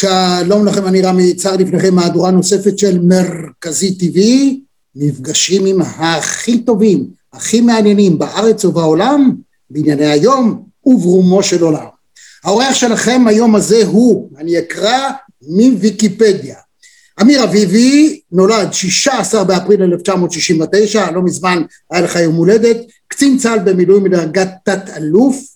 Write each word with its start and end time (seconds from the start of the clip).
שלום 0.00 0.66
לכם, 0.66 0.86
אני 0.86 1.02
רמי 1.02 1.22
יצהר 1.22 1.56
לפניכם 1.56 1.94
מהדורה 1.94 2.30
נוספת 2.30 2.78
של 2.78 2.98
מרכזי 3.02 3.96
TV, 4.00 4.20
מפגשים 4.96 5.66
עם 5.66 5.82
הכי 5.82 6.58
טובים, 6.58 7.06
הכי 7.32 7.60
מעניינים 7.60 8.18
בארץ 8.18 8.64
ובעולם, 8.64 9.34
בענייני 9.70 10.06
היום 10.06 10.64
וברומו 10.84 11.42
של 11.42 11.62
עולם. 11.62 11.84
האורח 12.44 12.74
שלכם 12.74 13.26
היום 13.26 13.56
הזה 13.56 13.86
הוא, 13.86 14.30
אני 14.38 14.58
אקרא 14.58 15.10
מוויקיפדיה. 15.42 16.56
אמיר 17.20 17.44
אביבי 17.44 18.20
נולד 18.32 18.72
16 18.72 19.44
באפריל 19.44 19.82
1969, 19.82 21.10
לא 21.10 21.22
מזמן 21.22 21.62
היה 21.90 22.00
לך 22.00 22.16
יום 22.16 22.34
הולדת, 22.34 22.76
קצין 23.08 23.38
צה"ל 23.38 23.58
במילואים 23.58 24.04
מדרגת 24.04 24.50
תת-אלוף, 24.64 25.49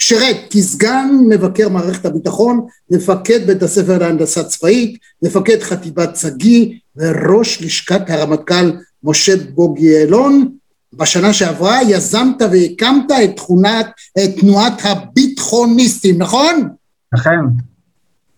שירת 0.00 0.36
כסגן 0.50 1.08
מבקר 1.28 1.68
מערכת 1.68 2.04
הביטחון, 2.04 2.66
מפקד 2.90 3.46
בית 3.46 3.62
הספר 3.62 3.98
להנדסה 3.98 4.44
צבאית, 4.44 4.98
מפקד 5.22 5.62
חטיבת 5.62 6.16
שגיא 6.16 6.66
וראש 6.96 7.62
לשכת 7.62 8.10
הרמטכ"ל 8.10 8.72
משה 9.04 9.36
בוגי 9.54 9.86
יעלון. 9.86 10.52
בשנה 10.92 11.32
שעברה 11.32 11.82
יזמת 11.82 12.42
והקמת 12.52 13.10
את, 13.24 13.36
תכונת, 13.36 13.86
את 14.24 14.40
תנועת 14.40 14.72
הביטחוניסטים, 14.82 16.18
נכון? 16.18 16.68
אכן. 17.14 17.40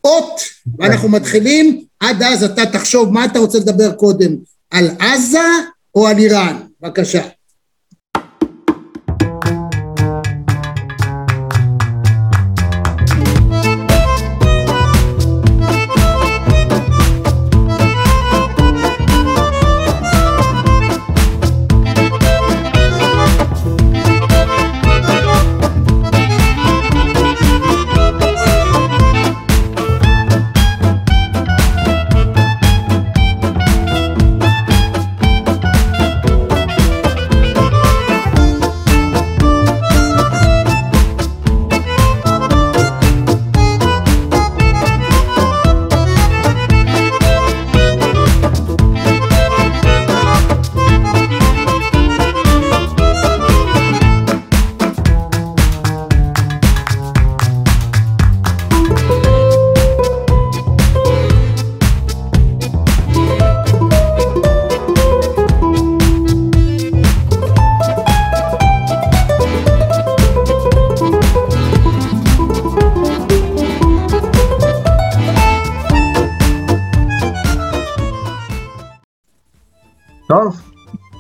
אות, 0.05 0.41
ואנחנו 0.79 1.09
מתחילים, 1.09 1.85
עד 2.01 2.23
אז 2.23 2.45
אתה 2.45 2.67
תחשוב 2.67 3.13
מה 3.13 3.25
אתה 3.25 3.39
רוצה 3.39 3.59
לדבר 3.59 3.93
קודם, 3.93 4.37
על 4.71 4.89
עזה 4.99 5.39
או 5.95 6.07
על 6.09 6.19
איראן? 6.19 6.57
בבקשה. 6.81 7.23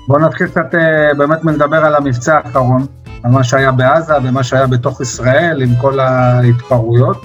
בואו 0.08 0.18
נתחיל 0.18 0.46
קצת 0.46 0.74
אה, 0.74 1.14
באמת 1.14 1.44
מלדבר 1.44 1.84
על 1.84 1.94
המבצע 1.94 2.36
האחרון, 2.36 2.86
על 3.22 3.30
מה 3.30 3.44
שהיה 3.44 3.72
בעזה 3.72 4.14
ומה 4.24 4.42
שהיה 4.42 4.66
בתוך 4.66 5.00
ישראל 5.00 5.62
עם 5.62 5.76
כל 5.80 6.00
ההתפרעויות. 6.00 7.16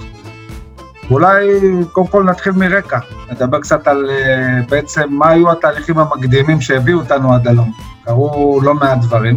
ואולי 1.09 1.59
קודם 1.91 2.07
כל 2.07 2.23
נתחיל 2.23 2.53
מרקע, 2.53 3.00
נדבר 3.31 3.59
קצת 3.59 3.88
על 3.88 4.09
אה, 4.09 4.59
בעצם 4.69 5.07
מה 5.09 5.29
היו 5.29 5.51
התהליכים 5.51 5.97
המקדימים 6.00 6.61
שהביאו 6.61 7.00
אותנו 7.00 7.34
עד 7.34 7.47
הלום. 7.47 7.72
קרו 8.06 8.59
לא 8.63 8.73
מעט 8.73 8.97
דברים. 9.01 9.35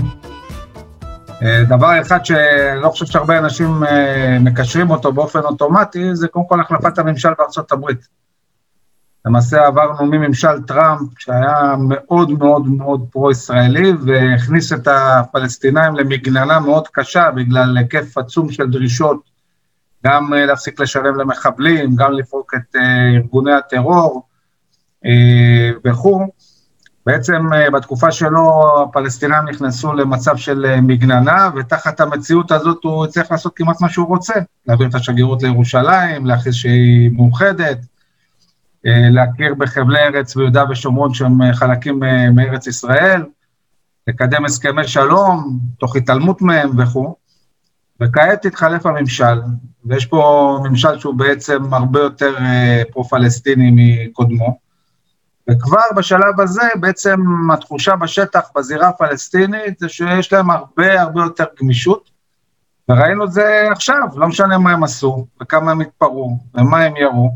אה, 1.43 1.63
דבר 1.69 2.01
אחד 2.01 2.25
שאני 2.25 2.83
לא 2.83 2.89
חושב 2.89 3.07
שהרבה 3.07 3.39
אנשים 3.39 3.83
מקשרים 4.41 4.91
אותו 4.91 5.13
באופן 5.13 5.41
אוטומטי, 5.41 6.15
זה 6.15 6.29
קודם 6.29 6.45
כל 6.49 6.61
החלפת 6.61 6.99
הממשל 6.99 7.31
בארצות 7.39 7.73
הברית. 7.73 8.20
למעשה 9.25 9.67
עברנו 9.67 10.07
מממשל 10.07 10.63
טראמפ, 10.67 11.09
שהיה 11.19 11.75
מאוד 11.79 12.31
מאוד 12.31 12.69
מאוד 12.69 13.07
פרו-ישראלי, 13.11 13.93
והכניס 14.07 14.73
את 14.73 14.89
הפלסטינאים 14.89 15.95
למגננה 15.95 16.61
מאוד 16.61 16.89
קשה 16.89 17.31
בגלל 17.31 17.77
היקף 17.77 18.19
עצום 18.19 18.53
של 18.53 18.71
דרישות, 18.71 19.31
גם 20.07 20.35
אה, 20.35 20.47
להפסיק 20.47 20.81
לשלם 20.81 21.21
למחבלים, 21.21 21.97
גם 21.97 22.13
לפרוק 22.13 22.55
את 22.55 22.77
אה, 22.77 23.11
ארגוני 23.17 23.53
הטרור 23.53 24.23
אה, 25.07 25.71
וכו'. 25.85 26.27
בעצם 27.07 27.43
בתקופה 27.73 28.13
שלו 28.13 28.75
הפלסטינאים 28.83 29.45
נכנסו 29.49 29.93
למצב 29.93 30.37
של 30.37 30.81
מגננה, 30.81 31.51
ותחת 31.57 32.01
המציאות 32.01 32.53
הזאת 32.53 32.85
הוא 32.85 33.05
הצליח 33.05 33.31
לעשות 33.31 33.53
כמעט 33.57 33.81
מה 33.81 33.89
שהוא 33.89 34.07
רוצה, 34.07 34.35
להעביר 34.67 34.89
את 34.89 34.95
השגרירות 34.95 35.43
לירושלים, 35.43 36.27
להכריז 36.27 36.55
שהיא 36.55 37.11
מאוחדת, 37.13 37.79
להכיר 38.85 39.55
בחבלי 39.55 39.99
ארץ 39.99 40.37
ביהודה 40.37 40.65
ושומרון 40.71 41.15
שהם 41.15 41.43
אה, 41.43 41.55
חלקים 41.55 42.05
אה, 42.05 42.31
מארץ 42.31 42.67
ישראל, 42.67 43.25
לקדם 44.07 44.45
הסכמי 44.45 44.89
שלום, 44.89 45.59
תוך 45.79 45.97
התעלמות 45.97 46.43
מהם 46.43 46.71
וכו'. 46.79 47.15
וכעת 48.01 48.45
התחלף 48.45 48.87
הממשל, 48.87 49.41
ויש 49.85 50.07
פה 50.07 50.59
ממשל 50.65 50.99
שהוא 50.99 51.15
בעצם 51.15 51.75
הרבה 51.75 52.01
יותר 52.01 52.37
פרו-פלסטיני 52.93 53.71
מקודמו, 53.75 54.59
וכבר 55.51 55.81
בשלב 55.97 56.41
הזה 56.41 56.69
בעצם 56.81 57.21
התחושה 57.53 57.97
בשטח, 57.97 58.51
בזירה 58.57 58.89
הפלסטינית, 58.89 59.79
זה 59.79 59.89
שיש 59.89 60.33
להם 60.33 60.51
הרבה 60.51 61.01
הרבה 61.03 61.23
יותר 61.23 61.45
גמישות, 61.61 62.11
וראינו 62.89 63.25
את 63.25 63.33
זה 63.33 63.69
עכשיו, 63.71 64.09
לא 64.17 64.29
משנה 64.29 64.59
מה 64.59 64.73
הם 64.73 64.85
עשו, 64.85 65.27
וכמה 65.43 65.71
הם 65.71 65.81
התפרעו, 65.81 66.39
ומה 66.55 66.83
הם 66.83 66.97
ירו, 66.97 67.31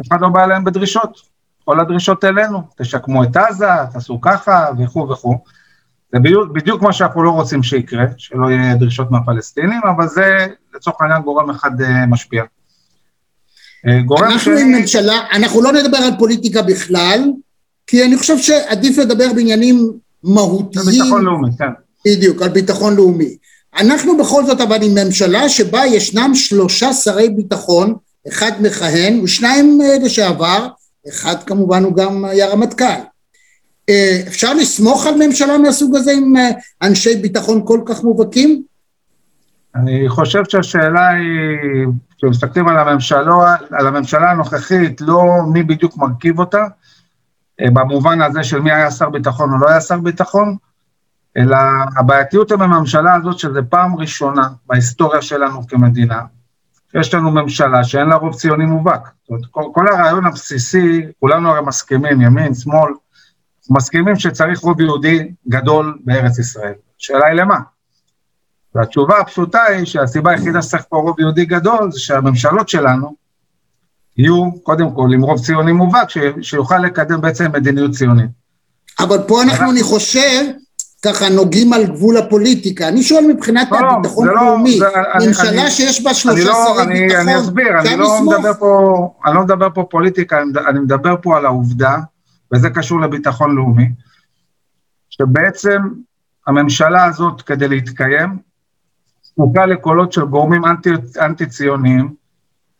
אף 0.00 0.08
אחד 0.08 0.20
לא 0.20 0.28
בא 0.28 0.44
אליהם 0.44 0.64
בדרישות. 0.64 1.18
כל 1.64 1.80
הדרישות 1.80 2.24
אלינו, 2.24 2.62
תשקמו 2.76 3.24
את 3.24 3.36
עזה, 3.36 3.66
תעשו 3.92 4.20
ככה 4.20 4.66
וכו' 4.78 5.08
וכו'. 5.08 5.38
זה 6.12 6.18
בדיוק, 6.18 6.52
בדיוק 6.52 6.82
מה 6.82 6.92
שאנחנו 6.92 7.22
לא 7.22 7.30
רוצים 7.30 7.62
שיקרה, 7.62 8.04
שלא 8.16 8.50
יהיה 8.50 8.74
דרישות 8.74 9.10
מהפלסטינים, 9.10 9.80
אבל 9.96 10.08
זה 10.08 10.46
לצורך 10.74 10.96
העניין 11.00 11.22
גורם 11.22 11.50
אחד 11.50 11.80
uh, 11.80 11.84
משפיע. 12.08 12.42
אה, 13.86 14.02
גורם 14.02 14.24
אנחנו 14.24 14.58
ש... 14.58 14.60
עם 14.60 14.72
ממשלה, 14.72 15.20
אנחנו 15.32 15.62
לא 15.62 15.72
נדבר 15.72 15.96
על 15.98 16.12
פוליטיקה 16.18 16.62
בכלל, 16.62 17.20
כי 17.86 18.04
אני 18.04 18.16
חושב 18.16 18.38
שעדיף 18.38 18.98
לדבר 18.98 19.32
בעניינים 19.34 19.92
מהותיים. 20.24 20.86
על 20.86 20.92
ביטחון 20.92 21.24
לאומי, 21.24 21.50
כן. 21.58 21.70
בדיוק, 22.06 22.42
על 22.42 22.48
ביטחון 22.48 22.96
לאומי. 22.96 23.36
אנחנו 23.78 24.18
בכל 24.18 24.46
זאת 24.46 24.60
אבל 24.60 24.82
עם 24.82 24.94
ממשלה 25.04 25.48
שבה 25.48 25.86
ישנם 25.86 26.30
שלושה 26.34 26.92
שרי 26.92 27.28
ביטחון, 27.28 27.94
אחד 28.28 28.52
מכהן 28.60 29.20
ושניים 29.20 29.78
אה, 29.82 30.04
לשעבר, 30.04 30.68
אחד 31.08 31.42
כמובן 31.46 31.84
הוא 31.84 31.96
גם 31.96 32.24
היה 32.24 32.48
רמטכ"ל. 32.48 32.84
אה, 33.88 34.20
אפשר 34.26 34.54
לסמוך 34.54 35.06
על 35.06 35.14
ממשלה 35.26 35.58
מהסוג 35.58 35.96
הזה 35.96 36.12
עם 36.12 36.36
אה, 36.36 36.50
אנשי 36.82 37.16
ביטחון 37.16 37.62
כל 37.66 37.80
כך 37.86 38.04
מובהקים? 38.04 38.62
אני 39.74 40.08
חושב 40.08 40.42
שהשאלה 40.48 41.08
היא, 41.08 41.86
כשמסתכלים 42.16 42.68
על 42.68 42.78
הממשלה, 42.78 43.56
על 43.70 43.86
הממשלה 43.86 44.30
הנוכחית, 44.30 45.00
לא 45.00 45.22
מי 45.52 45.62
בדיוק 45.62 45.96
מרכיב 45.96 46.38
אותה, 46.38 46.64
במובן 47.60 48.22
הזה 48.22 48.44
של 48.44 48.60
מי 48.60 48.72
היה 48.72 48.90
שר 48.90 49.10
ביטחון 49.10 49.52
או 49.52 49.58
לא 49.58 49.68
היה 49.68 49.80
שר 49.80 49.98
ביטחון, 49.98 50.56
אלא 51.36 51.56
הבעייתיות 51.96 52.52
עם 52.52 52.62
הממשלה 52.62 53.14
הזאת, 53.14 53.38
שזו 53.38 53.60
פעם 53.68 53.96
ראשונה 53.96 54.48
בהיסטוריה 54.66 55.22
שלנו 55.22 55.66
כמדינה, 55.66 56.20
יש 56.94 57.14
לנו 57.14 57.30
ממשלה 57.30 57.84
שאין 57.84 58.08
לה 58.08 58.14
רוב 58.14 58.34
ציוני 58.34 58.64
מובהק. 58.64 59.00
זאת 59.02 59.28
אומרת, 59.28 59.46
כל, 59.50 59.64
כל 59.74 59.88
הרעיון 59.88 60.26
הבסיסי, 60.26 61.06
כולנו 61.20 61.50
הרי 61.50 61.60
מסכימים, 61.66 62.20
ימין, 62.20 62.54
שמאל, 62.54 62.92
מסכימים 63.70 64.16
שצריך 64.16 64.60
רוב 64.60 64.80
יהודי 64.80 65.28
גדול 65.48 65.98
בארץ 66.04 66.38
ישראל. 66.38 66.74
השאלה 67.00 67.26
היא 67.26 67.34
למה? 67.34 67.58
והתשובה 68.74 69.18
הפשוטה 69.20 69.62
היא 69.62 69.84
שהסיבה 69.84 70.30
היחידה 70.30 70.62
שצריך 70.62 70.84
פה 70.88 70.96
רוב 70.96 71.20
יהודי 71.20 71.44
גדול 71.44 71.92
זה 71.92 72.00
שהממשלות 72.00 72.68
שלנו 72.68 73.14
יהיו, 74.16 74.50
קודם 74.62 74.94
כל, 74.94 75.12
עם 75.14 75.22
רוב 75.22 75.40
ציוני 75.40 75.72
מובהק, 75.72 76.08
שיוכל 76.42 76.78
לקדם 76.78 77.20
בעצם 77.20 77.52
מדיניות 77.52 77.90
ציונית. 77.90 78.30
אבל 78.98 79.18
פה 79.28 79.42
אנחנו, 79.42 79.70
אני 79.70 79.82
חושב, 79.82 80.44
ככה 81.04 81.28
נוגעים 81.28 81.72
על 81.72 81.84
גבול 81.86 82.16
הפוליטיקה. 82.16 82.88
אני 82.88 83.02
שואל 83.02 83.24
מבחינת 83.34 83.68
לא, 83.70 83.76
הביטחון 83.78 84.26
זה 84.26 84.32
לא- 84.32 84.40
הלאומי, 84.40 84.78
ממשלה 85.26 85.62
אני- 85.62 85.70
שיש 85.70 86.04
בה 86.04 86.14
שלושה 86.14 86.44
לא, 86.44 86.54
שרי 86.54 86.82
אני, 86.82 87.00
ביטחון, 87.00 87.28
אני 87.28 87.38
אסביר, 87.38 87.80
אני 87.80 87.96
לא 87.96 88.14
לסמוך? 88.14 88.34
מדבר 88.34 88.52
פה, 88.54 89.12
אני 89.26 89.34
לא 89.34 89.42
מדבר 89.42 89.68
פה 89.74 89.86
פוליטיקה, 89.90 90.42
אני 90.42 90.50
אני 90.68 90.80
מדבר 90.80 91.14
פה 91.22 91.36
על 91.36 91.46
העובדה, 91.46 91.96
וזה 92.54 92.70
קשור 92.70 93.00
לביטחון 93.00 93.56
לאומי, 93.56 93.88
שבעצם 95.10 95.82
הממשלה 96.46 97.04
הזאת, 97.04 97.42
כדי 97.42 97.68
להתקיים, 97.68 98.38
זקוקה 99.22 99.66
לקולות 99.66 100.12
של 100.12 100.24
גורמים 100.24 100.64
אנטי, 100.64 100.90
אנטי-ציוניים. 101.20 102.14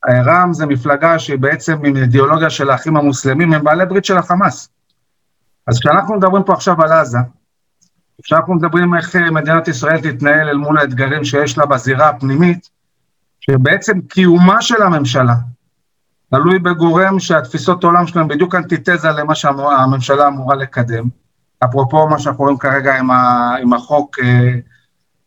רע"מ 0.09 0.53
זה 0.53 0.67
מפלגה 0.67 1.19
שהיא 1.19 1.39
בעצם 1.39 1.85
עם 1.85 1.97
אידיאולוגיה 1.97 2.51
של 2.51 2.71
האחים 2.71 2.97
המוסלמים, 2.97 3.53
הם 3.53 3.65
בעלי 3.65 3.87
ברית 3.87 4.05
של 4.05 4.17
החמאס. 4.17 4.69
אז 5.67 5.79
כשאנחנו 5.81 6.15
מדברים 6.17 6.43
פה 6.43 6.53
עכשיו 6.53 6.83
על 6.83 6.93
עזה, 6.93 7.19
כשאנחנו 8.23 8.55
מדברים 8.55 8.95
איך 8.95 9.17
אה, 9.17 9.31
מדינת 9.31 9.69
ישראל 9.69 10.01
תתנהל 10.01 10.49
אל 10.49 10.57
מול 10.57 10.79
האתגרים 10.79 11.25
שיש 11.25 11.59
לה 11.59 11.67
בזירה 11.67 12.09
הפנימית, 12.09 12.69
שבעצם 13.41 14.01
קיומה 14.01 14.63
של 14.63 14.83
הממשלה 14.83 15.35
תלוי 16.31 16.59
בגורם 16.59 17.19
שהתפיסות 17.19 17.85
עולם 17.85 18.07
שלהם 18.07 18.29
בדיוק 18.29 18.55
אנטיתזה 18.55 19.11
למה 19.11 19.35
שהממשלה 19.35 20.29
אמורה 20.29 20.57
לקדם. 20.57 21.09
אפרופו 21.65 22.09
מה 22.09 22.19
שאנחנו 22.19 22.45
רואים 22.45 22.59
כרגע 22.59 22.99
עם, 22.99 23.11
ה, 23.11 23.55
עם 23.63 23.73
החוק 23.73 24.19
אה, 24.23 24.55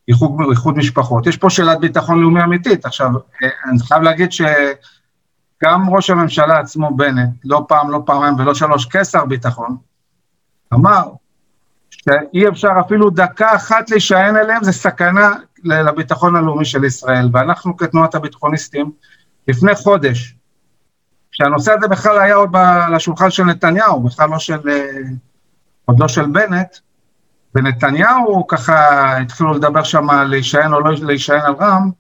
איחוד, 0.08 0.32
איחוד 0.50 0.78
משפחות. 0.78 1.28
יש 1.28 1.38
פה 1.38 1.50
שאלת 1.50 1.80
ביטחון 1.80 2.22
לאומי 2.22 2.44
אמיתית. 2.44 2.86
עכשיו, 2.86 3.10
אה, 3.44 3.50
אני 3.70 3.80
חייב 3.80 4.02
להגיד 4.02 4.32
שגם 4.32 5.90
ראש 5.90 6.10
הממשלה 6.10 6.60
עצמו, 6.60 6.96
בנט, 6.96 7.30
לא 7.46 7.66
פעם, 7.68 7.92
לא 7.92 8.04
פעמיים 8.06 8.36
ולא 8.40 8.54
שלוש, 8.54 8.86
כשר 8.86 9.26
ביטחון, 9.26 9.78
אמר 10.74 11.04
שאי 11.98 12.48
אפשר 12.48 12.70
אפילו 12.86 13.10
דקה 13.10 13.56
אחת 13.56 13.90
להישען 13.90 14.36
אליהם, 14.38 14.64
זה 14.64 14.72
סכנה 14.72 15.34
לביטחון 15.64 16.36
הלאומי 16.36 16.66
של 16.66 16.84
ישראל. 16.84 17.30
ואנחנו 17.34 17.78
כתנועת 17.78 18.16
הביטחוניסטים, 18.16 18.92
לפני 19.48 19.76
חודש, 19.76 20.36
כשהנושא 21.32 21.72
הזה 21.72 21.88
בכלל 21.88 22.20
היה 22.20 22.36
עוד 22.36 22.56
על 22.56 22.96
השולחן 22.96 23.32
של 23.32 23.44
נתניהו, 23.44 24.00
בכלל 24.04 24.30
לא 24.30 24.40
של, 24.40 24.70
אה, 24.70 24.90
עוד 25.86 26.00
לא 26.00 26.08
של 26.08 26.26
בנט, 26.26 26.78
ונתניהו 27.56 28.48
ככה 28.48 29.18
התחילו 29.18 29.54
לדבר 29.54 29.84
שם 29.84 30.10
על 30.10 30.28
להישען 30.28 30.74
או 30.74 30.80
לא 30.80 30.92
להישען 31.02 31.42
על 31.42 31.54
רע"מ, 31.54 31.92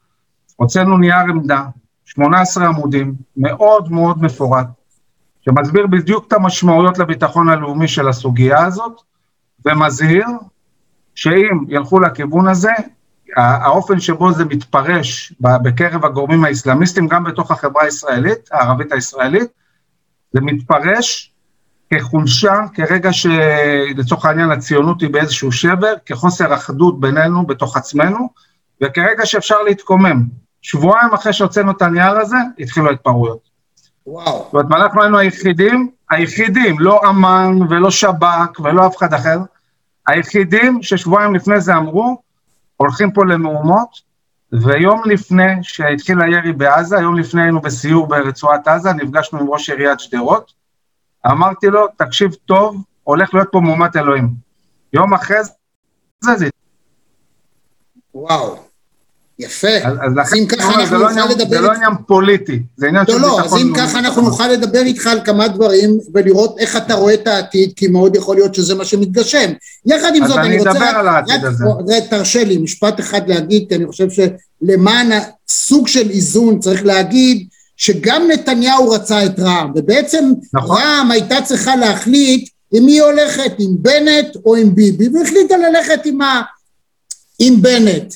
הוצאנו 0.55 0.97
נייר 0.97 1.15
עמדה, 1.15 1.65
18 2.05 2.67
עמודים, 2.67 3.13
מאוד 3.37 3.91
מאוד 3.91 4.23
מפורט, 4.23 4.67
שמסביר 5.41 5.87
בדיוק 5.87 6.27
את 6.27 6.33
המשמעויות 6.33 6.99
לביטחון 6.99 7.49
הלאומי 7.49 7.87
של 7.87 8.07
הסוגיה 8.07 8.65
הזאת, 8.65 9.01
ומזהיר 9.65 10.25
שאם 11.15 11.59
ילכו 11.67 11.99
לכיוון 11.99 12.47
הזה, 12.47 12.71
האופן 13.37 13.99
שבו 13.99 14.33
זה 14.33 14.45
מתפרש 14.45 15.33
בקרב 15.39 16.05
הגורמים 16.05 16.45
האסלאמיסטים, 16.45 17.07
גם 17.07 17.23
בתוך 17.23 17.51
החברה 17.51 17.83
הישראלית, 17.83 18.49
הערבית 18.51 18.91
הישראלית, 18.91 19.51
זה 20.33 20.41
מתפרש 20.41 21.33
כחולשה, 21.93 22.59
כרגע 22.73 23.13
שלצורך 23.13 24.25
העניין 24.25 24.51
הציונות 24.51 25.01
היא 25.01 25.09
באיזשהו 25.09 25.51
שבר, 25.51 25.93
כחוסר 26.05 26.53
אחדות 26.53 26.99
בינינו, 26.99 27.45
בתוך 27.45 27.77
עצמנו, 27.77 28.29
וכרגע 28.83 29.25
שאפשר 29.25 29.61
להתקומם. 29.61 30.23
שבועיים 30.61 31.13
אחרי 31.13 31.33
שהוצאנו 31.33 31.71
את 31.71 31.81
הנייר 31.81 32.19
הזה, 32.19 32.37
התחילו 32.59 32.89
ההתפרעויות. 32.89 33.49
וואו. 34.07 34.49
זאת 34.51 34.53
אומרת, 34.53 34.81
אנחנו 34.81 35.01
היינו 35.01 35.17
היחידים, 35.17 35.89
היחידים, 36.09 36.79
לא 36.79 37.01
אמ"ן 37.09 37.59
ולא 37.69 37.91
שב"כ 37.91 38.59
ולא 38.59 38.87
אף 38.87 38.97
אחד 38.97 39.13
אחר, 39.13 39.37
היחידים 40.07 40.83
ששבועיים 40.83 41.35
לפני 41.35 41.61
זה 41.61 41.75
אמרו, 41.75 42.21
הולכים 42.77 43.11
פה 43.11 43.25
למהומות, 43.25 44.01
ויום 44.51 45.01
לפני 45.05 45.53
שהתחיל 45.61 46.21
הירי 46.21 46.53
בעזה, 46.53 46.97
יום 46.97 47.15
לפני 47.15 47.41
היינו 47.41 47.61
בסיור 47.61 48.07
ברצועת 48.07 48.67
עזה, 48.67 48.93
נפגשנו 48.93 49.39
עם 49.39 49.49
ראש 49.49 49.69
עיריית 49.69 49.99
שדרות, 49.99 50.53
אמרתי 51.31 51.67
לו, 51.67 51.87
תקשיב 51.97 52.33
טוב, 52.33 52.83
הולך 53.03 53.33
להיות 53.33 53.47
פה 53.51 53.59
מהומת 53.59 53.95
אלוהים. 53.95 54.29
יום 54.93 55.13
אחרי 55.13 55.37
זה, 56.23 56.35
זה... 56.35 56.49
וואו, 58.13 58.63
יפה. 59.43 59.67
אז, 59.83 59.93
אז 59.93 60.11
אז 60.27 60.33
אם 60.33 60.45
ככה 60.47 60.73
אנחנו 60.81 60.97
לא 60.97 61.09
נוכל 61.09 61.11
עניין- 61.21 61.37
לדבר... 61.37 61.49
זה 61.55 61.61
לא 61.61 61.71
עניין 61.71 61.91
פוליטי, 62.07 62.59
זה 62.77 62.87
עניין 62.87 63.05
לא, 63.07 63.13
של 63.15 63.21
לא, 63.21 63.37
ביטחון 63.37 63.57
אז 63.59 63.63
אם 63.63 63.67
לאומי. 63.73 63.79
ככה 63.87 63.99
אנחנו 63.99 64.21
נוכל 64.21 64.47
לדבר 64.47 64.79
איתך 64.81 65.07
על 65.07 65.19
כמה 65.25 65.47
דברים 65.47 65.99
ולראות 66.13 66.55
איך 66.59 66.77
אתה 66.77 66.93
רואה 66.93 67.13
את 67.13 67.27
העתיד, 67.27 67.71
כי 67.75 67.87
מאוד 67.87 68.15
יכול 68.15 68.35
להיות 68.35 68.55
שזה 68.55 68.75
מה 68.75 68.85
שמתגשם. 68.85 69.51
יחד 69.85 70.11
עם 70.15 70.23
אז 70.23 70.29
זאת, 70.29 70.37
אני 70.37 70.47
אני 70.47 70.57
רוצה... 70.57 70.71
אדבר 70.71 70.85
רק- 70.85 70.95
על 70.95 71.07
העתיד 71.07 71.45
הזה. 71.45 71.65
זה, 71.85 71.99
תרשה 72.09 72.43
לי, 72.43 72.57
משפט 72.57 72.99
אחד 72.99 73.29
להגיד, 73.29 73.65
כי 73.69 73.75
אני 73.75 73.85
חושב 73.87 74.07
שלמען 74.09 75.09
הסוג 75.49 75.87
של 75.87 76.09
איזון 76.09 76.59
צריך 76.59 76.85
להגיד 76.85 77.47
שגם 77.77 78.27
נתניהו 78.33 78.89
רצה 78.89 79.25
את 79.25 79.39
רע"מ, 79.39 79.71
ובעצם 79.75 80.25
נכון. 80.53 80.77
רע"מ 80.77 81.11
הייתה 81.11 81.35
צריכה 81.41 81.75
להחליט 81.75 82.49
אם 82.73 82.87
היא 82.87 83.01
הולכת 83.01 83.51
עם 83.59 83.69
בנט 83.79 84.35
או 84.45 84.55
עם 84.55 84.75
ביבי, 84.75 85.09
והחליטה 85.09 85.55
ללכת 85.57 86.05
עם, 86.05 86.21
ה... 86.21 86.41
עם 87.39 87.61
בנט, 87.61 88.13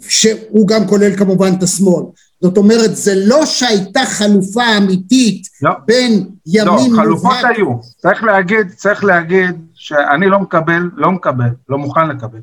שהוא 0.00 0.68
גם 0.68 0.86
כולל 0.88 1.16
כמובן 1.16 1.50
את 1.58 1.62
השמאל. 1.62 2.04
זאת 2.40 2.56
אומרת, 2.56 2.96
זה 2.96 3.12
לא 3.26 3.46
שהייתה 3.46 4.00
חלופה 4.06 4.76
אמיתית 4.78 5.46
לא. 5.62 5.70
בין 5.86 6.12
לא, 6.12 6.28
ימין 6.46 6.96
חלופות 6.96 7.32
מובהק- 7.32 7.56
היו. 7.56 7.78
צריך 7.96 8.24
להגיד, 8.24 8.70
צריך 8.76 9.04
להגיד 9.04 9.66
שאני 9.74 10.26
לא 10.28 10.40
מקבל, 10.40 10.90
לא 10.94 11.12
מקבל, 11.12 11.48
לא 11.68 11.78
מוכן 11.78 12.08
לקבל 12.08 12.38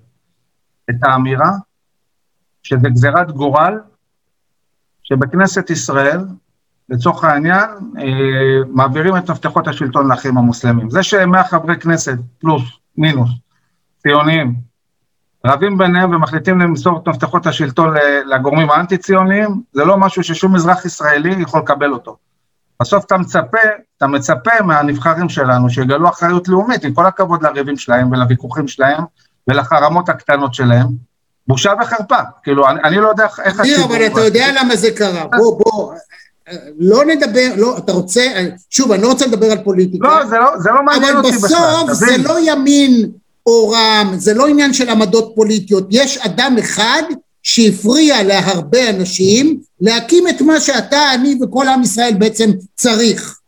את 0.89 0.95
האמירה 1.03 1.51
שזה 2.63 2.89
גזירת 2.89 3.31
גורל 3.31 3.79
שבכנסת 5.03 5.69
ישראל, 5.69 6.19
לצורך 6.89 7.23
העניין, 7.23 7.69
אה, 7.97 8.03
מעבירים 8.69 9.17
את 9.17 9.29
מפתחות 9.29 9.67
השלטון 9.67 10.07
לאחים 10.07 10.37
המוסלמים. 10.37 10.89
זה 10.89 11.03
שמאה 11.03 11.43
חברי 11.43 11.79
כנסת, 11.79 12.17
פלוס, 12.39 12.63
מינוס, 12.97 13.29
ציוניים, 13.97 14.55
רבים 15.45 15.77
ביניהם 15.77 16.15
ומחליטים 16.15 16.59
למסור 16.59 16.99
את 17.03 17.07
מפתחות 17.07 17.47
השלטון 17.47 17.93
לגורמים 18.25 18.69
האנטי-ציוניים, 18.69 19.61
זה 19.73 19.85
לא 19.85 19.97
משהו 19.97 20.23
ששום 20.23 20.55
אזרח 20.55 20.85
ישראלי 20.85 21.35
יכול 21.41 21.59
לקבל 21.59 21.91
אותו. 21.91 22.17
בסוף 22.81 23.05
אתה 23.05 23.17
מצפה, 23.17 23.57
אתה 23.97 24.07
מצפה 24.07 24.51
מהנבחרים 24.63 25.29
שלנו 25.29 25.69
שיגלו 25.69 26.09
אחריות 26.09 26.47
לאומית, 26.47 26.83
עם 26.83 26.93
כל 26.93 27.05
הכבוד 27.05 27.43
לריבים 27.43 27.77
שלהם 27.77 28.11
ולוויכוחים 28.11 28.67
שלהם 28.67 29.03
ולחרמות 29.47 30.09
הקטנות 30.09 30.53
שלהם. 30.53 30.87
בושה 31.47 31.73
וחרפה. 31.81 32.19
כאילו, 32.43 32.69
אני, 32.69 32.79
אני 32.83 32.97
לא 32.97 33.07
יודע 33.07 33.27
איך 33.43 33.59
ניר, 33.59 33.85
אבל 33.85 34.05
אתה 34.05 34.21
יודע 34.21 34.47
למה 34.59 34.75
זה 34.75 34.91
קרה. 34.95 35.25
בוא, 35.37 35.59
בוא, 35.59 35.93
לא 36.79 37.05
נדבר, 37.05 37.49
לא, 37.57 37.77
אתה 37.77 37.91
רוצה, 37.91 38.21
שוב, 38.69 38.91
אני 38.91 39.01
לא 39.01 39.07
רוצה 39.07 39.27
לדבר 39.27 39.51
על 39.51 39.57
פוליטיקה. 39.63 40.07
לא, 40.07 40.25
זה 40.25 40.37
לא, 40.37 40.57
זה 40.57 40.69
לא 40.71 40.83
מעניין 40.83 41.15
אבל 41.15 41.25
אותי 41.25 41.37
בכלל, 41.37 41.47
בסוף 41.47 41.91
זה. 41.91 42.17
לא 42.17 42.37
ימין 42.39 43.11
או 43.45 43.69
רע"מ, 43.69 44.19
זה 44.19 44.33
לא 44.33 44.47
עניין 44.47 44.73
של 44.73 44.89
עמדות 44.89 45.31
פוליטיות. 45.35 45.87
יש 45.91 46.17
אדם 46.17 46.55
אחד 46.59 47.03
שהפריע 47.43 48.23
להרבה 48.23 48.89
אנשים 48.89 49.59
להקים 49.81 50.27
את 50.27 50.41
מה 50.41 50.59
שאתה, 50.59 51.13
אני 51.13 51.35
וכל 51.41 51.67
עם 51.67 51.83
ישראל 51.83 52.13
בעצם 52.13 52.51
צריך. 52.75 53.39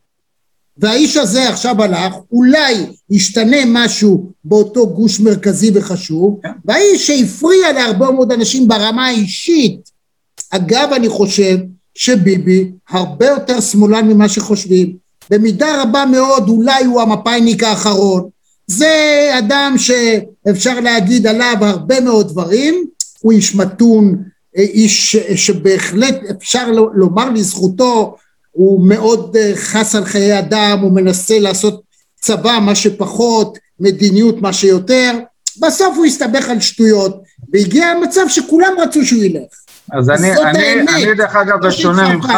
והאיש 0.78 1.18
הזה 1.18 1.50
עכשיו 1.50 1.84
הלך, 1.84 2.14
אולי 2.32 2.86
ישתנה 3.10 3.58
משהו 3.66 4.32
באותו 4.44 4.88
גוש 4.90 5.20
מרכזי 5.20 5.72
וחשוב, 5.74 6.40
כן. 6.44 6.50
והאיש 6.66 7.08
שהפריע 7.08 7.72
להרבה 7.72 8.12
מאוד 8.12 8.32
אנשים 8.32 8.68
ברמה 8.68 9.08
האישית, 9.08 9.92
אגב, 10.52 10.90
אני 10.96 11.10
חושב 11.10 11.58
שביבי 11.96 12.72
הרבה 12.90 13.28
יותר 13.28 13.62
שמאלן 13.62 14.08
ממה 14.08 14.30
שחושבים. 14.30 14.98
במידה 15.30 15.82
רבה 15.82 16.06
מאוד 16.06 16.50
אולי 16.50 16.86
הוא 16.86 17.02
המפאיניק 17.02 17.64
האחרון. 17.64 18.30
זה 18.68 19.32
אדם 19.40 19.76
שאפשר 19.78 20.80
להגיד 20.80 21.28
עליו 21.28 21.56
הרבה 21.62 22.02
מאוד 22.02 22.30
דברים, 22.30 22.86
הוא 23.22 23.32
איש 23.32 23.56
מתון, 23.56 24.24
איש 24.56 25.16
שבהחלט 25.16 26.16
אפשר 26.32 26.72
לומר 26.94 27.30
לזכותו, 27.30 28.16
הוא 28.52 28.88
מאוד 28.88 29.36
אה, 29.36 29.52
חס 29.56 29.96
על 29.96 30.06
חיי 30.06 30.40
אדם, 30.40 30.80
הוא 30.82 30.92
מנסה 30.92 31.40
לעשות 31.40 31.82
צבא 32.22 32.60
מה 32.62 32.76
שפחות, 32.76 33.58
מדיניות 33.80 34.42
מה 34.42 34.54
שיותר, 34.54 35.20
בסוף 35.62 35.98
הוא 35.98 36.06
הסתבך 36.06 36.50
על 36.50 36.60
שטויות, 36.60 37.24
והגיע 37.54 37.86
המצב 37.86 38.22
שכולם 38.28 38.74
רצו 38.78 39.06
שהוא 39.06 39.24
ילך. 39.24 39.52
אז 39.94 40.10
אני, 40.10 40.32
אני, 40.32 40.60
האמת. 40.60 40.90
אני 40.90 41.14
דרך 41.14 41.36
אגב, 41.36 41.68
בשונה 41.68 42.16
ממך. 42.16 42.32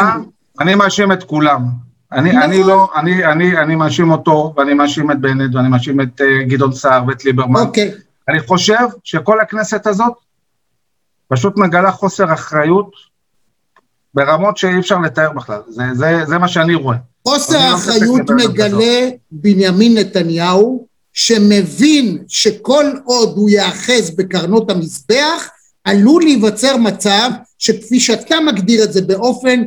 אני 0.60 0.74
מאשים 0.74 1.12
את 1.12 1.22
כולם. 1.22 1.89
אני, 2.12 2.30
נכון. 2.30 2.42
אני 2.42 2.62
לא, 2.62 2.88
אני, 2.96 3.24
אני, 3.24 3.58
אני 3.58 3.76
מאשים 3.76 4.10
אותו, 4.10 4.54
ואני 4.56 4.74
מאשים 4.74 5.10
את 5.10 5.20
בנט, 5.20 5.54
ואני 5.54 5.68
מאשים 5.68 6.00
את 6.00 6.20
uh, 6.20 6.24
גדעון 6.48 6.72
סער 6.72 7.04
ואת 7.08 7.24
ליברמן. 7.24 7.60
אוקיי, 7.60 7.92
אני 8.28 8.40
חושב 8.40 8.86
שכל 9.04 9.40
הכנסת 9.40 9.86
הזאת 9.86 10.12
פשוט 11.28 11.56
מגלה 11.56 11.92
חוסר 11.92 12.32
אחריות 12.32 12.90
ברמות 14.14 14.56
שאי 14.56 14.78
אפשר 14.78 14.98
לתאר 14.98 15.32
בכלל. 15.32 15.60
זה, 15.68 15.82
זה, 15.92 16.20
זה 16.26 16.38
מה 16.38 16.48
שאני 16.48 16.74
רואה. 16.74 16.96
חוסר 17.28 17.58
לא 17.58 17.76
מתעסק 17.76 18.00
בדבר 18.00 18.48
מגלה 18.48 19.10
בנימין 19.30 19.98
נתניהו 19.98 20.86
שמבין 21.12 22.18
שכל 22.28 22.84
עוד 23.04 23.32
הוא 23.36 23.50
ייאחז 23.50 24.16
בקרנות 24.16 24.70
המזבח, 24.70 25.48
עלול 25.84 26.22
להיווצר 26.22 26.76
מצב 26.76 27.30
שכפי 27.58 28.00
שאתה 28.00 28.36
מגדיר 28.46 28.84
את 28.84 28.92
זה 28.92 29.02
באופן 29.02 29.62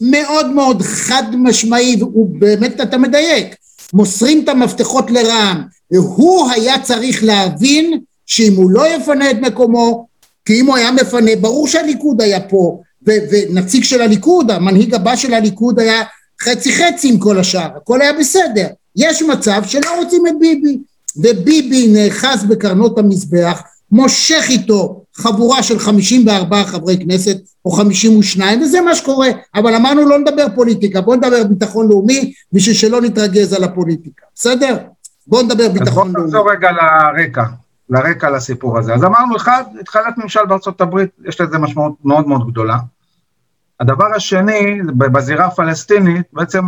מאוד 0.00 0.50
מאוד 0.50 0.82
חד 0.82 1.22
משמעי, 1.36 2.02
ובאמת 2.02 2.80
אתה 2.80 2.98
מדייק, 2.98 3.54
מוסרים 3.92 4.44
את 4.44 4.48
המפתחות 4.48 5.10
לרע"מ, 5.10 5.62
והוא 5.90 6.50
היה 6.50 6.82
צריך 6.82 7.24
להבין 7.24 8.00
שאם 8.26 8.52
הוא 8.56 8.70
לא 8.70 8.88
יפנה 8.88 9.30
את 9.30 9.36
מקומו, 9.40 10.06
כי 10.44 10.60
אם 10.60 10.66
הוא 10.66 10.76
היה 10.76 10.90
מפנה, 10.90 11.30
ברור 11.40 11.68
שהליכוד 11.68 12.20
היה 12.22 12.40
פה, 12.40 12.80
ו- 13.08 13.10
ונציג 13.30 13.84
של 13.84 14.02
הליכוד, 14.02 14.50
המנהיג 14.50 14.94
הבא 14.94 15.16
של 15.16 15.34
הליכוד 15.34 15.80
היה 15.80 16.02
חצי 16.42 16.72
חצי 16.72 17.08
עם 17.08 17.18
כל 17.18 17.38
השאר, 17.38 17.68
הכל 17.76 18.02
היה 18.02 18.12
בסדר. 18.12 18.66
יש 18.96 19.22
מצב 19.22 19.62
שלא 19.66 20.02
רוצים 20.02 20.26
את 20.26 20.32
ביבי, 20.38 20.78
וביבי 21.16 21.88
נאחז 21.88 22.44
בקרנות 22.44 22.98
המזבח, 22.98 23.62
מושך 23.90 24.46
איתו 24.48 25.02
חבורה 25.18 25.62
של 25.62 25.78
54 25.78 26.64
חברי 26.64 26.98
כנסת 26.98 27.36
או 27.64 27.70
52 27.70 28.62
וזה 28.62 28.80
מה 28.80 28.94
שקורה 28.94 29.28
אבל 29.54 29.74
אמרנו 29.74 30.08
לא 30.08 30.18
נדבר 30.18 30.46
פוליטיקה 30.54 31.00
בוא 31.00 31.16
נדבר 31.16 31.44
ביטחון 31.44 31.88
לאומי 31.88 32.32
בשביל 32.52 32.74
שלא 32.74 33.00
נתרגז 33.00 33.52
על 33.52 33.64
הפוליטיקה 33.64 34.26
בסדר? 34.34 34.76
בוא 35.26 35.42
נדבר 35.42 35.68
ביטחון 35.68 36.12
לאומי. 36.12 36.26
אז 36.26 36.32
בוא 36.32 36.42
נחזור 36.42 36.50
רגע 36.50 36.70
לרקע 36.72 37.44
לרקע 37.90 38.30
לסיפור 38.30 38.78
הזה 38.78 38.94
אז 38.94 39.04
אמרנו 39.04 39.36
אחד 39.36 39.62
התחלת 39.80 40.18
ממשל 40.18 40.46
בארצות 40.48 40.80
הברית 40.80 41.10
יש 41.28 41.40
לזה 41.40 41.58
משמעות 41.58 41.92
מאוד 42.04 42.28
מאוד 42.28 42.50
גדולה 42.50 42.76
הדבר 43.80 44.14
השני 44.16 44.80
בזירה 44.96 45.46
הפלסטינית 45.46 46.26
בעצם 46.32 46.64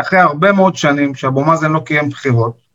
אחרי 0.00 0.18
הרבה 0.18 0.52
מאוד 0.52 0.76
שנים 0.76 1.14
שאבו 1.14 1.44
מאזן 1.44 1.72
לא 1.72 1.80
קיים 1.80 2.08
בחירות 2.08 2.65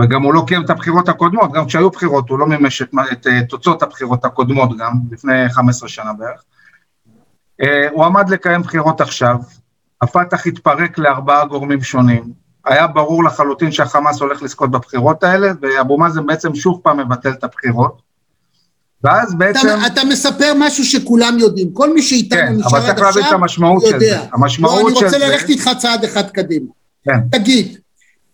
וגם 0.00 0.22
הוא 0.22 0.34
לא 0.34 0.44
קיים 0.46 0.64
את 0.64 0.70
הבחירות 0.70 1.08
הקודמות, 1.08 1.52
גם 1.52 1.66
כשהיו 1.66 1.90
בחירות 1.90 2.28
הוא 2.28 2.38
לא 2.38 2.46
מימש 2.46 2.82
את, 2.82 2.88
את, 3.12 3.26
את 3.26 3.48
תוצאות 3.48 3.82
הבחירות 3.82 4.24
הקודמות 4.24 4.76
גם, 4.78 4.92
לפני 5.10 5.48
15 5.48 5.88
שנה 5.88 6.12
בערך. 6.12 6.42
Uh, 7.62 7.66
הוא 7.92 8.04
עמד 8.04 8.28
לקיים 8.28 8.62
בחירות 8.62 9.00
עכשיו, 9.00 9.36
הפת"ח 10.02 10.46
התפרק 10.46 10.98
לארבעה 10.98 11.44
גורמים 11.46 11.82
שונים, 11.82 12.32
היה 12.66 12.86
ברור 12.86 13.24
לחלוטין 13.24 13.72
שהחמאס 13.72 14.20
הולך 14.20 14.42
לזכות 14.42 14.70
בבחירות 14.70 15.24
האלה, 15.24 15.52
ואבו 15.62 15.98
מאזן 15.98 16.26
בעצם 16.26 16.54
שוב 16.54 16.80
פעם 16.82 16.98
מבטל 17.00 17.30
את 17.30 17.44
הבחירות. 17.44 18.02
ואז 19.04 19.34
בעצם... 19.34 19.68
אתה, 19.68 19.86
אתה 19.86 20.00
מספר 20.04 20.52
משהו 20.58 20.84
שכולם 20.84 21.38
יודעים, 21.38 21.72
כל 21.72 21.94
מי 21.94 22.02
שאיתנו 22.02 22.38
כן, 22.38 22.52
נשאר 22.52 22.90
עד 22.90 22.98
עכשיו, 22.98 23.22
יודע. 23.22 24.26
המשמעות 24.32 24.96
של 24.96 25.08
זה. 25.08 25.16
אני 25.16 25.18
רוצה 25.18 25.18
ללכת 25.18 25.48
איתך 25.48 25.70
צעד 25.78 26.04
אחד 26.04 26.30
קדימה. 26.30 26.66
כן. 27.04 27.20
תגיד, 27.32 27.78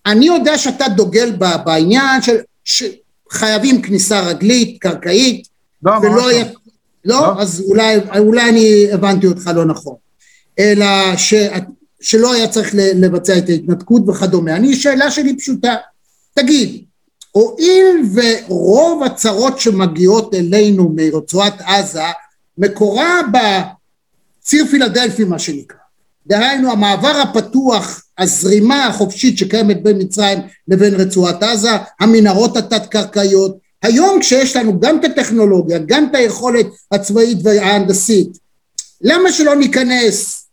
אני 0.06 0.26
יודע 0.26 0.58
שאתה 0.58 0.88
דוגל 0.88 1.36
בעניין 1.64 2.22
של 2.22 2.36
שחייבים 2.64 3.82
כניסה 3.82 4.20
רגלית, 4.20 4.78
קרקעית, 4.80 5.48
לא, 5.82 5.92
ולא 6.02 6.28
היה... 6.28 6.44
לא? 6.44 7.20
לא? 7.20 7.42
אז 7.42 7.64
אולי, 7.68 7.96
אולי 8.18 8.48
אני 8.50 8.92
הבנתי 8.92 9.26
אותך 9.26 9.50
לא 9.54 9.64
נכון. 9.64 9.94
אלא 10.58 11.16
ש, 11.16 11.34
שלא 12.00 12.32
היה 12.32 12.48
צריך 12.48 12.74
לבצע 12.74 13.38
את 13.38 13.48
ההתנתקות 13.48 14.08
וכדומה. 14.08 14.56
אני, 14.56 14.76
שאלה 14.76 15.10
שלי 15.10 15.36
פשוטה. 15.36 15.74
תגיד, 16.34 16.84
הואיל 17.32 18.02
ורוב 18.14 19.02
הצרות 19.02 19.60
שמגיעות 19.60 20.34
אלינו 20.34 20.92
מרצועת 20.96 21.60
עזה 21.60 22.02
מקורה 22.58 23.20
בציר 23.32 24.66
פילדלפי 24.66 25.24
מה 25.24 25.38
שנקרא. 25.38 25.79
דהיינו 26.26 26.70
המעבר 26.72 27.22
הפתוח 27.22 28.02
הזרימה 28.18 28.86
החופשית 28.86 29.38
שקיימת 29.38 29.82
בין 29.82 29.96
מצרים 29.98 30.38
לבין 30.68 30.94
רצועת 30.94 31.42
עזה, 31.42 31.70
המנהרות 32.00 32.56
התת-קרקעיות. 32.56 33.58
היום 33.82 34.20
כשיש 34.20 34.56
לנו 34.56 34.80
גם 34.80 34.98
את 34.98 35.04
הטכנולוגיה, 35.04 35.78
גם 35.86 36.06
את 36.10 36.14
היכולת 36.14 36.66
הצבאית 36.92 37.38
וההנדסית, 37.42 38.38
למה 39.00 39.32
שלא 39.32 39.56
ניכנס 39.56 40.46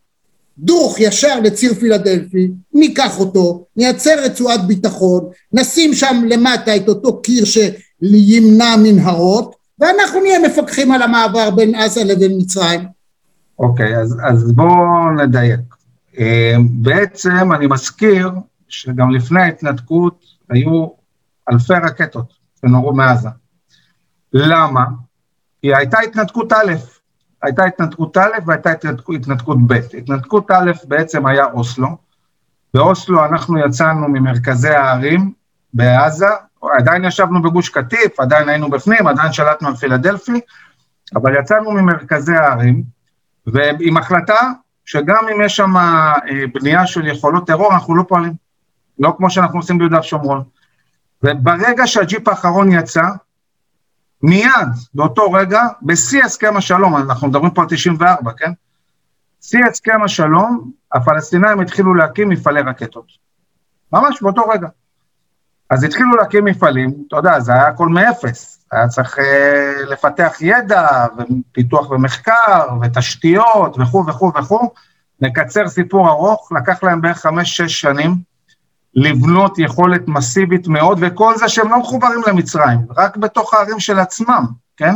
דוך 0.57 0.99
ישר 0.99 1.39
לציר 1.39 1.73
פילדלפי, 1.73 2.47
ניקח 2.73 3.19
אותו, 3.19 3.65
נייצר 3.75 4.23
רצועת 4.23 4.67
ביטחון, 4.67 5.29
נשים 5.53 5.93
שם 5.93 6.23
למטה 6.29 6.75
את 6.75 6.89
אותו 6.89 7.21
קיר 7.21 7.43
שימנע 7.45 8.75
מנהרות, 8.75 9.55
ואנחנו 9.79 10.21
נהיה 10.21 10.39
מפקחים 10.39 10.91
על 10.91 11.01
המעבר 11.01 11.49
בין 11.49 11.75
עזה 11.75 12.03
לבין 12.03 12.31
מצרים. 12.37 12.96
אוקיי, 13.59 13.97
אז, 13.97 14.17
אז 14.23 14.51
בואו 14.51 15.11
נדייק. 15.11 15.59
אמ, 16.17 16.67
בעצם 16.71 17.53
אני 17.53 17.67
מזכיר 17.67 18.31
שגם 18.69 19.11
לפני 19.11 19.41
ההתנתקות 19.41 20.25
היו 20.49 20.87
אלפי 21.51 21.73
רקטות 21.73 22.33
שנורו 22.61 22.93
מעזה. 22.93 23.29
למה? 24.33 24.85
כי 25.61 25.75
הייתה 25.75 25.99
התנתקות 25.99 26.53
א', 26.53 26.73
הייתה 27.43 27.65
התנתקות 27.65 28.17
א' 28.17 28.29
והייתה 28.45 28.71
התנתקות 29.15 29.57
ב'. 29.67 29.73
התנתקות 29.97 30.51
א' 30.51 30.71
בעצם 30.87 31.25
היה 31.25 31.45
אוסלו, 31.45 31.97
באוסלו 32.73 33.25
אנחנו 33.25 33.57
יצאנו 33.57 34.07
ממרכזי 34.07 34.69
הערים 34.69 35.33
בעזה, 35.73 36.27
עדיין 36.77 37.05
ישבנו 37.05 37.41
בגוש 37.41 37.69
קטיף, 37.69 38.19
עדיין 38.19 38.49
היינו 38.49 38.69
בפנים, 38.69 39.07
עדיין 39.07 39.33
שלטנו 39.33 39.67
על 39.67 39.75
פילדלפי, 39.75 40.39
אבל 41.15 41.35
יצאנו 41.39 41.71
ממרכזי 41.71 42.35
הערים, 42.35 42.96
ועם 43.47 43.97
החלטה 43.97 44.51
שגם 44.85 45.27
אם 45.33 45.41
יש 45.41 45.55
שם 45.55 45.77
אה, 45.77 46.13
בנייה 46.53 46.87
של 46.87 47.07
יכולות 47.07 47.47
טרור, 47.47 47.73
אנחנו 47.73 47.95
לא 47.95 48.03
פועלים. 48.07 48.33
לא 48.99 49.13
כמו 49.17 49.29
שאנחנו 49.29 49.59
עושים 49.59 49.77
ביהודה 49.77 49.99
ושומרון. 49.99 50.43
וברגע 51.23 51.87
שהג'יפ 51.87 52.27
האחרון 52.27 52.71
יצא, 52.71 53.03
מיד, 54.23 54.69
באותו 54.93 55.31
רגע, 55.31 55.61
בשיא 55.81 56.23
הסכם 56.23 56.57
השלום, 56.57 56.97
אנחנו 56.97 57.27
מדברים 57.27 57.51
פה 57.51 57.61
על 57.61 57.67
94, 57.67 58.31
כן? 58.37 58.51
שיא 59.41 59.59
הסכם 59.69 60.03
השלום, 60.03 60.71
הפלסטינאים 60.93 61.59
התחילו 61.59 61.93
להקים 61.93 62.29
מפעלי 62.29 62.61
רקטות. 62.61 63.05
ממש 63.93 64.21
באותו 64.21 64.41
רגע. 64.41 64.67
אז 65.69 65.83
התחילו 65.83 66.15
להקים 66.15 66.45
מפעלים, 66.45 66.93
אתה 67.07 67.15
יודע, 67.15 67.39
זה 67.39 67.53
היה 67.53 67.67
הכל 67.67 67.89
מאפס. 67.89 68.56
היה 68.71 68.87
צריך 68.87 69.17
uh, 69.17 69.21
לפתח 69.89 70.37
ידע, 70.41 71.05
ופיתוח 71.17 71.91
ומחקר, 71.91 72.67
ותשתיות, 72.81 73.77
וכו' 73.79 74.05
וכו' 74.07 74.31
וכו'. 74.39 74.69
נקצר 75.21 75.67
סיפור 75.67 76.09
ארוך, 76.09 76.51
לקח 76.61 76.83
להם 76.83 77.01
בערך 77.01 77.17
חמש-שש 77.17 77.81
שנים 77.81 78.15
לבנות 78.95 79.59
יכולת 79.59 80.07
מסיבית 80.07 80.67
מאוד, 80.67 80.97
וכל 81.01 81.37
זה 81.37 81.49
שהם 81.49 81.71
לא 81.71 81.79
מחוברים 81.79 82.21
למצרים, 82.27 82.79
רק 82.97 83.17
בתוך 83.17 83.53
הערים 83.53 83.79
של 83.79 83.99
עצמם, 83.99 84.45
כן? 84.77 84.93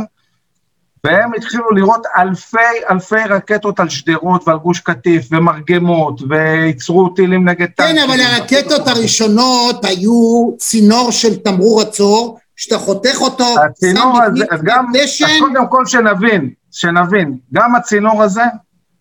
והם 1.04 1.34
התחילו 1.34 1.70
לראות 1.70 2.06
אלפי 2.18 2.58
אלפי 2.90 3.24
רקטות 3.30 3.80
על 3.80 3.88
שדרות 3.88 4.48
ועל 4.48 4.58
גוש 4.58 4.80
קטיף 4.80 5.28
ומרגמות 5.30 6.20
וייצרו 6.28 7.08
טילים 7.08 7.48
נגד 7.48 7.66
כן, 7.66 7.72
טנקים. 7.76 7.96
כן, 7.96 8.02
אבל 8.02 8.20
הרקטות 8.20 8.88
הראשונות 8.88 9.84
היו 9.84 10.50
צינור 10.58 11.10
של 11.10 11.36
תמרור 11.36 11.80
עצור, 11.80 12.38
שאתה 12.56 12.78
חותך 12.78 13.16
אותו, 13.20 13.44
הצינור 13.64 14.22
הזה, 14.22 14.44
אז 14.50 14.62
גם, 14.62 14.86
אז 15.24 15.32
קודם 15.40 15.68
כל 15.68 15.86
שנבין, 15.86 16.50
שנבין, 16.70 17.38
גם 17.52 17.74
הצינור 17.74 18.22
הזה, 18.22 18.44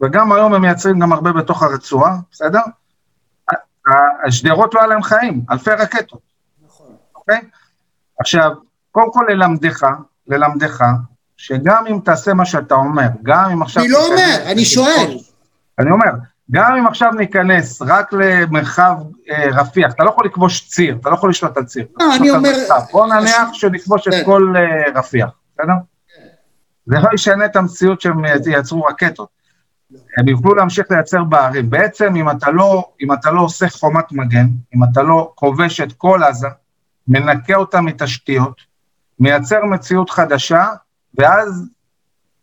וגם 0.01 0.31
היום 0.31 0.53
הם 0.53 0.61
מייצרים 0.61 0.99
גם 0.99 1.13
הרבה 1.13 1.31
בתוך 1.33 1.63
הרצועה, 1.63 2.17
בסדר? 2.31 2.61
השדרות 4.27 4.73
לא 4.73 4.79
היה 4.79 4.87
להם 4.87 5.03
חיים, 5.03 5.41
אלפי 5.51 5.71
רקטות. 5.71 6.19
נכון. 6.65 6.95
אוקיי? 7.15 7.41
עכשיו, 8.19 8.51
קודם 8.91 9.13
כל 9.13 9.25
ללמדך, 9.29 9.85
ללמדך, 10.27 10.83
שגם 11.37 11.87
אם 11.87 11.99
תעשה 12.05 12.33
מה 12.33 12.45
שאתה 12.45 12.75
אומר, 12.75 13.07
גם 13.23 13.49
אם 13.51 13.61
עכשיו... 13.61 13.83
אני 13.83 13.91
לא 13.91 14.07
אומר, 14.07 14.43
אני 14.45 14.65
שואל. 14.65 15.17
אני 15.79 15.91
אומר, 15.91 16.11
גם 16.51 16.75
אם 16.75 16.87
עכשיו 16.87 17.11
ניכנס 17.11 17.81
רק 17.81 18.13
למרחב 18.13 18.95
אה, 19.29 19.47
רפיח, 19.51 19.93
אתה 19.93 20.03
לא 20.03 20.09
יכול 20.09 20.25
לכבוש 20.25 20.67
ציר, 20.67 20.97
אתה 21.01 21.09
לא 21.09 21.15
יכול 21.15 21.29
לשלוט 21.29 21.57
על 21.57 21.63
ציר. 21.63 21.85
לא, 21.99 22.15
אני 22.15 22.31
אומר... 22.31 22.51
בוא 22.91 23.07
נניח 23.07 23.53
שנכבוש 23.53 24.07
את 24.07 24.13
כן. 24.13 24.25
כל 24.25 24.53
אה, 24.57 24.99
רפיח, 24.99 25.29
בסדר? 25.53 25.73
זה 26.85 26.95
לא 26.99 27.09
ישנה 27.13 27.45
את 27.45 27.55
המציאות 27.55 28.01
שהם 28.01 28.25
ייצרו 28.45 28.83
רקטות. 28.83 29.29
הם 30.17 30.27
יוכלו 30.27 30.55
להמשיך 30.55 30.91
לייצר 30.91 31.23
בערים. 31.23 31.69
בעצם 31.69 32.15
אם 32.15 32.29
אתה 32.29 32.51
לא, 32.51 32.91
אם 33.01 33.13
אתה 33.13 33.31
לא 33.31 33.41
עושה 33.41 33.69
חומת 33.69 34.11
מגן, 34.11 34.47
אם 34.75 34.83
אתה 34.83 35.01
לא 35.01 35.31
כובש 35.35 35.81
את 35.81 35.93
כל 35.93 36.23
עזה, 36.23 36.47
מנקה 37.07 37.55
אותה 37.55 37.81
מתשתיות, 37.81 38.61
מייצר 39.19 39.65
מציאות 39.65 40.09
חדשה, 40.09 40.67
ואז 41.17 41.69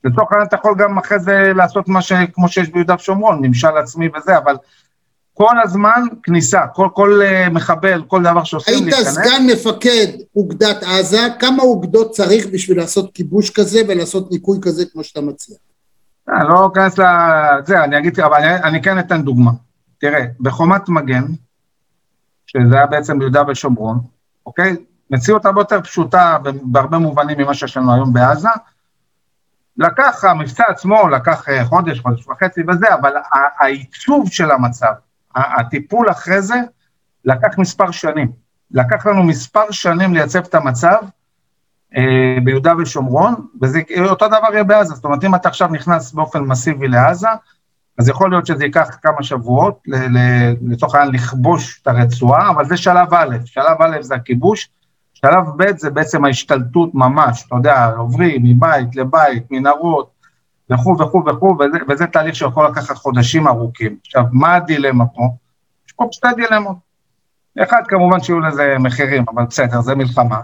לצורך 0.05 0.33
העניין 0.33 0.49
אתה 0.49 0.57
יכול 0.57 0.75
גם 0.78 0.99
אחרי 0.99 1.19
זה 1.19 1.52
לעשות 1.57 1.88
מה 1.88 2.02
ש... 2.02 2.12
כמו 2.33 2.49
שיש 2.49 2.71
ביהודה 2.71 2.95
ושומרון, 2.95 3.38
ממשל 3.43 3.76
עצמי 3.76 4.09
וזה, 4.17 4.38
אבל 4.38 4.57
כל 5.35 5.61
הזמן 5.62 6.02
כניסה, 6.23 6.61
כל, 6.75 6.88
כל 6.95 7.21
uh, 7.23 7.50
מחבל, 7.50 8.02
כל 8.07 8.23
דבר 8.23 8.45
שעושים 8.45 8.85
להיכנס. 8.85 9.19
היית 9.19 9.28
סגן 9.28 9.47
מפקד 9.52 10.07
אוגדת 10.37 10.83
עזה, 10.83 11.21
כמה 11.38 11.62
אוגדות 11.62 12.11
צריך 12.11 12.47
בשביל 12.52 12.78
לעשות 12.78 13.14
כיבוש 13.14 13.50
כזה 13.50 13.81
ולעשות 13.88 14.31
ניקוי 14.31 14.59
כזה 14.62 14.85
כמו 14.93 15.05
שאתה 15.05 15.21
מציע? 15.21 15.57
אני 16.28 16.49
לא 16.49 16.71
אכנס 16.73 16.99
לזה, 16.99 17.85
אני 17.85 17.99
אגיד, 17.99 18.21
אבל 18.21 18.35
אני, 18.35 18.62
אני 18.62 18.83
כן 18.83 18.99
אתן 18.99 19.23
דוגמה. 19.23 19.50
תראה, 20.00 20.25
בחומת 20.40 20.88
מגן, 20.88 21.25
שזה 22.47 22.76
היה 22.76 22.87
בעצם 22.87 23.19
ביהודה 23.19 23.43
ושומרון, 23.49 23.99
אוקיי? 24.47 24.76
מציאות 25.11 25.47
הרבה 25.47 25.61
יותר 25.61 25.81
פשוטה 25.81 26.37
בהרבה 26.62 26.99
מובנים 26.99 27.38
ממה 27.38 27.55
שיש 27.55 27.76
לנו 27.76 27.95
היום 27.95 28.12
בעזה. 28.12 28.49
לקח, 29.78 30.25
המבצע 30.25 30.64
עצמו 30.68 31.08
לקח 31.08 31.49
אה, 31.49 31.64
חודש, 31.64 32.00
חודש 32.00 32.28
וחצי 32.28 32.61
וזה, 32.68 32.94
אבל 32.94 33.12
העיצוב 33.58 34.28
של 34.30 34.50
המצב, 34.50 34.92
הטיפול 35.35 36.11
אחרי 36.11 36.42
זה, 36.42 36.61
לקח 37.25 37.58
מספר 37.58 37.90
שנים. 37.90 38.32
לקח 38.70 39.06
לנו 39.06 39.23
מספר 39.23 39.70
שנים 39.70 40.14
לייצב 40.14 40.38
את 40.38 40.54
המצב 40.54 40.97
אה, 41.97 42.37
ביהודה 42.44 42.73
ושומרון, 42.78 43.35
וזה 43.62 43.80
אותו 44.00 44.28
דבר 44.28 44.49
יהיה 44.52 44.64
בעזה. 44.64 44.94
זאת 44.94 45.04
אומרת, 45.04 45.25
אם 45.25 45.35
אתה 45.35 45.49
עכשיו 45.49 45.68
נכנס 45.68 46.12
באופן 46.12 46.40
מסיבי 46.40 46.88
לעזה, 46.88 47.28
אז 47.99 48.08
יכול 48.08 48.30
להיות 48.30 48.47
שזה 48.47 48.64
ייקח 48.64 48.99
כמה 49.02 49.23
שבועות, 49.23 49.82
לצורך 50.68 50.94
העניין 50.94 51.14
לכבוש 51.14 51.80
את 51.82 51.87
הרצועה, 51.87 52.50
אבל 52.50 52.64
זה 52.64 52.76
שלב 52.76 53.14
א', 53.14 53.37
שלב 53.44 53.82
א' 53.82 54.02
זה 54.02 54.14
הכיבוש, 54.14 54.68
שלב 55.21 55.45
ב' 55.57 55.77
זה 55.77 55.91
בעצם 55.91 56.25
ההשתלטות 56.25 56.95
ממש, 56.95 57.45
אתה 57.47 57.55
יודע, 57.57 57.87
עוברים 57.87 58.43
מבית 58.45 58.97
לבית, 58.97 59.43
מנהרות, 59.51 60.11
וכו' 60.73 60.97
וכו' 60.99 61.25
וכו', 61.27 61.57
וזה, 61.61 61.79
וזה 61.89 62.07
תהליך 62.07 62.35
שיכול 62.35 62.67
לקחת 62.67 62.97
חודשים 62.97 63.49
ארוכים. 63.49 63.97
עכשיו, 64.07 64.25
מה 64.33 64.55
הדילמה 64.55 65.07
פה? 65.07 65.23
יש 65.87 65.93
פה 65.93 66.09
שתי 66.13 66.29
דילמות. 66.37 66.77
אחד, 67.63 67.83
כמובן 67.89 68.21
שיהיו 68.21 68.41
לזה 68.41 68.77
מחירים, 68.81 69.25
אבל 69.35 69.45
בסדר, 69.45 69.81
זה 69.81 69.95
מלחמה. 69.95 70.41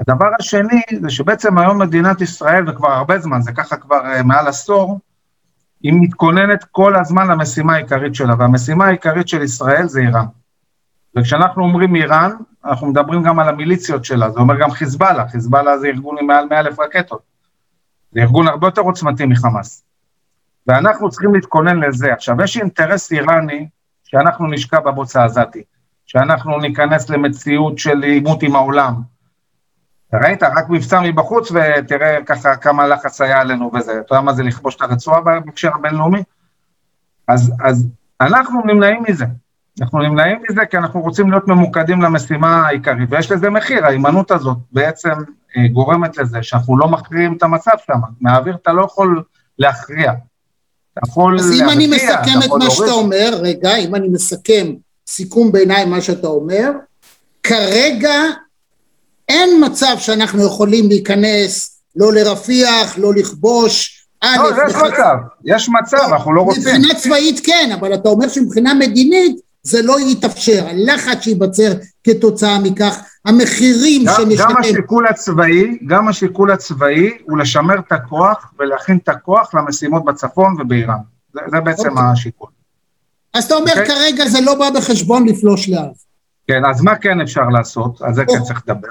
הדבר 0.00 0.28
השני 0.40 0.82
זה 1.00 1.10
שבעצם 1.10 1.58
היום 1.58 1.78
מדינת 1.78 2.20
ישראל, 2.20 2.70
וכבר 2.70 2.92
הרבה 2.92 3.18
זמן, 3.18 3.40
זה 3.40 3.52
ככה 3.52 3.76
כבר 3.76 4.00
uh, 4.00 4.22
מעל 4.22 4.48
עשור, 4.48 5.00
היא 5.82 5.92
מתכוננת 6.00 6.64
כל 6.64 6.96
הזמן 6.96 7.26
למשימה 7.26 7.74
העיקרית 7.74 8.14
שלה, 8.14 8.34
והמשימה 8.38 8.86
העיקרית 8.86 9.28
של 9.28 9.42
ישראל 9.42 9.88
זה 9.88 10.00
איראן. 10.00 10.26
וכשאנחנו 11.18 11.62
אומרים 11.62 11.96
איראן, 11.96 12.30
אנחנו 12.64 12.86
מדברים 12.86 13.22
גם 13.22 13.38
על 13.38 13.48
המיליציות 13.48 14.04
שלה, 14.04 14.30
זה 14.30 14.40
אומר 14.40 14.58
גם 14.60 14.70
חיזבאללה, 14.70 15.28
חיזבאללה 15.28 15.78
זה 15.78 15.86
ארגון 15.86 16.16
עם 16.20 16.26
מעל 16.26 16.46
100 16.50 16.60
אלף 16.60 16.80
רקטות. 16.80 17.22
זה 18.12 18.20
ארגון 18.20 18.48
הרבה 18.48 18.66
יותר 18.66 18.80
עוצמתי 18.80 19.26
מחמאס. 19.26 19.84
ואנחנו 20.66 21.10
צריכים 21.10 21.34
להתכונן 21.34 21.80
לזה. 21.80 22.12
עכשיו, 22.12 22.42
יש 22.44 22.56
אינטרס 22.56 23.12
איראני 23.12 23.68
שאנחנו 24.04 24.46
נשקע 24.46 24.80
בבוץ 24.80 25.16
העזתי, 25.16 25.62
שאנחנו 26.06 26.58
ניכנס 26.58 27.10
למציאות 27.10 27.78
של 27.78 28.02
עימות 28.02 28.42
עם 28.42 28.56
העולם. 28.56 28.94
ראית? 30.12 30.42
רק 30.42 30.68
מבצע 30.68 31.00
מבחוץ 31.00 31.50
ותראה 31.50 32.18
ככה 32.26 32.56
כמה 32.56 32.86
לחץ 32.86 33.20
היה 33.20 33.40
עלינו 33.40 33.70
וזה. 33.74 34.00
אתה 34.00 34.14
יודע 34.14 34.24
מה 34.24 34.32
זה 34.32 34.42
לכבוש 34.42 34.76
את 34.76 34.82
הרצועה 34.82 35.20
בהקשר 35.20 35.70
הבינלאומי? 35.74 36.22
אז, 37.28 37.52
אז 37.60 37.88
אנחנו 38.20 38.60
נמנעים 38.64 39.02
מזה. 39.08 39.26
אנחנו 39.80 39.98
נמנעים 39.98 40.42
מזה 40.50 40.66
כי 40.70 40.76
אנחנו 40.76 41.00
רוצים 41.00 41.30
להיות 41.30 41.48
ממוקדים 41.48 42.02
למשימה 42.02 42.66
העיקרית, 42.66 43.08
ויש 43.10 43.32
לזה 43.32 43.50
מחיר, 43.50 43.84
ההימנעות 43.86 44.30
הזאת 44.30 44.56
בעצם 44.72 45.12
אה, 45.56 45.68
גורמת 45.72 46.18
לזה 46.18 46.42
שאנחנו 46.42 46.78
לא 46.78 46.88
מכריעים 46.88 47.36
את 47.36 47.42
המצב 47.42 47.70
שם, 47.86 48.00
מהאוויר 48.20 48.56
אתה 48.62 48.72
לא 48.72 48.84
יכול 48.84 49.22
להכריע. 49.58 50.12
אתה 50.92 51.00
יכול 51.08 51.38
אז 51.38 51.52
אם 51.52 51.68
אני 51.68 51.86
מסכם 51.86 52.38
את 52.44 52.50
מה 52.58 52.70
שאתה 52.70 52.90
אומר, 52.90 53.38
רגע, 53.42 53.76
אם 53.76 53.94
אני 53.94 54.08
מסכם 54.08 54.66
סיכום 55.06 55.52
ביניים 55.52 55.90
מה 55.90 56.00
שאתה 56.00 56.26
אומר, 56.26 56.70
כרגע 57.42 58.22
אין 59.28 59.64
מצב 59.64 59.96
שאנחנו 59.98 60.46
יכולים 60.46 60.88
להיכנס 60.88 61.80
לא 61.96 62.12
לרפיח, 62.12 62.98
לא 62.98 63.14
לכבוש, 63.14 63.94
לא, 64.24 64.28
יש 64.68 64.74
מצב, 64.74 65.16
יש 65.44 65.68
מצב, 65.68 66.12
אנחנו 66.12 66.32
לא 66.32 66.42
רוצים. 66.42 66.62
מבחינה 66.62 66.94
צבאית 66.94 67.40
כן, 67.44 67.70
אבל 67.80 67.94
אתה 67.94 68.08
אומר 68.08 68.28
שמבחינה 68.28 68.74
מדינית 68.74 69.47
זה 69.68 69.82
לא 69.82 69.96
יתאפשר, 70.00 70.66
הלחץ 70.68 71.20
שייווצר 71.20 71.72
כתוצאה 72.04 72.58
מכך, 72.58 72.98
המחירים 73.24 74.04
שנשלם... 74.16 74.48
גם 74.48 74.56
השיקול 74.60 75.06
הצבאי, 75.06 75.78
גם 75.86 76.08
השיקול 76.08 76.50
הצבאי 76.50 77.18
הוא 77.22 77.38
לשמר 77.38 77.78
את 77.78 77.92
הכוח 77.92 78.52
ולהכין 78.58 78.98
את 79.04 79.08
הכוח 79.08 79.54
למשימות 79.54 80.04
בצפון 80.04 80.60
ובאיראן. 80.60 80.98
זה, 81.34 81.40
זה 81.50 81.60
בעצם 81.60 81.88
אוקיי. 81.88 82.04
השיקול. 82.12 82.48
אז 83.34 83.44
אתה 83.44 83.54
אומר 83.54 83.70
אוקיי? 83.70 83.86
כרגע 83.86 84.28
זה 84.28 84.40
לא 84.40 84.54
בא 84.54 84.70
בחשבון 84.70 85.28
לפלוש 85.28 85.68
לעזה. 85.68 86.04
כן, 86.46 86.64
אז 86.70 86.82
מה 86.82 86.96
כן 86.96 87.20
אפשר 87.20 87.48
לעשות? 87.52 88.02
על 88.02 88.14
זה 88.14 88.24
כן 88.24 88.42
צריך 88.42 88.62
לדבר. 88.66 88.88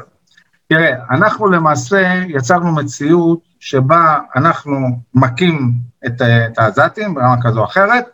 תראה, 0.69 0.91
אנחנו 1.11 1.47
למעשה 1.47 2.13
יצרנו 2.27 2.75
מציאות 2.75 3.39
שבה 3.59 4.17
אנחנו 4.35 4.77
מכים 5.13 5.71
את, 6.05 6.21
את 6.21 6.57
העזתים 6.57 7.13
ברמה 7.13 7.35
כזו 7.41 7.59
או 7.59 7.65
אחרת, 7.65 8.05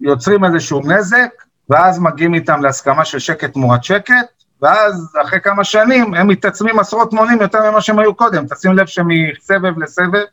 יוצרים 0.00 0.44
איזשהו 0.44 0.80
נזק, 0.80 1.30
ואז 1.70 1.98
מגיעים 1.98 2.34
איתם 2.34 2.62
להסכמה 2.62 3.04
של 3.04 3.18
שקט 3.18 3.52
תמורת 3.52 3.84
שקט, 3.84 4.14
ואז 4.62 5.12
אחרי 5.22 5.40
כמה 5.40 5.64
שנים 5.64 6.14
הם 6.14 6.28
מתעצמים 6.28 6.78
עשרות 6.78 7.12
מונים 7.12 7.40
יותר 7.40 7.70
ממה 7.70 7.80
שהם 7.80 7.98
היו 7.98 8.14
קודם. 8.14 8.46
תשים 8.46 8.72
לב 8.72 8.86
שמסבב 8.86 9.78
לסבב, 9.78 10.24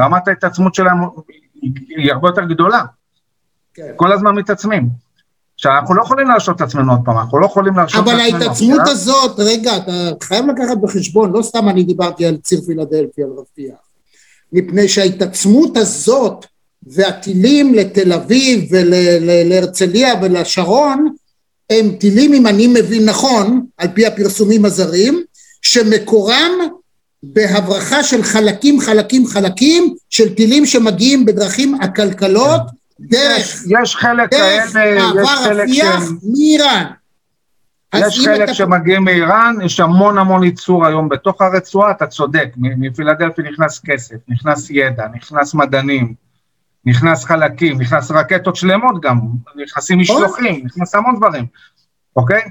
רמת 0.00 0.28
ההתעצמות 0.28 0.74
שלהם 0.74 0.98
היא 1.96 2.12
הרבה 2.12 2.28
יותר 2.28 2.44
גדולה. 2.44 2.82
כן. 3.74 3.92
כל 3.96 4.12
הזמן 4.12 4.34
מתעצמים. 4.34 4.88
עכשיו, 5.54 5.72
אנחנו 5.72 5.94
לא 5.94 6.02
יכולים 6.02 6.28
להרשות 6.28 6.56
את 6.56 6.60
עצמנו 6.60 6.92
עוד 6.92 7.00
פעם, 7.04 7.18
אנחנו 7.18 7.38
לא 7.38 7.46
יכולים 7.46 7.76
להרשות 7.76 8.02
את 8.02 8.08
עצמנו 8.08 8.22
אבל 8.22 8.34
ההתעצמות 8.34 8.80
הזאת, 8.84 9.40
רגע, 9.40 9.76
אתה 9.76 9.92
חייב 10.22 10.46
לקחת 10.46 10.76
בחשבון, 10.82 11.32
לא 11.32 11.42
סתם 11.42 11.68
אני 11.68 11.82
דיברתי 11.82 12.26
על 12.26 12.36
ציר 12.36 12.60
פילדלפי, 12.60 13.22
על 13.22 13.30
רפיח, 13.38 13.76
מפני 14.52 14.88
שההתעצמות 14.88 15.76
הזאת 15.76 16.46
והטילים 16.86 17.74
לתל 17.74 18.12
אביב 18.12 18.68
ולהרצליה 18.70 20.14
ולשרון 20.22 21.14
הם 21.70 21.90
טילים, 22.00 22.32
אם 22.32 22.46
אני 22.46 22.66
מבין 22.66 23.04
נכון, 23.08 23.66
על 23.78 23.88
פי 23.94 24.06
הפרסומים 24.06 24.64
הזרים, 24.64 25.22
שמקורם 25.62 26.50
בהברחה 27.22 28.02
של 28.02 28.22
חלקים 28.22 28.80
חלקים 28.80 29.26
חלקים 29.26 29.94
של 30.10 30.34
טילים 30.34 30.66
שמגיעים 30.66 31.24
בדרכים 31.24 31.74
עקלקלות 31.80 32.62
דרך, 33.00 33.38
יש, 33.38 33.64
יש 33.68 33.96
חלק 33.96 34.30
דרך 34.30 34.72
כאלה, 34.72 35.26
חלק 35.26 35.68
רפיח 35.68 36.02
מאיראן. 36.22 36.84
יש 37.94 38.20
חלק 38.24 38.44
אתה... 38.44 38.54
שמגיעים 38.54 39.04
מאיראן, 39.04 39.56
יש 39.64 39.80
המון 39.80 40.18
המון 40.18 40.42
ייצור 40.42 40.86
היום 40.86 41.08
בתוך 41.08 41.42
הרצועה, 41.42 41.90
אתה 41.90 42.06
צודק, 42.06 42.48
מפילדלפי 42.56 43.42
נכנס 43.42 43.80
כסף, 43.84 44.16
נכנס 44.28 44.70
ידע, 44.70 45.06
נכנס 45.14 45.54
מדענים, 45.54 46.14
נכנס 46.86 47.24
חלקים, 47.24 47.80
נכנס 47.80 48.10
רקטות 48.10 48.56
שלמות 48.56 49.00
גם, 49.00 49.20
נכנסים 49.56 49.98
משלוחים, 49.98 50.64
נכנס 50.64 50.94
המון 50.94 51.16
דברים, 51.16 51.46
אוקיי? 52.16 52.42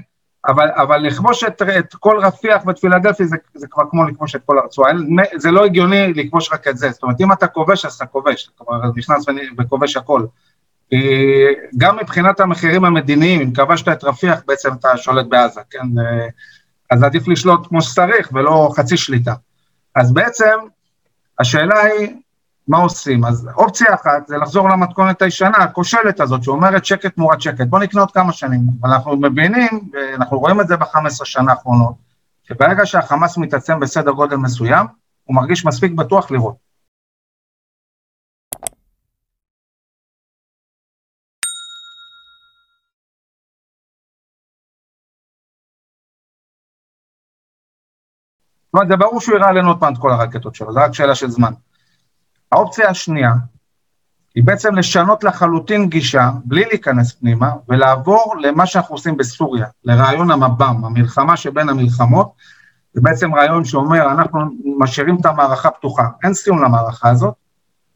אבל, 0.48 0.70
אבל 0.76 0.98
לכבוש 0.98 1.44
את, 1.44 1.62
את 1.62 1.94
כל 1.94 2.18
רפיח 2.22 2.66
ואת 2.66 2.78
פילדלפי 2.78 3.24
זה, 3.24 3.36
זה 3.54 3.66
כבר 3.70 3.82
כמו 3.90 4.04
לכבוש 4.04 4.34
את 4.34 4.40
כל 4.46 4.58
הרצועה, 4.58 4.92
זה 5.36 5.50
לא 5.50 5.64
הגיוני 5.64 6.12
לכבוש 6.12 6.52
רק 6.52 6.68
את 6.68 6.78
זה, 6.78 6.90
זאת 6.90 7.02
אומרת 7.02 7.20
אם 7.20 7.32
אתה 7.32 7.46
כובש 7.46 7.84
אז 7.84 7.92
אתה 7.92 8.06
כובש, 8.06 8.50
כלומר 8.58 8.90
נכנס 8.96 9.24
וכובש 9.58 9.96
הכל. 9.96 10.26
גם 11.76 11.96
מבחינת 11.96 12.40
המחירים 12.40 12.84
המדיניים, 12.84 13.40
אם 13.40 13.52
כבשת 13.52 13.88
את 13.88 14.04
רפיח 14.04 14.40
בעצם 14.46 14.68
אתה 14.72 14.96
שולט 14.96 15.26
בעזה, 15.26 15.60
כן? 15.70 15.86
אז 16.90 17.02
עדיף 17.02 17.28
לשלוט 17.28 17.66
כמו 17.66 17.82
שצריך 17.82 18.30
ולא 18.32 18.70
חצי 18.76 18.96
שליטה. 18.96 19.34
אז 19.94 20.12
בעצם 20.12 20.58
השאלה 21.38 21.80
היא 21.80 22.08
מה 22.68 22.78
עושים? 22.78 23.24
אז 23.24 23.48
אופציה 23.56 23.94
אחת 23.94 24.26
זה 24.26 24.36
לחזור 24.36 24.68
למתכונת 24.68 25.22
הישנה, 25.22 25.56
הכושלת 25.58 26.20
הזאת, 26.20 26.42
שאומרת 26.42 26.84
שקט 26.84 27.14
תמורת 27.14 27.40
שקט, 27.40 27.66
בוא 27.66 27.78
נקנה 27.78 28.00
עוד 28.00 28.10
כמה 28.10 28.32
שנים. 28.32 28.60
אנחנו 28.84 29.16
מבינים, 29.16 29.90
ואנחנו 29.92 30.38
רואים 30.38 30.60
את 30.60 30.68
זה 30.68 30.76
ב-15 30.76 31.24
שנה 31.24 31.52
האחרונות, 31.52 31.94
שברגע 32.42 32.86
שהחמאס 32.86 33.38
מתעצם 33.38 33.80
בסדר 33.80 34.10
גודל 34.10 34.36
מסוים, 34.36 34.86
הוא 35.24 35.36
מרגיש 35.36 35.66
מספיק 35.66 35.92
בטוח 35.92 36.30
לראות. 36.30 36.56
זאת 48.64 48.74
אומרת, 48.74 48.88
זה 48.88 48.96
ברור 48.96 49.20
שהוא 49.20 49.36
יראה 49.36 49.48
עלינו 49.48 49.68
עוד 49.68 49.80
פעם 49.80 49.92
את 49.92 49.98
כל 49.98 50.10
הרקטות 50.10 50.54
שלו, 50.54 50.72
זה 50.72 50.80
רק 50.80 50.94
שאלה 50.94 51.14
של 51.14 51.30
זמן. 51.30 51.52
האופציה 52.54 52.88
השנייה 52.88 53.32
היא 54.34 54.44
בעצם 54.44 54.74
לשנות 54.74 55.24
לחלוטין 55.24 55.88
גישה, 55.88 56.30
בלי 56.44 56.64
להיכנס 56.64 57.12
פנימה, 57.12 57.52
ולעבור 57.68 58.34
למה 58.40 58.66
שאנחנו 58.66 58.94
עושים 58.94 59.16
בסוריה, 59.16 59.66
לרעיון 59.84 60.30
המב"ם, 60.30 60.84
המלחמה 60.84 61.36
שבין 61.36 61.68
המלחמות, 61.68 62.32
זה 62.92 63.00
בעצם 63.00 63.34
רעיון 63.34 63.64
שאומר, 63.64 64.12
אנחנו 64.12 64.40
משאירים 64.78 65.16
את 65.20 65.26
המערכה 65.26 65.70
פתוחה, 65.70 66.08
אין 66.24 66.34
סיום 66.34 66.64
למערכה 66.64 67.10
הזאת, 67.10 67.34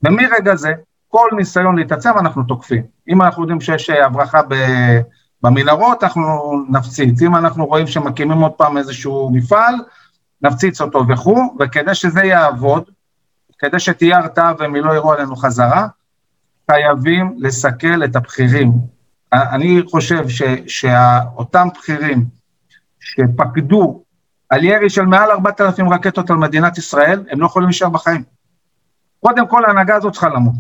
ומרגע 0.03 0.57
זה, 0.57 0.73
כל 1.09 1.29
ניסיון 1.37 1.77
להתעצם 1.77 2.11
אנחנו 2.19 2.43
תוקפים. 2.43 2.83
אם 3.09 3.23
אנחנו 3.23 3.43
יודעים 3.43 3.61
שיש 3.61 3.91
הברחה 3.91 4.41
ב... 4.49 4.55
במנהרות, 5.43 6.05
אנחנו 6.05 6.53
נפציץ. 6.69 7.23
אם 7.23 7.37
אנחנו 7.37 7.67
רואים 7.67 7.87
שמקימים 7.87 8.39
עוד 8.39 8.53
פעם 8.53 8.79
איזשהו 8.79 9.31
מפעל, 9.33 9.75
נפציץ 10.43 10.81
אותו 10.81 11.09
וכו', 11.09 11.57
וכדי 11.61 11.95
שזה 11.95 12.25
יעבוד, 12.25 12.91
כדי 13.59 13.79
שתהיה 13.79 14.19
הרתעה 14.19 14.53
והם 14.59 14.75
לא 14.75 14.93
יראו 14.93 15.13
עלינו 15.13 15.37
חזרה, 15.37 15.87
חייבים 16.71 17.35
לסכל 17.39 18.05
את 18.05 18.17
הבכירים. 18.17 18.73
אני 19.33 19.83
חושב 19.91 20.25
שאותם 20.67 21.69
בכירים 21.79 22.25
שפקדו 23.01 24.03
על 24.49 24.65
ירי 24.65 24.91
של 24.91 25.03
מעל 25.03 25.31
4,000 25.31 25.89
רקטות 25.89 26.31
על 26.31 26.37
מדינת 26.37 26.79
ישראל, 26.79 27.25
הם 27.31 27.41
לא 27.41 27.47
יכולים 27.47 27.69
להישאר 27.69 27.89
בחיים. 27.89 28.23
קודם 29.21 29.47
כל 29.47 29.65
ההנהגה 29.65 29.97
הזאת 29.97 30.13
צריכה 30.13 30.29
למות. 30.29 30.55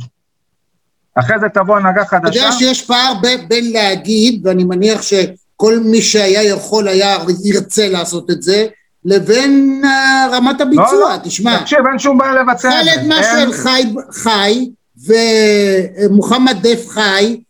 אחרי 1.15 1.39
זה 1.41 1.49
תבוא 1.49 1.77
הנהגה 1.77 2.05
חדשה. 2.05 2.29
אתה 2.29 2.39
יודע 2.39 2.53
שיש 2.53 2.87
פער 2.87 3.13
בין 3.49 3.73
להגיד, 3.73 4.47
ואני 4.47 4.65
מניח 4.65 5.03
שכל 5.03 5.79
מי 5.85 6.03
שהיה 6.03 6.43
יכול 6.43 6.89
היה 6.89 7.17
ירצה 7.45 7.89
לעשות 7.89 8.31
את 8.31 8.43
זה, 8.43 8.67
לבין 9.05 9.83
uh, 9.85 10.35
רמת 10.37 10.61
הביצוע, 10.61 10.93
לא, 10.93 11.11
לא. 11.11 11.17
תשמע. 11.25 11.61
תקשיב, 11.61 11.79
אין 11.91 11.99
שום 11.99 12.19
בעיה 12.19 12.33
לבצע 12.33 12.81
את 12.81 12.85
זה. 12.85 12.91
חאלד 12.91 13.09
משעל 13.09 13.53
חי, 13.53 13.95
חי, 14.13 14.71
ומוחמד 15.07 16.57
דף 16.63 16.89
חי, 16.89 17.41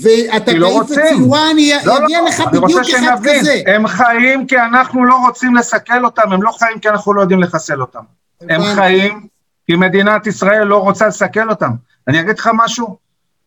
ואתה 0.00 0.52
לא 0.52 0.82
תעיף 0.86 0.98
את 0.98 1.06
סילואן, 1.08 1.56
לא, 1.56 1.60
יגיע 1.60 2.20
לא, 2.20 2.28
לך 2.28 2.40
בדיוק 2.40 2.70
אחד 2.98 3.16
כזה. 3.24 3.62
הם 3.66 3.86
חיים 3.86 4.46
כי 4.46 4.58
אנחנו 4.58 5.04
לא 5.04 5.14
רוצים 5.14 5.54
לסכל 5.54 6.04
אותם, 6.04 6.32
הם 6.32 6.42
לא 6.42 6.50
חיים 6.50 6.78
כי 6.78 6.88
אנחנו 6.88 7.14
לא 7.14 7.20
יודעים 7.20 7.40
לחסל 7.40 7.80
אותם. 7.80 8.02
הם 8.40 8.62
חיים 8.74 9.26
כי 9.66 9.76
מדינת 9.76 10.26
ישראל 10.26 10.64
לא 10.64 10.76
רוצה 10.76 11.06
לסכל 11.06 11.50
אותם. 11.50 11.70
אני 12.08 12.20
אגיד 12.20 12.38
לך 12.38 12.50
משהו, 12.54 12.96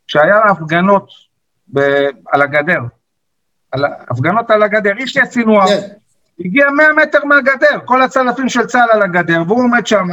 כשהיה 0.08 0.38
הפגנות 0.50 1.08
ב- 1.74 2.10
על 2.32 2.42
הגדר, 2.42 2.80
על, 3.72 3.86
הפגנות 4.10 4.52
על 4.52 4.64
הגדר, 4.64 4.92
איש 4.98 5.16
יסינואר, 5.16 5.68
כן. 5.68 5.88
הגיע 6.40 6.70
100 6.70 6.94
מטר 6.94 7.26
מהגדר, 7.26 7.80
כל 7.86 8.02
הצלפים 8.02 8.50
של 8.50 8.66
צה"ל 8.66 8.92
על 8.92 9.02
הגדר, 9.02 9.44
והוא 9.48 9.64
עומד 9.64 9.88
שם, 9.88 10.08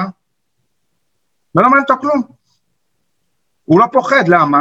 ולא 1.54 1.68
מעניין 1.68 1.84
אותו 1.88 1.96
כלום. 2.00 2.22
הוא 3.64 3.80
לא 3.80 3.86
פוחד, 3.92 4.28
למה? 4.28 4.60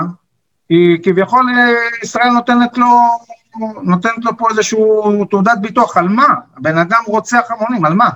כי 0.67 0.98
כביכול 1.04 1.46
אה, 1.58 1.74
ישראל 2.04 2.30
נותנת 2.30 2.78
לו, 2.78 2.88
נותנת 3.84 4.26
לו 4.26 4.38
פה 4.38 4.50
איזשהו 4.50 5.26
תעודת 5.26 5.58
ביטוח, 5.62 5.98
על 5.98 6.08
מה? 6.08 6.28
הבן 6.58 6.78
אדם 6.78 7.04
רוצח 7.08 7.48
המונים, 7.50 7.86
על 7.86 7.93
מה? 7.93 8.10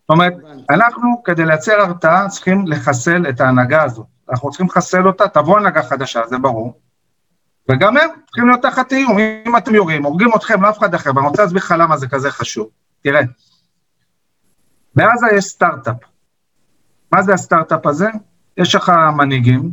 זאת 0.00 0.10
אומרת, 0.10 0.32
אנחנו, 0.70 1.22
כדי 1.24 1.44
לייצר 1.44 1.80
הרתעה, 1.80 2.28
צריכים 2.28 2.66
לחסל 2.66 3.28
את 3.28 3.40
ההנהגה 3.40 3.82
הזאת. 3.82 4.06
אנחנו 4.30 4.50
צריכים 4.50 4.66
לחסל 4.66 5.06
אותה, 5.06 5.28
תבוא 5.28 5.58
הנהגה 5.58 5.82
חדשה, 5.82 6.20
זה 6.26 6.38
ברור. 6.38 6.87
וגם 7.70 7.96
הם 7.96 8.08
צריכים 8.26 8.48
להיות 8.48 8.62
תחת 8.62 8.92
איום. 8.92 9.18
אם 9.46 9.56
אתם 9.56 9.74
יורים, 9.74 10.04
הורגים 10.04 10.28
אתכם, 10.36 10.62
לא 10.62 10.70
אף 10.70 10.78
אחד 10.78 10.94
אחר. 10.94 11.10
ואני 11.16 11.26
רוצה 11.26 11.42
להסביר 11.42 11.62
לך 11.62 11.74
למה 11.78 11.96
זה 11.96 12.08
כזה 12.08 12.30
חשוב. 12.30 12.68
תראה, 13.02 13.20
בעזה 14.94 15.26
יש 15.36 15.44
סטארט-אפ. 15.44 15.96
מה 17.12 17.22
זה 17.22 17.34
הסטארט-אפ 17.34 17.86
הזה? 17.86 18.08
יש 18.56 18.74
לך 18.74 18.92
מנהיגים 19.16 19.70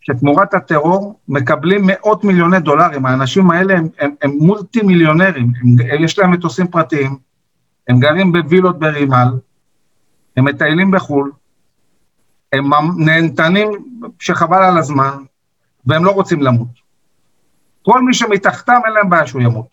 שתמורת 0.00 0.54
הטרור 0.54 1.20
מקבלים 1.28 1.82
מאות 1.86 2.24
מיליוני 2.24 2.60
דולרים. 2.60 3.06
האנשים 3.06 3.50
האלה 3.50 3.74
הם, 3.74 3.88
הם, 3.98 4.14
הם 4.22 4.30
מולטי 4.30 4.82
מיליונרים, 4.82 5.52
הם, 5.62 6.04
יש 6.04 6.18
להם 6.18 6.30
מטוסים 6.30 6.66
פרטיים, 6.66 7.18
הם 7.88 8.00
גרים 8.00 8.32
בווילות 8.32 8.78
ברימל, 8.78 9.28
הם 10.36 10.44
מטיילים 10.44 10.90
בחו"ל, 10.90 11.32
הם 12.52 12.70
נהנתנים 12.96 13.68
שחבל 14.18 14.62
על 14.62 14.78
הזמן, 14.78 15.18
והם 15.86 16.04
לא 16.04 16.10
רוצים 16.10 16.42
למות. 16.42 16.85
כל 17.86 18.02
מי 18.02 18.14
שמתחתם 18.14 18.80
אין 18.84 18.92
להם 18.92 19.10
בעיה 19.10 19.26
שהוא 19.26 19.42
ימות. 19.42 19.66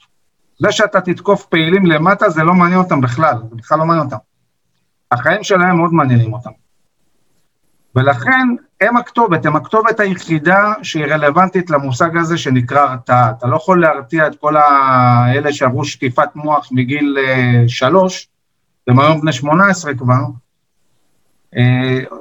זה 0.60 0.72
שאתה 0.72 1.02
תתקוף 1.02 1.46
פעילים 1.46 1.86
למטה 1.86 2.30
זה 2.30 2.44
לא 2.44 2.54
מעניין 2.54 2.80
אותם 2.80 3.02
בכלל, 3.02 3.36
זה 3.50 3.56
בכלל 3.56 3.80
לא 3.80 3.86
מעניין 3.86 4.06
אותם. 4.06 4.18
החיים 5.12 5.44
שלהם 5.44 5.78
מאוד 5.78 5.94
מעניינים 5.94 6.34
אותם. 6.34 6.50
ולכן 7.96 8.48
הם 8.82 8.98
הכתובת, 8.98 9.46
הם 9.46 9.56
הכתובת 9.56 10.00
היחידה 10.00 10.74
שהיא 10.84 11.06
רלוונטית 11.06 11.70
למושג 11.70 12.18
הזה 12.18 12.38
שנקרא 12.38 12.82
הרתעה. 12.82 13.32
אתה 13.32 13.48
לא 13.48 13.56
יכול 13.56 13.82
להרתיע 13.82 14.28
את 14.28 14.36
כל 14.40 14.58
האלה 14.58 15.54
שעברו 15.54 15.86
שטיפת 15.86 16.30
מוח 16.36 16.70
מגיל 16.72 17.18
uh, 17.18 17.70
שלוש, 17.70 18.28
והם 18.88 19.00
היום 19.00 19.22
בני 19.22 19.34
שמונה 19.34 19.68
עשרה 19.68 19.94
כבר, 19.94 20.24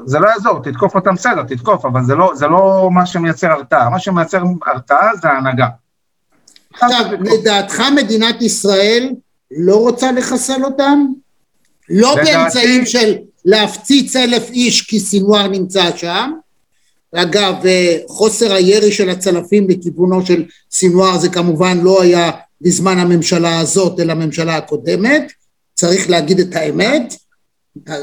זה 0.06 0.18
לא 0.18 0.28
יעזור, 0.28 0.62
תתקוף 0.62 0.94
אותם 0.94 1.14
בסדר, 1.14 1.42
תתקוף, 1.42 1.84
אבל 1.84 2.04
זה 2.04 2.14
לא, 2.14 2.32
זה 2.34 2.46
לא 2.46 2.88
מה 2.92 3.06
שמייצר 3.06 3.50
הרתעה, 3.50 3.90
מה 3.90 3.98
שמייצר 3.98 4.42
הרתעה 4.66 5.10
זה 5.22 5.28
ההנהגה. 5.28 5.66
עכשיו, 6.74 7.04
לדעתך 7.20 7.82
מדינת 7.96 8.42
ישראל 8.42 9.10
לא 9.50 9.76
רוצה 9.76 10.12
לחסל 10.12 10.64
אותם? 10.64 11.06
לא 11.88 12.14
באמצעים 12.24 12.86
של 12.86 13.14
להפציץ 13.44 14.16
אלף 14.16 14.50
איש 14.50 14.82
כי 14.82 15.00
סינואר 15.00 15.48
נמצא 15.48 15.96
שם. 15.96 16.32
אגב, 17.14 17.54
חוסר 18.08 18.52
הירי 18.52 18.92
של 18.92 19.10
הצלפים 19.10 19.70
לכיוונו 19.70 20.26
של 20.26 20.44
סינואר 20.72 21.18
זה 21.18 21.28
כמובן 21.28 21.78
לא 21.80 22.02
היה 22.02 22.30
בזמן 22.60 22.98
הממשלה 22.98 23.60
הזאת, 23.60 24.00
אלא 24.00 24.12
הממשלה 24.12 24.56
הקודמת. 24.56 25.32
צריך 25.74 26.10
להגיד 26.10 26.40
את 26.40 26.56
האמת. 26.56 27.14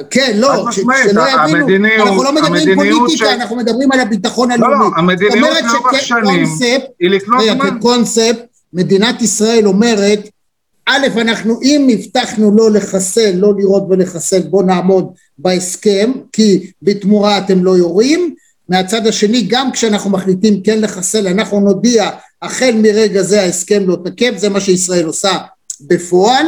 כן, 0.10 0.32
לא, 0.36 0.72
שלא 0.72 1.24
יבינו, 1.30 1.88
אנחנו 2.00 2.24
לא 2.24 2.36
מדברים 2.36 2.76
פוליטיקה, 2.76 3.34
אנחנו 3.34 3.56
מדברים 3.56 3.92
על 3.92 4.00
הביטחון 4.00 4.52
הלאומי. 4.52 4.74
לא, 4.74 4.80
לא, 4.80 4.96
המדיניות 4.98 5.58
לאורך 5.74 6.02
שנים 6.02 6.46
היא 7.00 7.10
לקנות 7.10 7.44
זמן. 7.44 7.80
כקונספט, 7.80 8.46
מדינת 8.74 9.22
ישראל 9.22 9.68
אומרת, 9.68 10.30
א', 10.86 11.08
אנחנו 11.18 11.60
אם 11.62 11.88
הבטחנו 11.94 12.58
לא 12.58 12.72
לחסל, 12.72 13.32
לא 13.36 13.54
לראות 13.58 13.84
ולחסל, 13.90 14.42
בוא 14.42 14.64
נעמוד 14.64 15.14
בהסכם, 15.38 16.12
כי 16.34 16.72
בתמורה 16.82 17.38
אתם 17.38 17.64
לא 17.64 17.78
יורים. 17.78 18.36
מהצד 18.70 19.08
השני, 19.08 19.42
גם 19.48 19.72
כשאנחנו 19.72 20.10
מחליטים 20.10 20.62
כן 20.64 20.82
לחסל, 20.82 21.28
אנחנו 21.28 21.60
נודיע, 21.60 22.10
החל 22.42 22.72
מרגע 22.76 23.22
זה 23.22 23.42
ההסכם 23.42 23.84
לא 23.88 23.98
תקף, 24.06 24.32
זה 24.38 24.50
מה 24.50 24.60
שישראל 24.60 25.06
עושה 25.06 25.38
בפועל, 25.82 26.46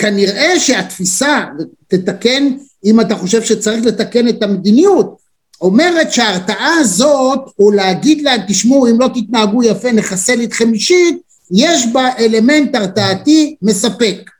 וכנראה 0.00 0.60
שהתפיסה, 0.60 1.44
תתקן 1.88 2.42
אם 2.84 3.00
אתה 3.00 3.16
חושב 3.16 3.42
שצריך 3.42 3.86
לתקן 3.86 4.28
את 4.28 4.42
המדיניות, 4.42 5.16
אומרת 5.60 6.12
שההרתעה 6.12 6.74
הזאת, 6.80 7.40
או 7.58 7.70
להגיד 7.70 8.22
להם, 8.22 8.40
תשמעו, 8.48 8.86
אם 8.86 9.00
לא 9.00 9.08
תתנהגו 9.14 9.62
יפה, 9.62 9.92
נחסל 9.92 10.42
אתכם 10.44 10.72
אישית, 10.72 11.20
יש 11.52 11.86
בה 11.92 12.08
אלמנט 12.18 12.74
הרתעתי 12.74 13.56
מספק. 13.62 14.30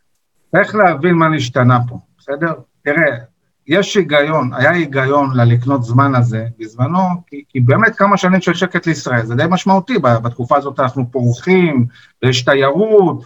איך 0.61 0.75
להבין 0.75 1.15
מה 1.15 1.29
נשתנה 1.29 1.79
פה, 1.89 1.99
בסדר? 2.19 2.53
תראה, 2.85 3.17
יש 3.67 3.97
היגיון, 3.97 4.51
היה 4.55 4.71
היגיון 4.71 5.37
ללקנות 5.37 5.85
זמן 5.85 6.15
הזה 6.15 6.47
בזמנו, 6.59 7.01
כי, 7.27 7.43
כי 7.49 7.61
באמת 7.61 7.97
כמה 7.97 8.17
שנים 8.17 8.41
של 8.41 8.55
שקט 8.55 8.87
לישראל, 8.87 9.27
זה 9.27 9.35
די 9.35 9.45
משמעותי, 9.51 9.99
בתקופה 9.99 10.57
הזאת 10.57 10.81
אנחנו 10.81 11.05
פורחים, 11.11 11.87
יש 12.23 12.43
תיירות, 12.43 13.25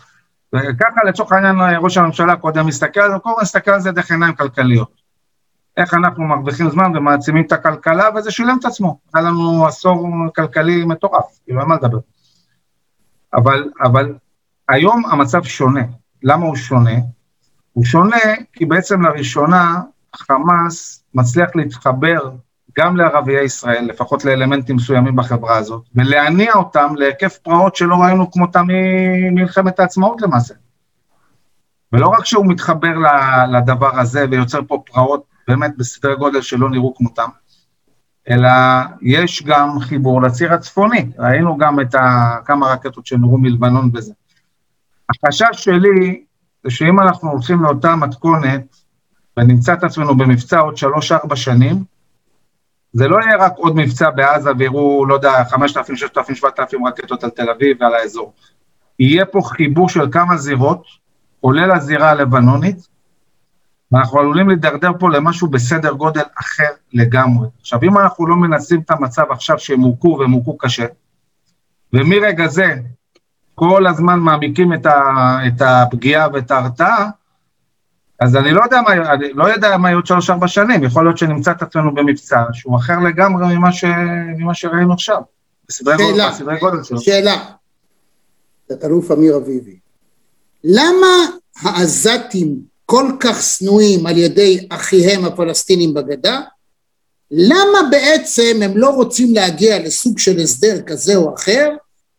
וככה 0.54 1.04
לצורך 1.06 1.32
העניין 1.32 1.56
ראש 1.80 1.96
הממשלה 1.96 2.36
קודם 2.36 2.66
מסתכל 2.66 3.00
על 3.00 3.12
זה, 3.12 3.18
קודם 3.18 3.36
מסתכל 3.42 3.70
על 3.70 3.80
זה 3.80 3.92
דרך 3.92 4.10
עיניים 4.10 4.34
כלכליות. 4.34 5.00
איך 5.76 5.94
אנחנו 5.94 6.24
מרוויחים 6.24 6.70
זמן 6.70 6.96
ומעצימים 6.96 7.44
את 7.46 7.52
הכלכלה, 7.52 8.08
וזה 8.16 8.30
שילם 8.30 8.56
את 8.60 8.64
עצמו. 8.64 8.98
היה 9.14 9.24
לנו 9.24 9.66
עשור 9.66 10.08
כלכלי 10.36 10.84
מטורף, 10.84 11.38
כאילו, 11.44 11.60
אין 11.60 11.68
מה 11.68 11.74
לדבר. 11.74 11.98
אבל, 13.34 13.70
אבל 13.82 14.14
היום 14.68 15.02
המצב 15.06 15.42
שונה. 15.42 15.82
למה 16.22 16.46
הוא 16.46 16.56
שונה? 16.56 16.94
הוא 17.72 17.84
שונה 17.84 18.16
כי 18.52 18.64
בעצם 18.64 19.02
לראשונה 19.02 19.80
חמאס 20.16 21.04
מצליח 21.14 21.56
להתחבר 21.56 22.30
גם 22.78 22.96
לערביי 22.96 23.44
ישראל, 23.44 23.84
לפחות 23.84 24.24
לאלמנטים 24.24 24.76
מסוימים 24.76 25.16
בחברה 25.16 25.56
הזאת, 25.56 25.82
ולהניע 25.94 26.52
אותם 26.54 26.94
להיקף 26.96 27.38
פרעות 27.38 27.76
שלא 27.76 27.96
ראינו 27.96 28.30
כמותם 28.30 28.66
ממלחמת 28.68 29.80
העצמאות 29.80 30.22
למעשה. 30.22 30.54
ולא 31.92 32.08
רק 32.08 32.24
שהוא 32.24 32.46
מתחבר 32.46 32.94
לדבר 33.52 34.00
הזה 34.00 34.24
ויוצר 34.30 34.60
פה 34.68 34.82
פרעות 34.86 35.24
באמת 35.48 35.76
בסדרי 35.76 36.16
גודל 36.16 36.40
שלא 36.40 36.70
נראו 36.70 36.94
כמותם, 36.94 37.28
אלא 38.30 38.48
יש 39.02 39.42
גם 39.42 39.80
חיבור 39.80 40.22
לציר 40.22 40.52
הצפוני, 40.52 41.10
ראינו 41.18 41.56
גם 41.56 41.80
את 41.80 41.94
ה, 41.94 42.36
כמה 42.44 42.66
רקטות 42.66 43.06
שנורו 43.06 43.38
מלבנון 43.38 43.92
בזה. 43.92 44.12
החשש 45.10 45.64
שלי 45.64 46.24
זה 46.64 46.70
שאם 46.70 47.00
אנחנו 47.00 47.30
הולכים 47.30 47.62
לאותה 47.62 47.96
מתכונת 47.96 48.76
ונמצא 49.36 49.72
את 49.72 49.84
עצמנו 49.84 50.16
במבצע 50.16 50.58
עוד 50.58 50.76
שלוש-ארבע 50.76 51.36
שנים, 51.36 51.84
זה 52.94 53.08
לא 53.08 53.18
יהיה 53.24 53.36
רק 53.36 53.52
עוד 53.56 53.76
מבצע 53.76 54.10
בעזה 54.10 54.50
ויראו, 54.58 55.06
לא 55.06 55.14
יודע, 55.14 55.44
5,000, 55.44 55.96
6,000, 55.96 56.34
7,000 56.34 56.86
רקטות 56.86 57.24
על 57.24 57.30
תל 57.30 57.50
אביב 57.50 57.76
ועל 57.80 57.94
האזור. 57.94 58.32
יהיה 58.98 59.26
פה 59.26 59.40
חיבור 59.42 59.88
של 59.88 60.10
כמה 60.12 60.36
זירות, 60.36 60.82
כולל 61.40 61.70
הזירה 61.70 62.10
הלבנונית, 62.10 62.88
ואנחנו 63.92 64.18
עלולים 64.18 64.48
להידרדר 64.48 64.90
פה 64.98 65.10
למשהו 65.10 65.48
בסדר 65.48 65.92
גודל 65.92 66.22
אחר 66.40 66.68
לגמרי. 66.92 67.48
עכשיו, 67.60 67.78
אם 67.82 67.98
אנחנו 67.98 68.26
לא 68.26 68.36
מנסים 68.36 68.80
את 68.80 68.90
המצב 68.90 69.24
עכשיו 69.30 69.58
שהם 69.58 69.80
הוכו 69.80 70.16
והם 70.20 70.30
הוכו 70.30 70.56
קשה, 70.58 70.86
ומרגע 71.92 72.46
זה 72.46 72.74
כל 73.54 73.86
הזמן 73.86 74.18
מעמיקים 74.18 74.72
את, 74.72 74.86
ה, 74.86 75.02
את 75.46 75.62
הפגיעה 75.62 76.28
ואת 76.32 76.50
ההרתעה, 76.50 77.10
אז 78.24 78.36
אני 78.36 78.52
לא 78.52 78.60
יודע 78.64 78.80
מה, 78.80 79.12
אני 79.12 79.32
לא 79.32 79.44
יודע 79.44 79.76
מה 79.76 79.88
יהיו 79.88 79.98
עוד 79.98 80.06
שלוש-ארבע 80.06 80.48
שנים, 80.48 80.84
יכול 80.84 81.04
להיות 81.04 81.18
שנמצא 81.18 81.50
את 81.50 81.62
עצמנו 81.62 81.94
במבצע 81.94 82.42
שהוא 82.52 82.76
אחר 82.76 82.98
לגמרי 83.08 83.56
ממה, 83.56 83.72
ש, 83.72 83.84
ממה 84.38 84.54
שראינו 84.54 84.92
עכשיו, 84.92 85.22
בסדרי 85.68 85.96
שאלה, 86.38 86.58
גודל 86.60 86.82
שלו. 86.82 87.00
שאלה, 87.00 87.44
תת-אלוף 88.66 89.10
אמיר 89.10 89.36
אביבי, 89.36 89.78
למה 90.64 91.06
העזתים 91.60 92.56
כל 92.86 93.06
כך 93.20 93.42
שנואים 93.42 94.06
על 94.06 94.18
ידי 94.18 94.66
אחיהם 94.70 95.24
הפלסטינים 95.24 95.94
בגדה? 95.94 96.40
למה 97.30 97.78
בעצם 97.90 98.60
הם 98.62 98.76
לא 98.76 98.90
רוצים 98.90 99.34
להגיע 99.34 99.78
לסוג 99.78 100.18
של 100.18 100.38
הסדר 100.38 100.82
כזה 100.82 101.16
או 101.16 101.34
אחר 101.34 101.70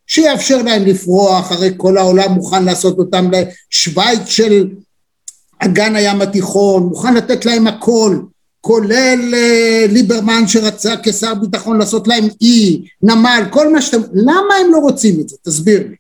שיאפשר 0.08 0.62
להם 0.62 0.86
לפרוח, 0.86 1.52
הרי 1.52 1.74
כל 1.78 1.98
העולם 1.98 2.32
מוכן 2.32 2.66
לעשות 2.66 2.98
אותם 2.98 3.26
לשוויץ 3.32 4.26
של 4.26 4.70
אגן 5.60 5.96
הים 5.96 6.22
התיכון, 6.22 6.84
מוכן 6.84 7.14
לתת 7.14 7.46
להם 7.46 7.68
הכל, 7.68 8.20
כולל 8.62 9.20
uh, 9.34 9.92
ליברמן 9.92 10.48
שרצה 10.48 10.94
כשר 11.04 11.34
ביטחון 11.36 11.78
לעשות 11.78 12.08
להם 12.08 12.24
אי, 12.42 12.88
נמל, 13.02 13.44
כל 13.50 13.74
מה 13.74 13.82
שאתם, 13.82 14.02
למה 14.14 14.54
הם 14.66 14.72
לא 14.72 14.78
רוצים 14.78 15.22
את 15.22 15.30
זה? 15.30 15.38
תסביר 15.44 15.88
לי. 15.88 15.96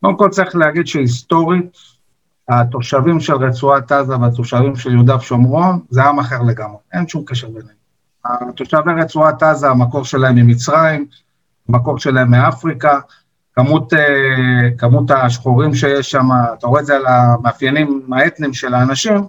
קודם 0.00 0.16
כל 0.16 0.28
צריך 0.30 0.56
להגיד 0.56 0.86
שהיסטורית, 0.86 1.76
התושבים 2.48 3.20
של 3.20 3.34
רצועת 3.34 3.92
עזה 3.92 4.16
והתושבים 4.16 4.76
של 4.76 4.92
יהודה 4.92 5.16
ושומרון 5.16 5.80
זה 5.90 6.02
עם 6.02 6.18
אחר 6.18 6.42
לגמרי, 6.42 6.78
אין 6.92 7.08
שום 7.08 7.24
קשר 7.26 7.48
ביניהם. 7.48 7.80
התושבי 8.24 8.92
רצועת 9.00 9.42
עזה, 9.42 9.68
המקור 9.68 10.04
שלהם 10.04 10.34
ממצרים, 10.34 11.06
המקור 11.68 11.98
שלהם 11.98 12.30
מאפריקה, 12.30 13.00
כמות, 13.60 13.92
אה, 13.92 14.70
כמות 14.78 15.10
השחורים 15.10 15.74
שיש 15.74 16.10
שם, 16.10 16.28
אתה 16.58 16.66
רואה 16.66 16.80
את 16.80 16.86
זה 16.86 16.96
על 16.96 17.06
המאפיינים 17.06 18.08
האתניים 18.12 18.54
של 18.54 18.74
האנשים, 18.74 19.26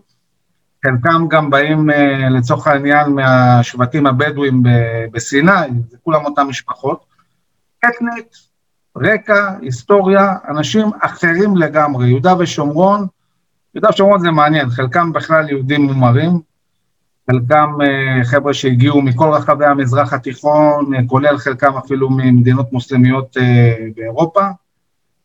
חלקם 0.86 1.28
גם 1.28 1.50
באים 1.50 1.89
אה, 1.89 2.30
לצורך 2.30 2.67
העניין 2.67 3.12
מהשבטים 3.12 4.08
הבדואים 4.08 4.63
בסיני, 5.12 5.52
זה 5.89 5.98
כולם 6.04 6.26
אותן 6.26 6.44
משפחות. 6.44 7.06
אתנית, 7.80 8.36
רקע, 8.98 9.50
היסטוריה, 9.62 10.36
אנשים 10.48 10.89
אחרים 11.02 11.58
לגמרי. 11.58 12.08
יהודה 12.08 12.34
ושומרון, 12.39 13.08
יהודה 13.76 13.89
ושומרון 13.89 14.20
זה 14.20 14.32
מעניין, 14.32 14.70
חלקם 14.70 15.13
בכלל 15.13 15.50
יהודים 15.50 15.82
מומרים, 15.82 16.41
חלקם 17.31 17.69
אה, 17.81 18.23
חבר'ה 18.23 18.53
שהגיעו 18.53 19.01
מכל 19.01 19.29
רחבי 19.34 19.65
המזרח 19.65 20.13
התיכון, 20.13 20.93
אה, 20.95 20.99
כולל 21.07 21.38
חלקם 21.38 21.73
אפילו 21.77 22.10
ממדינות 22.10 22.73
מוסלמיות 22.73 23.38
אה, 23.38 23.75
באירופה, 23.95 24.41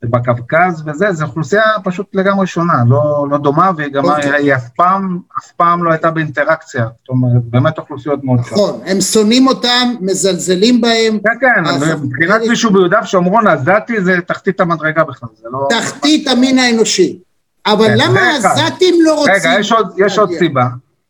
בקווקז 0.02 0.82
וזה, 0.86 1.12
זו 1.12 1.24
אוכלוסייה 1.24 1.62
פשוט 1.84 2.06
לגמרי 2.14 2.46
שונה, 2.46 2.82
לא, 2.88 3.26
לא 3.30 3.38
דומה, 3.38 3.70
והיא 3.76 3.92
גם 3.92 4.04
okay. 4.04 4.08
אוקיי. 4.08 4.32
היא 4.32 4.54
אף 4.54 4.68
פעם, 4.76 5.18
אף 5.38 5.50
פעם 5.56 5.84
לא 5.84 5.90
הייתה 5.90 6.10
באינטראקציה, 6.10 6.86
זאת 6.98 7.08
אומרת, 7.08 7.42
באמת 7.44 7.78
אוכלוסיות 7.78 8.24
מאוד 8.24 8.40
שונות. 8.44 8.70
נכון, 8.70 8.80
הם 8.86 9.00
שונאים 9.00 9.46
אותם, 9.46 9.94
מזלזלים 10.00 10.80
בהם. 10.80 11.18
כן, 11.24 11.30
כן, 11.40 11.94
מבחינת 12.02 12.40
מישהו 12.48 12.72
ביהודה 12.72 13.00
ושומרון, 13.02 13.46
עזתי 13.46 14.00
זה 14.00 14.18
תחתית 14.26 14.60
המדרגה 14.60 15.04
בכלל, 15.04 15.28
זה 15.42 15.48
לא... 15.52 15.68
תחתית 15.70 16.28
המין 16.28 16.58
האנושי. 16.58 17.18
אבל 17.66 17.86
כן, 17.86 17.94
למה 17.96 18.20
העזתים 18.20 18.94
לא 19.02 19.14
רוצים... 19.14 19.34
רגע, 19.34 19.60
יש 19.60 19.72
עוד, 19.72 19.88
יש 19.98 20.18
עוד 20.18 20.30
סיבה, 20.38 20.66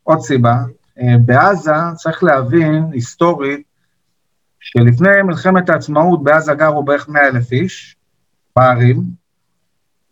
עוד 0.07 0.21
סיבה. 0.21 0.57
אה, 1.01 1.14
בעזה 1.25 1.73
צריך 1.97 2.25
להבין, 2.25 2.85
היסטורית, 2.92 3.62
שלפני 4.61 5.23
מלחמת 5.25 5.69
העצמאות 5.71 6.25
בעזה 6.25 6.55
גרו 6.55 6.83
בערך 6.83 7.09
100 7.09 7.29
אלף 7.29 7.53
איש, 7.53 7.97
בערים, 8.57 9.03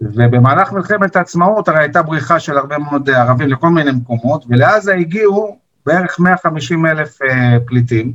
ובמהלך 0.00 0.72
מלחמת 0.72 1.16
העצמאות 1.16 1.68
הרי 1.68 1.78
הייתה 1.78 2.02
בריחה 2.02 2.40
של 2.40 2.58
הרבה 2.58 2.78
מאוד 2.78 3.10
ערבים 3.10 3.48
לכל 3.48 3.68
מיני 3.68 3.90
מקומות, 3.90 4.44
ולעזה 4.48 4.94
הגיעו 4.94 5.58
בערך 5.86 6.20
150 6.20 6.86
אלף 6.86 7.22
אה, 7.22 7.56
פליטים. 7.66 8.12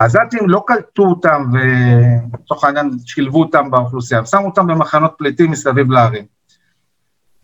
העזתים 0.00 0.48
לא 0.48 0.64
קלטו 0.66 1.02
אותם 1.02 1.42
ולצורך 1.52 2.64
העניין 2.64 2.90
שילבו 3.06 3.40
אותם 3.40 3.70
באוכלוסייה, 3.70 4.18
הם 4.20 4.26
שמו 4.26 4.46
אותם 4.46 4.66
במחנות 4.66 5.14
פליטים 5.18 5.50
מסביב 5.50 5.90
לערים. 5.90 6.24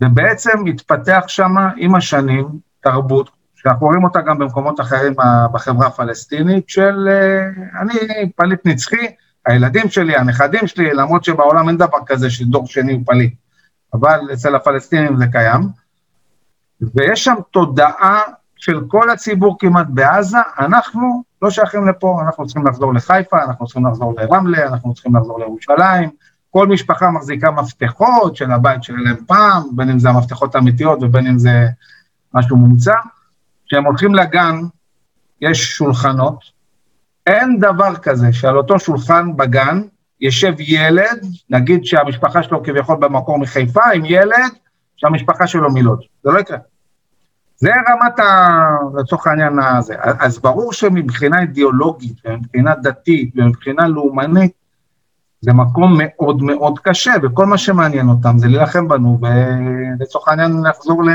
ובעצם 0.03 0.65
התפתח 0.65 1.23
שם 1.27 1.55
עם 1.77 1.95
השנים 1.95 2.47
תרבות, 2.81 3.38
שאנחנו 3.63 3.87
רואים 3.87 4.03
אותה 4.03 4.21
גם 4.21 4.37
במקומות 4.37 4.79
אחרים 4.79 5.13
בחברה 5.51 5.87
הפלסטינית, 5.87 6.69
של 6.69 7.07
אה, 7.11 7.81
אני 7.81 8.31
פליט 8.35 8.59
נצחי, 8.65 9.07
הילדים 9.45 9.89
שלי, 9.89 10.15
הנכדים 10.15 10.67
שלי, 10.67 10.93
למרות 10.93 11.23
שבעולם 11.23 11.69
אין 11.69 11.77
דבר 11.77 11.97
כזה 12.05 12.29
שדור 12.29 12.67
שני 12.67 12.93
הוא 12.93 13.01
פליט, 13.05 13.33
אבל 13.93 14.19
אצל 14.33 14.55
הפלסטינים 14.55 15.17
זה 15.17 15.25
קיים. 15.31 15.61
ויש 16.95 17.23
שם 17.23 17.35
תודעה 17.51 18.21
של 18.55 18.81
כל 18.87 19.09
הציבור 19.09 19.55
כמעט 19.59 19.87
בעזה, 19.89 20.37
אנחנו 20.59 21.23
לא 21.41 21.49
שייכים 21.49 21.87
לפה, 21.87 22.21
אנחנו 22.25 22.45
צריכים 22.45 22.67
לחזור 22.67 22.93
לחיפה, 22.93 23.43
אנחנו 23.43 23.65
צריכים 23.65 23.85
לחזור 23.85 24.13
לרמלה, 24.17 24.67
אנחנו 24.67 24.93
צריכים 24.93 25.15
לחזור 25.15 25.39
לירושלים. 25.39 26.09
כל 26.51 26.67
משפחה 26.67 27.11
מחזיקה 27.11 27.51
מפתחות 27.51 28.35
של 28.35 28.51
הבית 28.51 28.83
שלהם 28.83 29.15
פעם, 29.27 29.63
בין 29.75 29.89
אם 29.89 29.99
זה 29.99 30.09
המפתחות 30.09 30.55
האמיתיות 30.55 30.99
ובין 31.01 31.27
אם 31.27 31.39
זה 31.39 31.67
משהו 32.33 32.57
מומצא. 32.57 32.93
כשהם 33.69 33.85
הולכים 33.85 34.15
לגן, 34.15 34.55
יש 35.41 35.63
שולחנות, 35.63 36.39
אין 37.27 37.59
דבר 37.59 37.95
כזה 37.95 38.33
שעל 38.33 38.57
אותו 38.57 38.79
שולחן 38.79 39.37
בגן 39.37 39.81
יושב 40.21 40.53
ילד, 40.59 41.25
נגיד 41.49 41.85
שהמשפחה 41.85 42.43
שלו 42.43 42.63
כביכול 42.63 42.97
במקור 42.99 43.39
מחיפה, 43.39 43.83
עם 43.93 44.01
ילד 44.05 44.51
שהמשפחה 44.97 45.47
שלו 45.47 45.73
מלוד. 45.73 45.99
זה 46.23 46.31
לא 46.31 46.39
יקרה. 46.39 46.57
זה 47.55 47.69
רמת 47.69 48.19
ה... 48.19 48.59
לצורך 48.95 49.27
העניין 49.27 49.59
הזה. 49.59 49.95
אז 49.99 50.39
ברור 50.39 50.73
שמבחינה 50.73 51.41
אידיאולוגית, 51.41 52.21
ומבחינה 52.25 52.75
דתית, 52.75 53.33
ומבחינה 53.35 53.87
לאומנית, 53.87 54.51
זה 55.41 55.53
מקום 55.53 55.97
מאוד 55.97 56.41
מאוד 56.41 56.79
קשה, 56.79 57.13
וכל 57.23 57.45
מה 57.45 57.57
שמעניין 57.57 58.09
אותם 58.09 58.37
זה 58.37 58.47
להילחם 58.47 58.87
בנו, 58.87 59.19
ולצורך 59.21 60.27
העניין 60.27 60.63
לחזור 60.69 61.03
ל... 61.03 61.09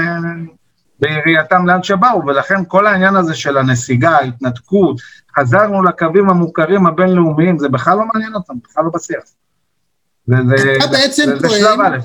ביריאתם 1.00 1.66
לאן 1.66 1.82
שבאו, 1.82 2.26
ולכן 2.26 2.64
כל 2.68 2.86
העניין 2.86 3.16
הזה 3.16 3.34
של 3.34 3.58
הנסיגה, 3.58 4.10
ההתנתקות, 4.10 5.00
חזרנו 5.38 5.82
לקווים 5.82 6.30
המוכרים 6.30 6.86
הבינלאומיים, 6.86 7.58
זה 7.58 7.68
בכלל 7.68 7.98
לא 7.98 8.04
מעניין 8.14 8.34
אותם, 8.34 8.54
בכלל 8.70 8.84
לא 8.84 8.90
בשיח. 8.94 9.22
אתה 10.76 10.86
בעצם 10.86 11.30
טוען, 11.48 12.00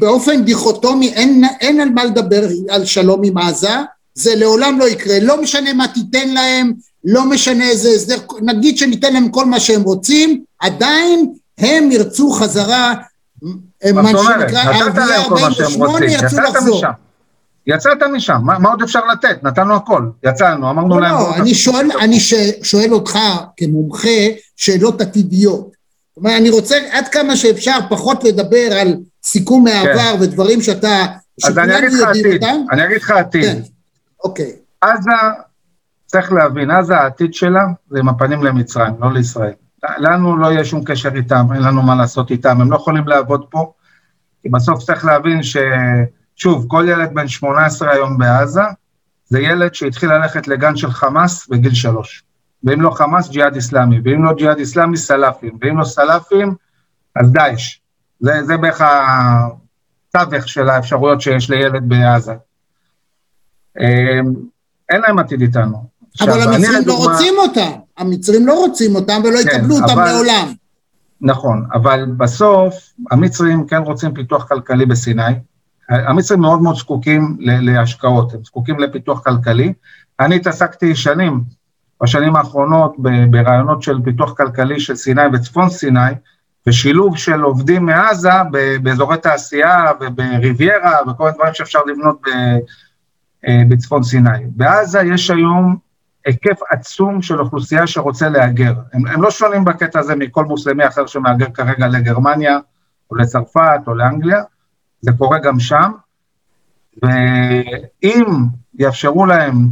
באופן 0.00 0.44
דיכוטומי 0.44 1.12
אין, 1.12 1.42
אין 1.60 1.80
על 1.80 1.88
מה 1.88 2.04
לדבר 2.04 2.42
על 2.68 2.84
שלום 2.84 3.20
עם 3.24 3.38
עזה, 3.38 3.76
זה 4.14 4.34
לעולם 4.34 4.78
לא 4.78 4.84
יקרה, 4.84 5.20
לא 5.22 5.42
משנה 5.42 5.72
מה 5.72 5.88
תיתן 5.88 6.28
להם, 6.28 6.72
לא 7.04 7.24
משנה 7.24 7.68
איזה 7.68 7.88
הסדר, 7.96 8.16
נגיד 8.42 8.78
שניתן 8.78 9.12
להם 9.12 9.28
כל 9.28 9.46
מה 9.46 9.60
שהם 9.60 9.82
רוצים, 9.82 10.44
עדיין 10.58 11.32
הם 11.58 11.90
ירצו 11.92 12.30
חזרה, 12.30 12.94
מה 13.94 14.08
שנקרא, 14.08 14.62
ערביי 14.62 15.16
48 15.16 16.06
ירצו 16.06 16.40
לחזור. 16.40 16.82
יצאת 17.66 18.02
משם, 18.02 18.40
מה, 18.44 18.58
מה 18.58 18.68
עוד 18.68 18.82
אפשר 18.82 19.06
לתת? 19.06 19.42
נתנו 19.42 19.76
הכל, 19.76 20.06
יצאנו, 20.24 20.70
אמרנו 20.70 20.88
לא, 20.88 21.00
להם... 21.00 21.14
לא, 21.14 21.36
אני 21.36 21.54
שואל, 21.54 21.88
אני 22.00 22.20
ש, 22.20 22.34
שואל 22.62 22.94
אותך 22.94 23.18
כמומחה 23.56 24.18
שאלות 24.56 25.00
עתידיות. 25.00 25.72
זאת 26.14 26.16
אומרת, 26.16 26.40
אני 26.40 26.50
רוצה 26.50 26.76
עד 26.90 27.08
כמה 27.08 27.36
שאפשר 27.36 27.78
פחות 27.88 28.24
לדבר 28.24 28.68
על 28.80 28.96
סיכום 29.24 29.64
מהעבר 29.64 30.16
כן. 30.16 30.22
ודברים 30.22 30.60
שאתה... 30.60 31.06
אז 31.44 31.58
אני 31.58 31.78
אגיד 31.78 31.92
לך 31.92 32.08
עתיד, 32.08 32.44
אני 32.72 32.84
אגיד 32.84 32.96
לך 32.96 33.10
עתיד. 33.10 33.44
כן, 33.44 33.60
אוקיי. 34.24 34.52
עזה, 34.80 35.10
צריך 36.06 36.32
להבין, 36.32 36.70
עזה 36.70 36.96
העתיד 36.96 37.34
שלה 37.34 37.64
זה 37.90 37.98
עם 37.98 38.08
הפנים 38.08 38.44
למצרים, 38.44 38.92
לא 39.00 39.12
לישראל. 39.12 39.52
לנו 39.98 40.36
לא 40.36 40.46
יהיה 40.46 40.64
שום 40.64 40.84
קשר 40.84 41.10
איתם, 41.14 41.46
אין 41.54 41.62
לנו 41.62 41.82
מה 41.82 41.94
לעשות 41.94 42.30
איתם, 42.30 42.60
הם 42.60 42.70
לא 42.70 42.76
יכולים 42.76 43.08
לעבוד 43.08 43.44
פה, 43.50 43.72
כי 44.42 44.48
בסוף 44.48 44.84
צריך 44.84 45.04
להבין 45.04 45.42
ש... 45.42 45.56
שוב, 46.42 46.66
כל 46.68 46.86
ילד 46.88 47.14
בן 47.14 47.28
18 47.28 47.90
היום 47.90 48.18
בעזה, 48.18 48.62
זה 49.26 49.40
ילד 49.40 49.74
שהתחיל 49.74 50.12
ללכת 50.12 50.48
לגן 50.48 50.76
של 50.76 50.90
חמאס 50.90 51.48
בגיל 51.48 51.74
שלוש. 51.74 52.24
ואם 52.64 52.80
לא 52.80 52.90
חמאס, 52.90 53.28
ג'יהאד 53.28 53.54
איסלאמי, 53.54 54.00
ואם 54.04 54.24
לא 54.24 54.32
ג'יהאד 54.34 54.58
איסלאמי, 54.58 54.96
סלאפים, 54.96 55.58
ואם 55.60 55.78
לא 55.78 55.84
סלאפים, 55.84 56.54
אז 57.16 57.32
דאעש. 57.32 57.78
זה, 58.20 58.32
זה 58.44 58.56
בערך 58.56 58.82
התווך 60.14 60.48
של 60.48 60.68
האפשרויות 60.68 61.20
שיש 61.20 61.50
לילד 61.50 61.88
בעזה. 61.88 62.34
אמ, 63.80 64.32
אין 64.88 65.00
להם 65.00 65.18
עתיד 65.18 65.40
איתנו. 65.40 65.84
אבל 66.20 66.40
המצרים 66.42 66.72
לא 66.72 66.78
לדוגמה... 66.78 67.04
לא 67.04 67.12
רוצים 67.12 67.34
אותם, 67.38 67.70
המצרים 67.98 68.46
לא 68.46 68.54
רוצים 68.54 68.94
אותם 68.94 69.20
ולא 69.24 69.38
כן, 69.44 69.56
יקבלו 69.56 69.74
אותם 69.74 69.92
אבל... 69.92 70.04
לעולם. 70.04 70.52
נכון, 71.20 71.66
אבל 71.74 72.04
בסוף 72.16 72.74
המצרים 73.10 73.66
כן 73.66 73.82
רוצים 73.82 74.14
פיתוח 74.14 74.48
כלכלי 74.48 74.86
בסיני, 74.86 75.32
המצרים 75.88 76.40
מאוד 76.40 76.62
מאוד 76.62 76.76
זקוקים 76.76 77.36
להשקעות, 77.40 78.34
הם 78.34 78.44
זקוקים 78.44 78.80
לפיתוח 78.80 79.22
כלכלי. 79.24 79.72
אני 80.20 80.36
התעסקתי 80.36 80.94
שנים, 80.94 81.40
בשנים 82.02 82.36
האחרונות, 82.36 82.96
ברעיונות 83.30 83.82
של 83.82 83.98
פיתוח 84.04 84.32
כלכלי 84.36 84.80
של 84.80 84.96
סיני 84.96 85.22
וצפון 85.32 85.70
סיני, 85.70 86.12
ושילוב 86.66 87.16
של 87.16 87.40
עובדים 87.40 87.86
מעזה 87.86 88.30
באזורי 88.82 89.18
תעשייה 89.18 89.84
ובריביירה 90.00 90.98
וכל 91.02 91.24
מיני 91.24 91.36
דברים 91.36 91.54
שאפשר 91.54 91.78
לבנות 91.86 92.20
אה, 93.48 93.62
בצפון 93.68 94.02
סיני. 94.02 94.46
בעזה 94.46 95.00
יש 95.00 95.30
היום 95.30 95.76
היקף 96.26 96.60
עצום 96.70 97.22
של 97.22 97.40
אוכלוסייה 97.40 97.86
שרוצה 97.86 98.28
להגר. 98.28 98.74
הם, 98.92 99.06
הם 99.06 99.22
לא 99.22 99.30
שונים 99.30 99.64
בקטע 99.64 99.98
הזה 99.98 100.14
מכל 100.16 100.44
מוסלמי 100.44 100.86
אחר 100.86 101.06
שמהגר 101.06 101.50
כרגע 101.54 101.88
לגרמניה, 101.88 102.58
או 103.10 103.16
לצרפת, 103.16 103.80
או 103.86 103.94
לאנגליה, 103.94 104.42
זה 105.02 105.12
קורה 105.18 105.38
גם 105.38 105.60
שם, 105.60 105.90
ואם 107.02 108.24
יאפשרו 108.78 109.26
להם 109.26 109.68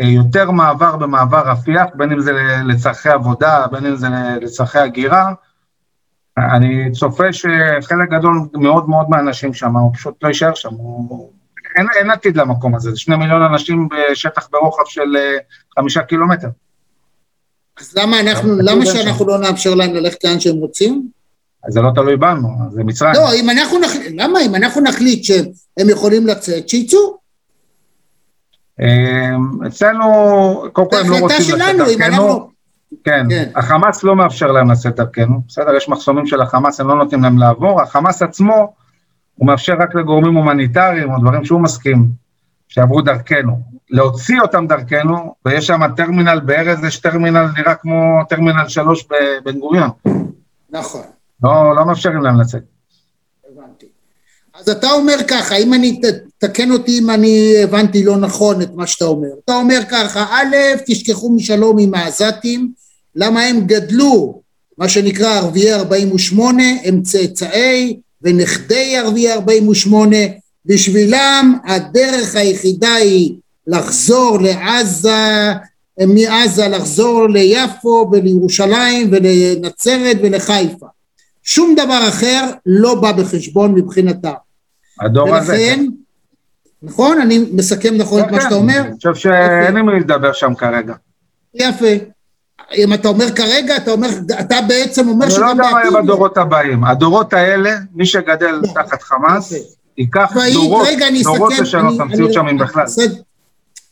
אה, 0.00 0.04
יותר 0.04 0.50
מעבר 0.50 0.96
במעבר 0.96 1.50
רפיח, 1.50 1.86
בין 1.94 2.12
אם 2.12 2.20
זה 2.20 2.32
לצורכי 2.68 3.08
עבודה, 3.08 3.66
בין 3.72 3.86
אם 3.86 3.96
זה 3.96 4.08
לצורכי 4.40 4.78
הגירה, 4.78 5.32
אני 6.38 6.92
צופה 6.92 7.32
שחלק 7.32 8.10
גדול 8.10 8.40
מאוד 8.54 8.88
מאוד 8.88 9.10
מהאנשים 9.10 9.54
שם, 9.54 9.76
הוא 9.76 9.94
פשוט 9.94 10.14
לא 10.22 10.28
יישאר 10.28 10.54
שם, 10.54 10.74
הוא... 10.74 11.32
אין, 11.76 11.86
אין 11.96 12.10
עתיד 12.10 12.36
למקום 12.36 12.74
הזה, 12.74 12.90
זה 12.90 12.98
שני 12.98 13.16
מיליון 13.16 13.42
אנשים 13.42 13.88
בשטח 13.88 14.48
ברוחב 14.52 14.82
של 14.86 15.16
אה, 15.16 15.38
חמישה 15.78 16.02
קילומטר. 16.02 16.48
אז 17.80 17.96
למה 17.96 18.20
אנחנו, 18.20 18.56
למה 18.58 18.86
שאנחנו 18.86 19.26
לא 19.26 19.38
נאפשר 19.38 19.74
להם 19.74 19.94
ללכת 19.94 20.24
לאן 20.24 20.40
שהם 20.40 20.56
רוצים? 20.56 21.08
אז 21.64 21.72
זה 21.72 21.80
לא 21.80 21.90
תלוי 21.94 22.16
בנו, 22.16 22.48
זה 22.70 22.84
מצרים. 22.84 23.14
לא, 23.14 23.34
אם 23.34 23.50
אנחנו 23.50 23.78
נחליט, 23.78 24.12
למה? 24.14 24.40
אם 24.40 24.54
אנחנו 24.54 24.80
נחליט 24.80 25.24
שהם 25.24 25.88
יכולים 25.88 26.26
לצאת, 26.26 26.68
שיצאו. 26.68 27.18
אמ, 28.80 29.66
אצלנו, 29.66 30.04
קודם 30.72 30.90
כל 30.90 30.96
הם 30.96 31.10
לא 31.10 31.16
רוצים 31.18 31.54
לצאת 31.54 31.76
דרכנו. 31.76 32.52
כן, 33.04 33.26
כן, 33.30 33.50
החמאס 33.56 34.04
לא 34.04 34.16
מאפשר 34.16 34.52
להם 34.52 34.70
לצאת 34.70 34.96
דרכנו, 34.96 35.40
בסדר? 35.48 35.76
יש 35.76 35.88
מחסומים 35.88 36.26
של 36.26 36.40
החמאס, 36.40 36.80
הם 36.80 36.88
לא 36.88 36.94
נותנים 36.94 37.22
להם 37.22 37.38
לעבור. 37.38 37.82
החמאס 37.82 38.22
עצמו, 38.22 38.74
הוא 39.34 39.46
מאפשר 39.46 39.74
רק 39.78 39.94
לגורמים 39.94 40.34
הומניטריים 40.34 41.12
או 41.12 41.18
דברים 41.20 41.44
שהוא 41.44 41.60
מסכים 41.60 42.04
שיעברו 42.68 43.02
דרכנו. 43.02 43.60
להוציא 43.90 44.40
אותם 44.40 44.66
דרכנו, 44.66 45.34
ויש 45.44 45.66
שם 45.66 45.80
טרמינל 45.96 46.40
בארז, 46.40 46.84
יש 46.84 47.00
טרמינל 47.00 47.46
נראה 47.56 47.74
כמו 47.74 48.24
טרמינל 48.28 48.68
3 48.68 49.06
בבן 49.10 49.58
גוריון. 49.58 49.90
נכון. 50.70 51.02
לא, 51.42 51.76
לא 51.76 51.86
מאפשרים 51.86 52.22
להם 52.22 52.40
לצאת. 52.40 52.62
הבנתי. 53.50 53.86
אז 54.54 54.68
אתה 54.68 54.90
אומר 54.90 55.16
ככה, 55.28 55.56
אם 55.56 55.74
אני, 55.74 56.00
תקן 56.38 56.70
אותי 56.70 56.98
אם 56.98 57.10
אני 57.10 57.54
הבנתי 57.62 58.04
לא 58.04 58.16
נכון 58.16 58.62
את 58.62 58.70
מה 58.74 58.86
שאתה 58.86 59.04
אומר. 59.04 59.28
אתה 59.44 59.54
אומר 59.54 59.80
ככה, 59.90 60.26
א', 60.30 60.56
תשכחו 60.86 61.32
משלום 61.32 61.78
עם 61.78 61.94
העזתים, 61.94 62.72
למה 63.16 63.42
הם 63.42 63.60
גדלו, 63.66 64.42
מה 64.78 64.88
שנקרא 64.88 65.36
ערביי 65.36 65.74
48, 65.74 66.62
הם 66.84 67.02
צאצאי 67.02 67.96
ונכדי 68.22 68.96
ערביי 68.96 69.32
48, 69.32 70.16
בשבילם 70.66 71.58
הדרך 71.66 72.36
היחידה 72.36 72.94
היא 72.94 73.34
לחזור 73.66 74.38
לעזה, 74.40 75.52
מעזה 76.06 76.68
לחזור 76.68 77.28
ליפו 77.28 78.08
ולירושלים 78.12 79.10
ולנצרת 79.12 80.16
ולחיפה. 80.22 80.86
שום 81.42 81.74
דבר 81.74 82.08
אחר 82.08 82.50
לא 82.66 82.94
בא 82.94 83.12
בחשבון 83.12 83.74
מבחינתם. 83.74 84.32
הדור 85.00 85.28
ולכן, 85.28 85.36
הזה. 85.36 85.56
כן. 85.56 85.86
נכון? 86.82 87.20
אני 87.20 87.44
מסכם 87.52 87.94
נכון 87.94 88.20
את 88.20 88.30
מה 88.30 88.40
שאתה 88.40 88.54
אומר? 88.54 88.80
אני 88.80 88.96
חושב 88.96 89.14
שאין 89.14 89.76
עם 89.76 89.86
מי 89.86 90.00
לדבר 90.00 90.32
שם 90.32 90.54
כרגע. 90.54 90.94
יפה. 91.54 91.86
אם 92.74 92.94
אתה 92.94 93.08
אומר 93.08 93.30
כרגע, 93.34 93.76
אתה 93.76 93.90
אומר, 93.90 94.08
אתה 94.40 94.56
בעצם 94.68 95.08
אומר 95.08 95.28
שגם 95.30 95.56
בעתיד... 95.56 95.62
אני 95.62 95.72
לא 95.72 95.78
יודע 95.78 95.90
מה 95.90 96.02
בדורות 96.02 96.36
הבאים. 96.36 96.84
הדורות 96.84 97.32
האלה, 97.32 97.76
מי 97.94 98.06
שגדל 98.06 98.50
לא. 98.50 98.68
תחת 98.74 99.02
חמאס, 99.02 99.52
ייקח 99.98 100.32
דורות, 100.52 100.88
דורות 101.22 101.52
לשנות 101.58 101.94
את 101.96 102.00
המציאות 102.00 102.32
שם 102.32 102.48
אם 102.48 102.58
בכלל. 102.58 102.84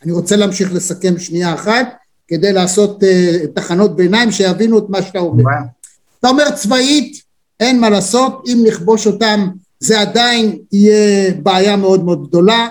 אני 0.05 0.13
רוצה 0.13 0.37
להמשיך 0.37 0.73
לסכם 0.73 1.19
שנייה 1.19 1.55
אחת, 1.55 1.87
כדי 2.29 2.53
לעשות 2.53 3.03
uh, 3.03 3.47
תחנות 3.55 3.97
ביניים 3.97 4.33
שיבינו 4.33 4.79
את 4.79 4.85
מה 4.89 5.03
שאתה 5.03 5.19
אומר. 5.19 5.45
אתה 6.21 6.29
אומר 6.29 6.51
צבאית, 6.51 7.23
אין 7.61 7.81
מה 7.81 7.91
לעשות, 7.91 8.43
אם 8.47 8.65
נכבוש 8.67 9.07
אותם 9.07 9.49
זה 9.81 10.01
עדיין 10.01 10.59
יהיה 10.73 11.33
בעיה 11.43 11.77
מאוד 11.77 12.05
מאוד 12.05 12.29
גדולה. 12.29 12.69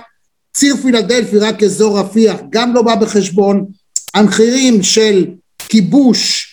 ציר 0.54 0.76
פילדלפי 0.76 1.38
רק 1.38 1.64
אזור 1.64 2.00
רפיח 2.00 2.36
גם 2.50 2.74
לא 2.74 2.82
בא 2.82 2.96
בחשבון. 2.96 3.66
המחירים 4.14 4.84
של 4.84 5.26
כיבוש 5.60 6.50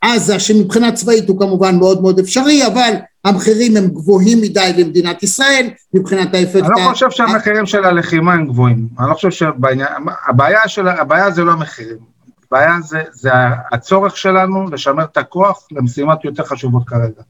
עזה 0.00 0.40
שמבחינה 0.40 0.92
צבאית 0.92 1.28
הוא 1.28 1.38
כמובן 1.38 1.76
מאוד 1.76 2.02
מאוד 2.02 2.18
אפשרי 2.18 2.66
אבל 2.66 2.92
המחירים 3.24 3.76
הם 3.76 3.88
גבוהים 3.88 4.40
מדי 4.40 4.72
למדינת 4.78 5.22
ישראל 5.22 5.70
מבחינת 5.94 6.34
האפקט... 6.34 6.56
אני 6.56 6.84
לא 6.84 6.90
חושב 6.90 7.10
שהמחירים 7.10 7.66
של 7.66 7.84
הלחימה 7.84 8.34
הם 8.34 8.46
גבוהים, 8.46 8.88
אני 8.98 9.08
לא 9.08 9.14
חושב 9.14 9.30
שהבעיה 9.30 9.86
הבעיה, 10.28 10.68
של, 10.68 10.88
הבעיה 10.88 11.30
זה 11.30 11.44
לא 11.44 11.52
המחירים, 11.52 11.98
הבעיה 12.46 12.80
זה, 12.80 13.02
זה 13.12 13.30
הצורך 13.72 14.16
שלנו 14.16 14.70
לשמר 14.70 15.04
את 15.04 15.16
הכוח 15.16 15.66
למשימות 15.70 16.24
יותר 16.24 16.44
חשובות 16.44 16.88
כרגע. 16.88 17.22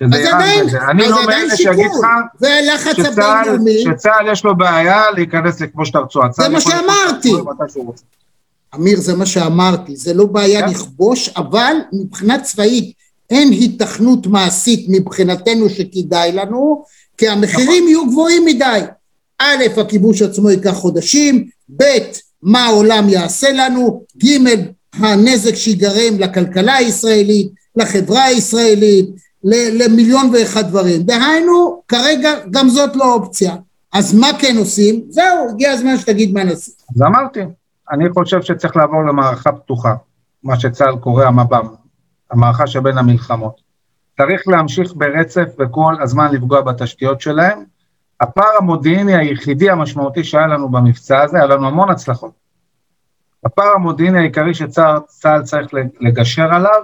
שזה 0.00 0.16
איראן 0.16 0.66
וזה. 0.66 0.78
אני 0.90 1.08
לא 1.08 1.26
מאלה 1.26 1.56
שיגיד 1.56 1.90
לך 2.74 2.88
שצה"ל 3.78 4.32
יש 4.32 4.44
לו 4.44 4.56
בעיה 4.56 5.10
להיכנס 5.10 5.60
לכבוש 5.60 5.90
את 5.90 5.94
הרצועה. 5.94 6.28
זה 6.32 6.48
מה 6.48 6.60
שאמרתי. 6.60 7.32
אמיר, 8.74 9.00
זה 9.00 9.16
מה 9.16 9.26
שאמרתי, 9.26 9.96
זה 9.96 10.14
לא 10.14 10.24
בעיה 10.24 10.60
כן. 10.60 10.68
לכבוש, 10.68 11.28
אבל 11.28 11.76
מבחינה 11.92 12.40
צבאית 12.40 12.92
אין 13.30 13.50
היתכנות 13.50 14.26
מעשית 14.26 14.86
מבחינתנו 14.88 15.68
שכדאי 15.68 16.32
לנו, 16.32 16.84
כי 17.18 17.28
המחירים 17.28 17.88
יהיו 17.88 18.06
גבוהים 18.06 18.44
מדי. 18.44 18.80
א', 19.38 19.80
הכיבוש 19.80 20.22
עצמו 20.22 20.50
ייקח 20.50 20.72
חודשים, 20.72 21.48
ב', 21.76 21.84
מה 22.42 22.64
העולם 22.64 23.08
יעשה 23.08 23.52
לנו, 23.52 24.04
ג', 24.24 24.38
הנזק 24.94 25.54
שיגרם 25.54 26.18
לכלכלה 26.18 26.74
הישראלית, 26.74 27.50
לחברה 27.76 28.24
הישראלית, 28.24 29.06
למיליון 29.44 30.30
ואחד 30.34 30.68
דברים. 30.68 31.02
דהיינו, 31.02 31.82
כרגע 31.88 32.30
גם 32.50 32.68
זאת 32.68 32.96
לא 32.96 33.14
אופציה. 33.14 33.56
אז 33.92 34.14
מה 34.14 34.26
כן 34.38 34.56
עושים? 34.58 35.02
זהו, 35.08 35.50
הגיע 35.50 35.70
הזמן 35.70 35.96
שתגיד 35.96 36.34
מה 36.34 36.44
נעשה. 36.44 36.72
אז 36.96 37.02
אמרתי, 37.02 37.40
אני 37.92 38.10
חושב 38.10 38.42
שצריך 38.42 38.76
לעבור 38.76 39.02
למערכה 39.02 39.52
פתוחה, 39.52 39.94
מה 40.42 40.60
שצה"ל 40.60 40.96
קורא 40.96 41.24
המב"ם, 41.24 41.66
המערכה 42.30 42.66
שבין 42.66 42.98
המלחמות. 42.98 43.60
צריך 44.16 44.48
להמשיך 44.48 44.92
ברצף 44.96 45.48
וכל 45.58 45.94
הזמן 46.02 46.34
לפגוע 46.34 46.60
בתשתיות 46.60 47.20
שלהם. 47.20 47.64
הפער 48.20 48.56
המודיעיני 48.58 49.16
היחידי 49.16 49.70
המשמעותי 49.70 50.24
שהיה 50.24 50.46
לנו 50.46 50.68
במבצע 50.68 51.22
הזה, 51.22 51.36
היה 51.36 51.46
לנו 51.46 51.66
המון 51.66 51.90
הצלחות. 51.90 52.32
הפער 53.44 53.72
המודיעיני 53.74 54.18
העיקרי 54.18 54.54
שצה"ל 54.54 55.42
צריך 55.42 55.68
לגשר 56.00 56.54
עליו, 56.54 56.82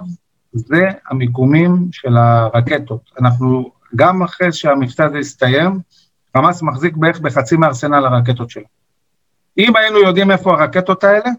זה 0.57 0.89
המיקומים 1.09 1.87
של 1.91 2.17
הרקטות. 2.17 3.01
אנחנו, 3.19 3.71
גם 3.95 4.23
אחרי 4.23 4.51
שהמבצע 4.51 5.05
הזה 5.05 5.17
הסתיים, 5.17 5.79
חמאס 6.37 6.61
מחזיק 6.61 6.95
בערך 6.95 7.19
בחצי 7.19 7.55
מארסנל 7.57 8.05
הרקטות 8.05 8.49
שלו. 8.49 8.63
אם 9.57 9.75
היינו 9.75 9.99
יודעים 9.99 10.31
איפה 10.31 10.51
הרקטות 10.51 11.03
האלה, 11.03 11.29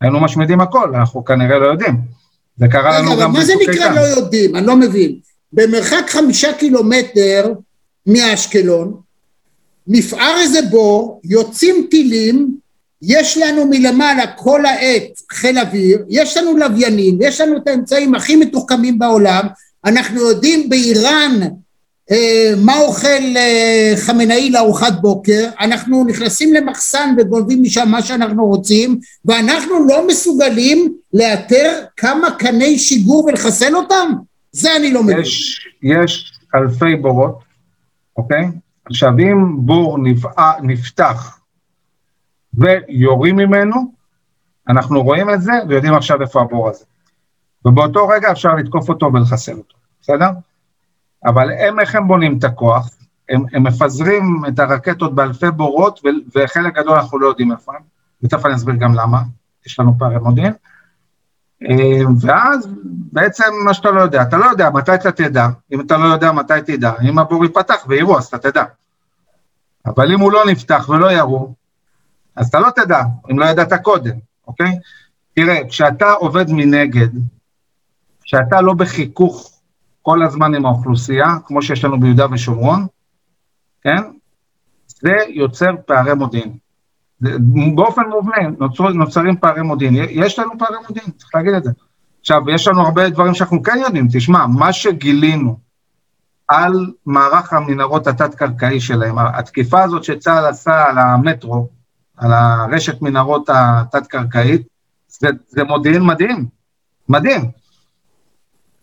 היינו 0.00 0.20
משמידים 0.20 0.60
הכל, 0.60 0.94
אנחנו 0.94 1.24
כנראה 1.24 1.58
לא 1.58 1.66
יודעים. 1.66 1.96
זה 2.56 2.68
קרה 2.68 3.00
לנו 3.00 3.10
גם 3.20 3.32
מה 3.32 3.44
זה 3.44 3.52
נקרא 3.62 3.94
לא 3.94 4.00
יודעים? 4.00 4.56
אני 4.56 4.66
לא 4.66 4.76
מבין. 4.76 5.18
במרחק 5.52 6.04
חמישה 6.08 6.52
קילומטר 6.52 7.52
מאשקלון, 8.06 9.00
נפער 9.86 10.36
איזה 10.40 10.58
בור, 10.70 11.20
יוצאים 11.24 11.86
טילים, 11.90 12.56
יש 13.06 13.38
לנו 13.38 13.66
מלמעלה 13.70 14.26
כל 14.26 14.66
העת 14.66 15.20
חיל 15.32 15.58
אוויר, 15.58 16.04
יש 16.08 16.36
לנו 16.36 16.56
לוויינים, 16.56 17.18
יש 17.20 17.40
לנו 17.40 17.56
את 17.56 17.68
האמצעים 17.68 18.14
הכי 18.14 18.36
מתוחכמים 18.36 18.98
בעולם, 18.98 19.46
אנחנו 19.84 20.20
יודעים 20.20 20.68
באיראן 20.68 21.40
אה, 22.10 22.52
מה 22.64 22.80
אוכל 22.80 23.36
אה, 23.36 23.92
חמינאי 23.96 24.50
לארוחת 24.50 24.92
בוקר, 25.00 25.48
אנחנו 25.60 26.04
נכנסים 26.04 26.54
למחסן 26.54 27.14
וגונבים 27.18 27.62
משם 27.62 27.88
מה 27.88 28.02
שאנחנו 28.02 28.46
רוצים, 28.46 28.98
ואנחנו 29.24 29.86
לא 29.86 30.06
מסוגלים 30.06 30.94
לאתר 31.12 31.72
כמה 31.96 32.30
קני 32.30 32.78
שיגור 32.78 33.24
ולחסל 33.24 33.76
אותם? 33.76 34.12
זה 34.52 34.76
אני 34.76 34.92
לא 34.92 35.02
מבין. 35.02 35.18
יש, 35.18 35.66
יש 35.82 36.32
אלפי 36.54 36.96
בורות, 36.96 37.38
אוקיי? 38.16 38.44
עכשיו, 38.86 39.10
אם 39.18 39.66
בור 39.66 39.98
נפתח 40.62 41.38
ויורים 42.58 43.36
ממנו, 43.36 43.92
אנחנו 44.68 45.02
רואים 45.02 45.30
את 45.30 45.42
זה 45.42 45.52
ויודעים 45.68 45.94
עכשיו 45.94 46.22
איפה 46.22 46.40
הבור 46.40 46.68
הזה. 46.68 46.84
ובאותו 47.64 48.08
רגע 48.08 48.32
אפשר 48.32 48.54
לתקוף 48.54 48.88
אותו 48.88 49.10
ולחסל 49.14 49.52
אותו, 49.52 49.76
בסדר? 50.00 50.28
אבל 51.24 51.52
הם, 51.52 51.80
איך 51.80 51.94
הם 51.94 52.08
בונים 52.08 52.38
את 52.38 52.44
הכוח? 52.44 52.90
הם, 53.28 53.44
הם 53.52 53.62
מפזרים 53.62 54.42
את 54.48 54.58
הרקטות 54.58 55.14
באלפי 55.14 55.50
בורות, 55.50 56.00
ו, 56.04 56.08
וחלק 56.34 56.74
גדול 56.74 56.94
אנחנו 56.94 57.18
לא 57.18 57.26
יודעים 57.26 57.52
איפה 57.52 57.72
הם, 57.74 57.82
ותכף 58.22 58.46
אני 58.46 58.54
אסביר 58.54 58.74
גם 58.74 58.94
למה, 58.94 59.22
יש 59.66 59.80
לנו 59.80 59.94
פערי 59.98 60.18
מודיעין. 60.18 60.52
אה, 61.62 62.02
ואז 62.20 62.68
בעצם 63.12 63.44
מה 63.64 63.74
שאתה 63.74 63.90
לא 63.90 64.00
יודע, 64.00 64.22
אתה 64.22 64.36
לא 64.36 64.44
יודע 64.44 64.70
מתי 64.70 64.94
אתה 64.94 65.12
תדע, 65.12 65.48
אם 65.72 65.80
אתה 65.80 65.96
לא 65.96 66.04
יודע 66.04 66.32
מתי 66.32 66.54
תדע, 66.66 66.92
אם 67.02 67.18
הבור 67.18 67.44
ייפתח 67.44 67.84
ויראו 67.88 68.18
אז 68.18 68.26
אתה 68.26 68.38
תדע. 68.38 68.64
אבל 69.86 70.12
אם 70.12 70.20
הוא 70.20 70.32
לא 70.32 70.42
נפתח 70.46 70.88
ולא 70.88 71.12
יראו, 71.12 71.54
אז 72.36 72.48
אתה 72.48 72.60
לא 72.60 72.68
תדע, 72.76 73.02
אם 73.30 73.38
לא 73.38 73.44
ידעת 73.44 73.72
קודם, 73.82 74.14
אוקיי? 74.46 74.78
תראה, 75.34 75.68
כשאתה 75.68 76.12
עובד 76.12 76.44
מנגד, 76.48 77.08
כשאתה 78.22 78.60
לא 78.60 78.72
בחיכוך 78.72 79.60
כל 80.02 80.22
הזמן 80.22 80.54
עם 80.54 80.66
האוכלוסייה, 80.66 81.36
כמו 81.44 81.62
שיש 81.62 81.84
לנו 81.84 82.00
ביהודה 82.00 82.26
ושומרון, 82.32 82.86
כן? 83.82 84.02
זה 84.86 85.12
יוצר 85.28 85.70
פערי 85.86 86.14
מודיעין. 86.14 86.56
באופן 87.74 88.02
מובנה 88.10 88.48
נוצר, 88.58 88.88
נוצרים 88.88 89.36
פערי 89.36 89.62
מודיעין. 89.62 89.94
יש 90.10 90.38
לנו 90.38 90.50
פערי 90.58 90.76
מודיעין, 90.88 91.10
צריך 91.10 91.34
להגיד 91.34 91.54
את 91.54 91.64
זה. 91.64 91.70
עכשיו, 92.20 92.50
יש 92.50 92.68
לנו 92.68 92.82
הרבה 92.82 93.10
דברים 93.10 93.34
שאנחנו 93.34 93.62
כן 93.62 93.78
יודעים. 93.82 94.08
תשמע, 94.12 94.46
מה 94.46 94.72
שגילינו 94.72 95.58
על 96.48 96.92
מערך 97.06 97.52
המנהרות 97.52 98.06
התת-קרקעי 98.06 98.80
שלהם, 98.80 99.18
התקיפה 99.18 99.82
הזאת 99.82 100.04
שצה"ל 100.04 100.46
עשה 100.46 100.84
על 100.84 100.98
המטרו, 100.98 101.68
על 102.16 102.32
הרשת 102.32 103.02
מנהרות 103.02 103.50
התת-קרקעית, 103.52 104.62
זה, 105.08 105.28
זה 105.48 105.64
מודיעין 105.64 106.02
מדהים, 106.02 106.46
מדהים. 107.08 107.50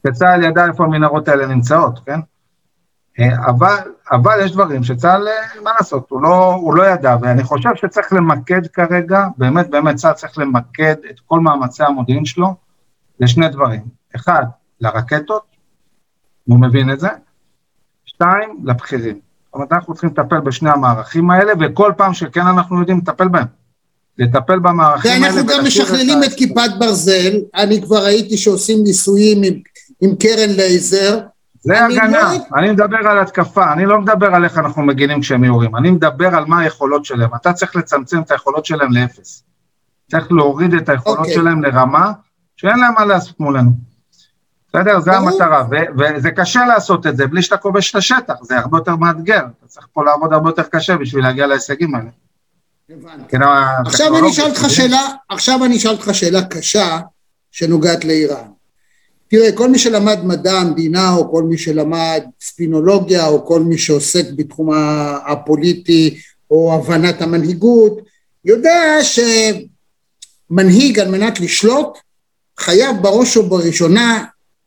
שצה"ל 0.07 0.43
ידע 0.43 0.65
איפה 0.65 0.84
המנהרות 0.84 1.27
האלה 1.27 1.45
נמצאות, 1.45 1.99
כן? 2.05 2.19
אה, 3.19 3.45
אבל, 3.45 3.91
אבל 4.11 4.39
יש 4.45 4.51
דברים 4.51 4.84
שצה"ל, 4.84 5.27
אה, 5.27 5.61
מה 5.63 5.71
לעשות, 5.79 6.09
הוא 6.09 6.21
לא, 6.21 6.53
הוא 6.53 6.75
לא 6.75 6.84
ידע, 6.84 7.17
ואני 7.21 7.43
חושב 7.43 7.69
שצריך 7.75 8.13
למקד 8.13 8.67
כרגע, 8.67 9.27
באמת, 9.38 9.69
באמת 9.69 9.95
צה"ל 9.95 10.13
צריך 10.13 10.38
למקד 10.38 10.95
את 11.09 11.19
כל 11.25 11.39
מאמצי 11.39 11.84
המודיעין 11.84 12.25
שלו 12.25 12.55
לשני 13.19 13.49
דברים. 13.49 13.82
אחד, 14.15 14.43
לרקטות, 14.82 15.45
הוא 16.43 16.61
מבין 16.61 16.91
את 16.91 16.99
זה, 16.99 17.09
שתיים, 18.05 18.59
לבכירים. 18.63 19.30
זאת 19.52 19.56
אומרת, 19.56 19.74
אנחנו 19.74 19.93
צריכים 19.93 20.10
לטפל 20.10 20.39
בשני 20.39 20.70
המערכים 20.70 21.30
האלה, 21.30 21.54
וכל 21.60 21.91
פעם 21.97 22.14
שכן 22.14 22.47
אנחנו 22.47 22.80
יודעים 22.80 22.97
לטפל 22.97 23.28
בהם. 23.28 23.45
לטפל 24.18 24.60
במערכים 24.60 25.12
האלה. 25.12 25.26
ואנחנו 25.26 25.45
גם 25.45 25.66
משכללים 25.66 26.24
את, 26.24 26.28
את 26.28 26.34
כיפת 26.34 26.70
ברזל, 26.80 27.32
אני 27.56 27.82
כבר 27.82 28.04
ראיתי 28.04 28.38
שעושים 28.38 28.84
ניסויים 28.84 29.43
עם, 29.43 29.54
עם 30.02 30.16
קרן 30.16 30.49
לייזר. 30.49 31.20
זה 31.62 31.86
הגנה, 31.86 32.34
לא... 32.34 32.60
אני 32.60 32.72
מדבר 32.72 32.97
על 32.97 33.20
התקפה, 33.20 33.74
אני 33.74 33.86
לא 33.86 34.02
מדבר 34.02 34.36
על 34.36 34.43
איך 34.43 34.58
אנחנו 34.58 34.84
מגינים 34.84 35.22
כשהם 35.22 35.43
יורים, 35.43 35.76
אני 35.76 35.91
מדבר 35.91 36.36
על 36.36 36.45
מה 36.45 36.60
היכולות 36.60 37.06
שלהם. 37.06 37.30
אתה 37.36 37.54
צריך 37.54 37.76
לצמצם 37.76 38.22
את 38.22 38.32
היכולות 38.32 38.66
שלהם 38.66 38.91
לאפס. 38.91 39.43
צריך 40.12 40.32
להוריד 40.32 40.74
את 40.74 40.89
היכולות 40.89 41.18
okay. 41.18 41.22
אוקיי. 41.22 41.34
שלהם 41.34 41.64
לרמה 41.64 42.12
שאין 42.56 42.80
להם 42.80 42.93
מה 42.93 43.06
לעשות 43.06 43.39
מולנו. 43.39 43.72
בסדר? 44.74 44.99
זה 44.99 45.11
המטרה, 45.11 45.63
וזה 45.97 46.32
קשה 46.32 46.65
לעשות 46.65 47.07
את 47.07 47.17
זה 47.17 47.28
בלי 47.28 47.41
שאתה 47.41 47.57
כובש 47.57 47.91
את 47.91 47.95
השטח, 47.95 48.34
זה 48.41 48.57
הרבה 48.57 48.78
יותר 48.78 48.95
מאתגר, 48.95 49.41
אתה 49.59 49.67
צריך 49.67 49.88
פה 49.93 50.05
לעבוד 50.05 50.34
הרבה 50.34 50.49
יותר 50.49 50.63
קשה 50.63 50.97
בשביל 50.97 51.24
להגיע 51.24 51.47
להישגים 51.47 51.95
האלה. 51.95 52.09
כן, 53.28 53.39
עכשיו 53.86 54.17
אני 54.17 54.30
אשאל 54.30 54.45
אותך 54.45 54.65
שאלה, 54.69 55.07
עכשיו 55.30 55.65
אני 55.65 55.78
אשאל 55.78 55.91
אותך 55.91 56.09
שאלה 56.13 56.43
קשה 56.43 56.99
שנוגעת 57.51 58.05
לאיראן. 58.05 58.47
תראה, 59.28 59.51
כל 59.51 59.69
מי 59.69 59.80
שלמד 59.80 60.19
מדע 60.24 60.53
המדינה, 60.53 61.13
או 61.13 61.32
כל 61.32 61.43
מי 61.43 61.57
שלמד 61.57 62.24
ספינולוגיה, 62.41 63.28
או 63.28 63.45
כל 63.45 63.61
מי 63.61 63.78
שעוסק 63.78 64.26
בתחום 64.36 64.69
הפוליטי, 65.28 66.19
או 66.51 66.74
הבנת 66.76 67.22
המנהיגות, 67.22 67.97
יודע 68.45 68.97
שמנהיג 70.49 70.99
על 70.99 71.07
מנת 71.07 71.39
לשלוט, 71.39 71.97
חייב 72.59 72.95
בראש 73.01 73.38
ובראשונה 73.38 74.26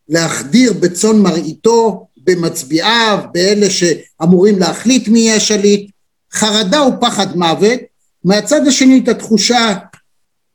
להחדיר 0.08 0.72
בצאן 0.72 1.18
מרעיתו, 1.18 2.06
במצביעיו, 2.16 3.18
באלה 3.32 3.66
שאמורים 3.70 4.58
להחליט 4.58 5.08
מי 5.08 5.18
יהיה 5.18 5.36
השליט, 5.36 5.90
חרדה 6.32 6.82
ופחד 6.82 7.36
מוות, 7.36 7.80
מהצד 8.24 8.66
השני 8.66 9.00
את 9.04 9.08
התחושה, 9.08 9.74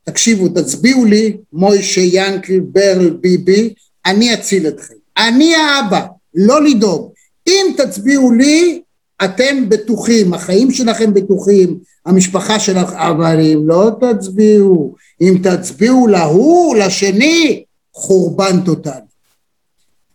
תקשיבו, 0.03 0.49
תצביעו 0.49 1.05
לי, 1.05 1.37
מוישה 1.53 2.01
ינקל 2.03 2.59
ברל 2.59 3.09
ביבי, 3.09 3.73
אני 4.05 4.33
אציל 4.33 4.67
אתכם. 4.67 4.93
אני 5.17 5.55
האבא, 5.55 6.05
לא 6.35 6.63
לדאוג. 6.63 7.11
אם 7.47 7.73
תצביעו 7.77 8.31
לי, 8.31 8.81
אתם 9.23 9.69
בטוחים, 9.69 10.33
החיים 10.33 10.71
שלכם 10.71 11.13
בטוחים, 11.13 11.79
המשפחה 12.05 12.59
שלך, 12.59 12.93
אבל 12.93 13.39
אם 13.39 13.67
לא 13.67 13.91
תצביעו, 14.01 14.95
אם 15.21 15.37
תצביעו 15.43 16.07
להוא, 16.07 16.75
לשני, 16.75 17.63
חורבן 17.93 18.61
טוטאלי. 18.65 19.08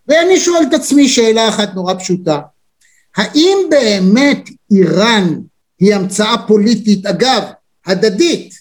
ואני 0.07 0.39
שואל 0.39 0.63
את 0.69 0.73
עצמי 0.73 1.09
שאלה 1.09 1.49
אחת 1.49 1.75
נורא 1.75 1.93
פשוטה, 1.93 2.39
האם 3.15 3.57
באמת 3.69 4.49
איראן 4.71 5.39
היא 5.79 5.95
המצאה 5.95 6.35
פוליטית, 6.47 7.05
אגב, 7.05 7.43
הדדית, 7.85 8.53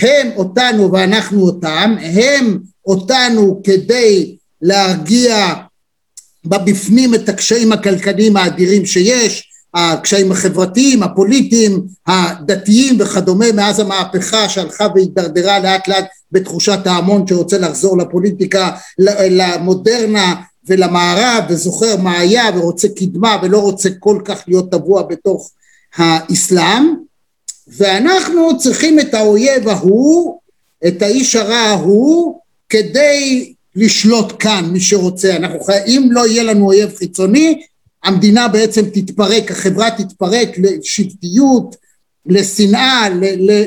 הם 0.00 0.30
אותנו 0.36 0.92
ואנחנו 0.92 1.40
אותם, 1.42 1.94
הם 2.02 2.58
אותנו 2.86 3.60
כדי 3.64 4.36
להרגיע 4.62 5.54
בבפנים 6.44 7.14
את 7.14 7.28
הקשיים 7.28 7.72
הכלכליים 7.72 8.36
האדירים 8.36 8.86
שיש, 8.86 9.48
הקשיים 9.74 10.32
החברתיים, 10.32 11.02
הפוליטיים, 11.02 11.86
הדתיים 12.06 12.96
וכדומה 13.00 13.52
מאז 13.52 13.80
המהפכה 13.80 14.48
שהלכה 14.48 14.86
והידרדרה 14.94 15.58
לאט 15.58 15.88
לאט 15.88 16.04
בתחושת 16.32 16.86
ההמון 16.86 17.26
שרוצה 17.26 17.58
לחזור 17.58 17.98
לפוליטיקה, 17.98 18.70
למודרנה 18.98 20.34
ולמערב 20.68 21.44
וזוכר 21.48 21.96
מה 21.96 22.18
היה 22.18 22.44
ורוצה 22.54 22.88
קדמה 22.88 23.36
ולא 23.42 23.58
רוצה 23.58 23.88
כל 23.98 24.20
כך 24.24 24.44
להיות 24.48 24.70
טבוע 24.70 25.02
בתוך 25.02 25.50
האסלאם 25.96 26.94
ואנחנו 27.68 28.58
צריכים 28.58 29.00
את 29.00 29.14
האויב 29.14 29.68
ההוא, 29.68 30.38
את 30.86 31.02
האיש 31.02 31.36
הרע 31.36 31.56
ההוא 31.56 32.40
כדי 32.68 33.52
לשלוט 33.76 34.32
כאן 34.38 34.68
מי 34.72 34.80
שרוצה, 34.80 35.36
אנחנו 35.36 35.60
חייבים, 35.60 36.02
אם 36.02 36.12
לא 36.12 36.26
יהיה 36.26 36.42
לנו 36.42 36.66
אויב 36.66 36.96
חיצוני 36.96 37.62
המדינה 38.04 38.48
בעצם 38.48 38.82
תתפרק, 38.92 39.50
החברה 39.50 39.90
תתפרק 39.90 40.48
לשבטיות, 40.58 41.76
לשנאה, 42.26 43.08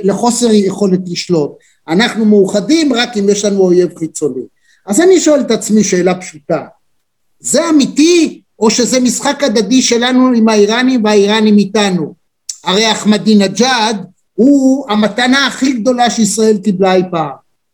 לחוסר 0.04 0.54
יכולת 0.54 1.00
לשלוט. 1.06 1.52
אנחנו 1.88 2.26
מאוחדים 2.26 2.94
רק 2.94 3.18
אם 3.18 3.30
יש 3.30 3.46
לנו 3.46 3.60
אויב 3.62 3.98
חיצוני. 3.98 4.42
אז 4.86 5.02
אני 5.02 5.20
שואל 5.20 5.42
את 5.42 5.52
עצמי 5.52 5.84
שאלה 5.84 6.16
פשוטה, 6.16 6.66
זה 7.46 7.70
אמיתי 7.70 8.42
או 8.60 8.70
שזה 8.70 9.00
משחק 9.00 9.44
הדדי 9.44 9.82
שלנו 9.82 10.32
עם 10.36 10.50
האיראנים 10.50 11.04
והאיראנים 11.04 11.58
איתנו? 11.58 12.16
הרי 12.64 12.92
אחמדינג'אד 12.92 14.06
הוא 14.34 14.86
המתנה 14.90 15.48
הכי 15.48 15.74
גדולה 15.74 16.10
שישראל 16.10 16.58
קיבלה 16.64 16.96
אי 16.96 17.04
פעם. 17.12 17.30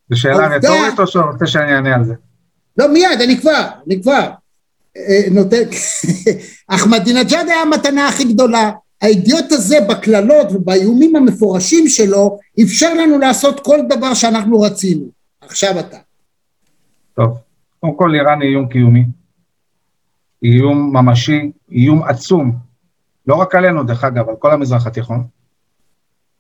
זו 0.09 0.19
שאלה 0.19 0.47
רטורית 0.55 0.99
או 0.99 1.07
שאתה 1.07 1.25
רוצה 1.25 1.47
שאני 1.47 1.75
אענה 1.75 1.95
על 1.95 2.05
זה? 2.05 2.13
לא, 2.77 2.93
מיד, 2.93 3.21
אני 3.23 3.39
כבר, 3.39 3.67
אני 3.87 4.01
כבר. 4.01 4.29
אה, 4.97 5.21
נותן... 5.31 5.61
אחמדינג'אד 6.75 7.47
היה 7.47 7.61
המתנה 7.61 8.07
הכי 8.07 8.23
גדולה. 8.23 8.71
האידיוט 9.01 9.51
הזה 9.51 9.77
בקללות 9.89 10.47
ובאיומים 10.51 11.15
המפורשים 11.15 11.87
שלו 11.87 12.39
אפשר 12.63 12.93
לנו 12.93 13.19
לעשות 13.19 13.59
כל 13.59 13.77
דבר 13.89 14.13
שאנחנו 14.13 14.61
רצינו. 14.61 15.05
עכשיו 15.41 15.79
אתה. 15.79 15.97
טוב, 17.15 17.37
קודם 17.79 17.93
כל 17.95 18.15
איראן 18.15 18.41
היא 18.41 18.49
איום 18.49 18.67
קיומי. 18.67 19.20
איום 20.43 20.97
ממשי, 20.97 21.51
איום 21.71 22.03
עצום, 22.03 22.55
לא 23.27 23.35
רק 23.35 23.55
עלינו 23.55 23.83
דרך 23.83 24.03
אגב, 24.03 24.29
על 24.29 24.35
כל 24.39 24.51
המזרח 24.51 24.87
התיכון. 24.87 25.23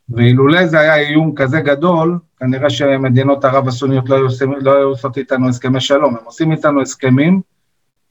ואילולא 0.09 0.67
זה 0.67 0.79
היה 0.79 0.95
איום 0.95 1.35
כזה 1.35 1.61
גדול, 1.61 2.19
כנראה 2.39 2.69
שמדינות 2.69 3.45
ערב 3.45 3.67
הסוניות 3.67 4.09
לא 4.09 4.15
היו, 4.15 4.27
לא 4.61 4.83
עושות 4.83 5.17
איתנו 5.17 5.49
הסכמי 5.49 5.81
שלום, 5.81 6.15
הם 6.17 6.25
עושים 6.25 6.51
איתנו 6.51 6.81
הסכמים, 6.81 7.41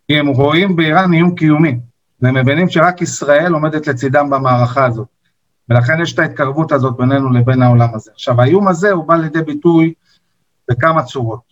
כי 0.06 0.18
הם 0.18 0.26
רואים 0.26 0.76
באיראן 0.76 1.12
איום 1.12 1.34
קיומי, 1.34 1.78
והם 2.22 2.34
מבינים 2.36 2.68
שרק 2.68 3.02
ישראל 3.02 3.52
עומדת 3.52 3.86
לצידם 3.86 4.30
במערכה 4.30 4.86
הזאת, 4.86 5.08
ולכן 5.68 6.02
יש 6.02 6.14
את 6.14 6.18
ההתקרבות 6.18 6.72
הזאת 6.72 6.96
בינינו 6.96 7.30
לבין 7.32 7.62
העולם 7.62 7.88
הזה. 7.94 8.10
עכשיו, 8.14 8.40
האיום 8.40 8.68
הזה 8.68 8.90
הוא 8.90 9.04
בא 9.04 9.16
לידי 9.16 9.42
ביטוי 9.42 9.94
בכמה 10.70 11.02
צורות. 11.02 11.50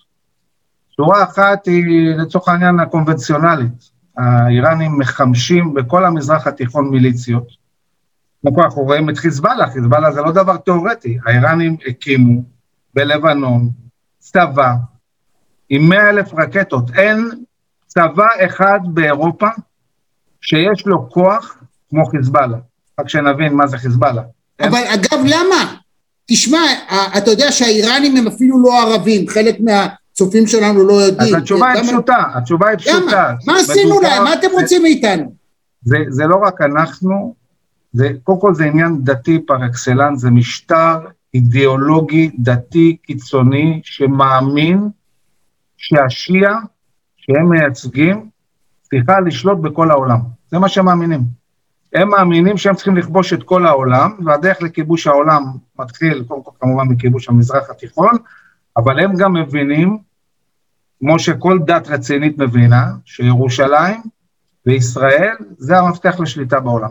צורה 0.96 1.22
אחת 1.22 1.66
היא 1.66 2.14
לצורך 2.16 2.48
העניין 2.48 2.80
הקונבנציונלית, 2.80 3.90
האיראנים 4.18 4.98
מחמשים 4.98 5.74
בכל 5.74 6.04
המזרח 6.04 6.46
התיכון 6.46 6.90
מיליציות. 6.90 7.48
כמו 8.46 8.64
אנחנו 8.64 8.82
רואים 8.82 9.10
את 9.10 9.18
חיזבאללה, 9.18 9.70
חיזבאללה 9.70 10.12
זה 10.12 10.20
לא 10.20 10.32
דבר 10.32 10.56
תיאורטי, 10.56 11.18
האיראנים 11.26 11.76
הקימו 11.86 12.42
בלבנון 12.94 13.68
צבא 14.18 14.74
עם 15.68 15.88
מאה 15.88 16.08
אלף 16.08 16.34
רקטות, 16.34 16.90
אין 16.94 17.30
צבא 17.86 18.26
אחד 18.46 18.80
באירופה 18.84 19.48
שיש 20.40 20.86
לו 20.86 21.10
כוח 21.10 21.58
כמו 21.90 22.06
חיזבאללה, 22.06 22.58
רק 23.00 23.08
שנבין 23.08 23.54
מה 23.54 23.66
זה 23.66 23.78
חיזבאללה. 23.78 24.22
אבל 24.60 24.74
אין... 24.74 25.00
אגב 25.00 25.24
למה? 25.24 25.74
תשמע, 26.26 26.60
אתה 27.16 27.30
יודע 27.30 27.52
שהאיראנים 27.52 28.16
הם 28.16 28.26
אפילו 28.26 28.62
לא 28.62 28.82
ערבים, 28.82 29.28
חלק 29.28 29.56
מה... 29.60 29.86
הצופים 30.18 30.46
שלנו 30.46 30.86
לא 30.86 30.92
יודעים. 30.92 31.34
אז 31.34 31.42
התשובה 31.42 31.68
היא 31.68 31.82
פשוטה, 31.82 32.24
התשובה 32.34 32.68
היא 32.68 32.78
פשוטה. 32.78 33.34
מה 33.46 33.56
עשינו 33.60 34.00
להם? 34.00 34.24
מה 34.24 34.34
אתם 34.34 34.46
רוצים 34.52 34.82
מאיתנו? 34.82 35.32
זה 36.08 36.26
לא 36.26 36.36
רק 36.36 36.60
אנחנו, 36.60 37.34
זה, 37.92 38.10
קודם 38.22 38.40
כל 38.40 38.54
זה 38.54 38.64
עניין 38.64 38.98
דתי 39.02 39.38
פר 39.46 39.66
אקסלנס, 39.66 40.20
זה 40.20 40.30
משטר 40.30 40.98
אידיאולוגי 41.34 42.30
דתי 42.38 42.96
קיצוני 43.02 43.80
שמאמין 43.84 44.88
שהשיעה 45.76 46.60
שהם 47.16 47.48
מייצגים 47.48 48.28
צריכה 48.82 49.20
לשלוט 49.20 49.58
בכל 49.58 49.90
העולם. 49.90 50.18
זה 50.50 50.58
מה 50.58 50.68
שהם 50.68 50.84
מאמינים. 50.84 51.20
הם 51.94 52.08
מאמינים 52.08 52.56
שהם 52.56 52.74
צריכים 52.74 52.96
לכבוש 52.96 53.32
את 53.32 53.42
כל 53.42 53.66
העולם, 53.66 54.10
והדרך 54.24 54.62
לכיבוש 54.62 55.06
העולם 55.06 55.42
מתחיל, 55.78 56.24
קודם 56.28 56.42
כל 56.42 56.50
כמובן 56.60 56.88
מכיבוש 56.88 57.28
המזרח 57.28 57.70
התיכון, 57.70 58.16
אבל 58.76 59.00
הם 59.00 59.16
גם 59.16 59.32
מבינים, 59.32 60.07
כמו 61.00 61.18
שכל 61.18 61.58
דת 61.66 61.88
רצינית 61.88 62.38
מבינה, 62.38 62.84
שירושלים 63.04 64.02
וישראל 64.66 65.36
זה 65.58 65.78
המפתח 65.78 66.20
לשליטה 66.20 66.60
בעולם. 66.60 66.90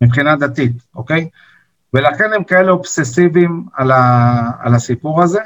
מבחינה 0.00 0.36
דתית, 0.36 0.72
אוקיי? 0.94 1.28
ולכן 1.94 2.32
הם 2.36 2.44
כאלה 2.44 2.72
אובססיביים 2.72 3.66
על, 3.72 3.90
ה, 3.90 4.50
על 4.58 4.74
הסיפור 4.74 5.22
הזה. 5.22 5.40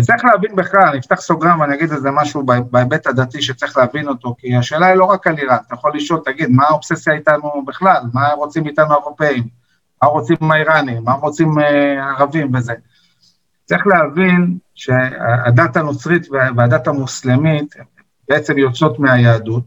צריך 0.00 0.24
להבין 0.24 0.56
בכלל, 0.56 0.82
אני 0.82 0.98
אפתח 0.98 1.20
סוגריים 1.20 1.60
ואני 1.60 1.74
אגיד 1.74 1.92
איזה 1.92 2.10
משהו 2.10 2.42
בהיבט 2.70 3.06
הדתי 3.06 3.42
שצריך 3.42 3.76
להבין 3.76 4.08
אותו, 4.08 4.34
כי 4.38 4.56
השאלה 4.56 4.86
היא 4.86 4.94
לא 4.94 5.04
רק 5.04 5.26
על 5.26 5.38
איראן, 5.38 5.56
אתה 5.66 5.74
יכול 5.74 5.92
לשאול, 5.94 6.20
תגיד, 6.24 6.50
מה 6.50 6.64
האובססיה 6.64 7.14
איתנו 7.14 7.64
בכלל? 7.66 8.02
מה 8.12 8.32
רוצים 8.32 8.66
איתנו 8.66 8.92
האירופאים? 8.92 9.48
מה 10.02 10.08
רוצים 10.08 10.50
האיראנים? 10.50 11.04
מה 11.04 11.12
רוצים 11.12 11.58
אה, 11.58 12.04
הערבים 12.04 12.54
וזה? 12.54 12.74
צריך 13.64 13.86
להבין 13.86 14.58
שהדת 14.74 15.76
הנוצרית 15.76 16.26
והדת 16.56 16.88
המוסלמית 16.88 17.74
בעצם 18.28 18.58
יוצאות 18.58 18.98
מהיהדות, 18.98 19.64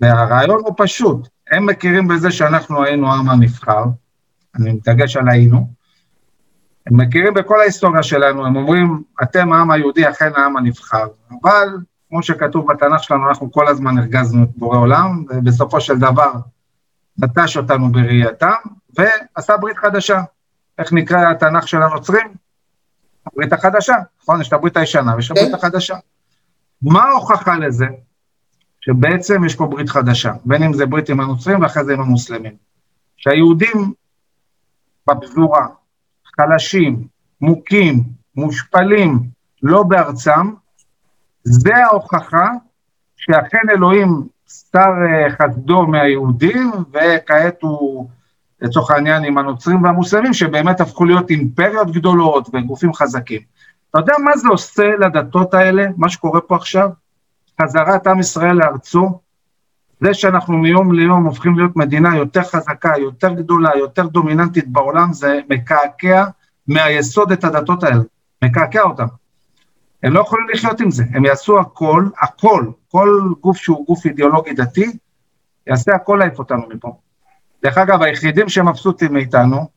והרעיון 0.00 0.60
הוא 0.64 0.74
פשוט, 0.76 1.28
הם 1.50 1.66
מכירים 1.66 2.08
בזה 2.08 2.30
שאנחנו 2.30 2.84
היינו 2.84 3.12
העם 3.12 3.30
הנבחר, 3.30 3.84
אני 4.56 4.72
מתרגש 4.72 5.16
על 5.16 5.28
היינו, 5.28 5.77
הם 6.90 7.00
מכירים 7.00 7.34
בכל 7.34 7.60
ההיסטוריה 7.60 8.02
שלנו, 8.02 8.46
הם 8.46 8.56
אומרים, 8.56 9.02
אתם 9.22 9.52
העם 9.52 9.70
היהודי, 9.70 10.08
אכן 10.08 10.30
העם 10.36 10.56
הנבחר, 10.56 11.06
אבל 11.42 11.68
כמו 12.08 12.22
שכתוב 12.22 12.72
בתנ"ך 12.72 13.02
שלנו, 13.02 13.28
אנחנו 13.28 13.52
כל 13.52 13.68
הזמן 13.68 13.98
הרגזנו 13.98 14.44
את 14.44 14.48
בורא 14.56 14.78
עולם, 14.78 15.24
ובסופו 15.28 15.80
של 15.80 15.98
דבר 15.98 16.32
נטש 17.18 17.56
אותנו 17.56 17.92
בראייתם, 17.92 18.52
ועשה 18.98 19.56
ברית 19.56 19.78
חדשה. 19.78 20.22
איך 20.78 20.92
נקרא 20.92 21.30
התנ"ך 21.30 21.68
של 21.68 21.82
הנוצרים? 21.82 22.26
הברית 23.26 23.52
החדשה, 23.52 23.94
נכון? 24.22 24.40
יש 24.40 24.48
את 24.48 24.52
הברית 24.52 24.76
הישנה 24.76 25.16
ויש 25.16 25.30
את 25.30 25.36
הברית 25.36 25.48
כן. 25.48 25.54
החדשה. 25.54 25.96
מה 26.82 27.02
ההוכחה 27.02 27.56
לזה? 27.56 27.86
שבעצם 28.80 29.44
יש 29.44 29.54
פה 29.54 29.66
ברית 29.66 29.88
חדשה, 29.88 30.32
בין 30.44 30.62
אם 30.62 30.72
זה 30.72 30.86
ברית 30.86 31.08
עם 31.08 31.20
הנוצרים 31.20 31.62
ואחרי 31.62 31.84
זה 31.84 31.92
עם 31.92 32.00
המוסלמים. 32.00 32.52
שהיהודים 33.16 33.92
בפזורה, 35.08 35.66
חלשים, 36.40 37.04
מוכים, 37.40 38.02
מושפלים, 38.36 39.18
לא 39.62 39.82
בארצם, 39.82 40.50
זה 41.44 41.76
ההוכחה 41.76 42.50
שאכן 43.16 43.70
אלוהים 43.70 44.26
סר 44.48 44.78
אה, 44.78 45.30
חסדו 45.30 45.86
מהיהודים, 45.86 46.70
וכעת 46.92 47.62
הוא, 47.62 48.08
לצורך 48.60 48.90
העניין, 48.90 49.24
עם 49.24 49.38
הנוצרים 49.38 49.82
והמוסלמים, 49.82 50.32
שבאמת 50.32 50.80
הפכו 50.80 51.04
להיות 51.04 51.30
אימפריות 51.30 51.92
גדולות 51.92 52.48
וגופים 52.54 52.94
חזקים. 52.94 53.40
אתה 53.90 53.98
יודע 53.98 54.14
מה 54.24 54.36
זה 54.36 54.48
עושה 54.48 54.96
לדתות 55.00 55.54
האלה, 55.54 55.86
מה 55.96 56.08
שקורה 56.08 56.40
פה 56.40 56.56
עכשיו? 56.56 56.90
חזרת 57.62 58.06
עם 58.06 58.20
ישראל 58.20 58.56
לארצו, 58.56 59.20
זה 60.00 60.14
שאנחנו 60.14 60.58
מיום 60.58 60.92
ליום 60.92 61.24
הופכים 61.24 61.58
להיות 61.58 61.76
מדינה 61.76 62.16
יותר 62.16 62.42
חזקה, 62.42 62.92
יותר 62.98 63.34
גדולה, 63.34 63.70
יותר 63.78 64.06
דומיננטית 64.06 64.68
בעולם, 64.68 65.12
זה 65.12 65.40
מקעקע 65.50 66.24
מהיסוד 66.68 67.32
את 67.32 67.44
הדתות 67.44 67.82
האלה, 67.82 68.02
מקעקע 68.44 68.82
אותם. 68.82 69.06
הם 70.02 70.12
לא 70.12 70.20
יכולים 70.20 70.46
לחיות 70.48 70.80
עם 70.80 70.90
זה, 70.90 71.04
הם 71.14 71.24
יעשו 71.24 71.60
הכל, 71.60 72.04
הכל, 72.20 72.66
כל 72.88 73.32
גוף 73.40 73.56
שהוא 73.56 73.86
גוף 73.86 74.06
אידיאולוגי 74.06 74.52
דתי, 74.52 74.98
יעשה 75.66 75.94
הכל 75.94 76.16
להעיף 76.18 76.38
אותנו 76.38 76.62
מפה. 76.68 76.96
דרך 77.62 77.78
אגב, 77.78 78.02
היחידים 78.02 78.48
שמבסוטים 78.48 79.12
מאיתנו, 79.12 79.68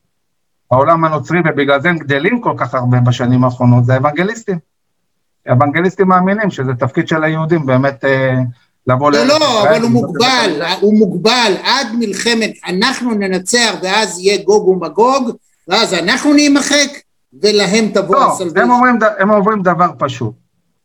העולם 0.70 1.04
הנוצרי, 1.04 1.40
ובגלל 1.44 1.80
זה 1.80 1.90
הם 1.90 1.98
גדלים 1.98 2.40
כל 2.40 2.54
כך 2.56 2.74
הרבה 2.74 3.00
בשנים 3.00 3.44
האחרונות, 3.44 3.84
זה 3.84 3.94
האוונגליסטים. 3.94 4.58
האוונגליסטים 5.46 6.08
מאמינים 6.08 6.50
שזה 6.50 6.74
תפקיד 6.74 7.08
של 7.08 7.24
היהודים 7.24 7.66
באמת 7.66 8.04
אה, 8.04 8.34
לבוא 8.86 9.10
לא, 9.10 9.24
לא, 9.24 9.62
אבל 9.62 9.82
הוא 9.82 9.90
מוגבל, 9.90 10.62
הוא 10.80 10.98
מוגבל 10.98 11.52
עד 11.64 11.86
מלחמת, 11.98 12.52
אנחנו 12.68 13.14
ננצח 13.14 13.74
ואז 13.82 14.18
יהיה 14.18 14.44
גוג 14.44 14.68
ומגוג, 14.68 15.30
ואז 15.68 15.94
אנחנו 15.94 16.32
נימחק, 16.32 16.88
ולהם 17.42 17.88
תבוא 17.94 18.14
לא, 18.14 18.32
הסלוויזיה. 18.32 18.62
אומרים, 18.64 18.98
הם 19.18 19.30
אומרים 19.30 19.62
דבר 19.62 19.90
פשוט. 19.98 20.34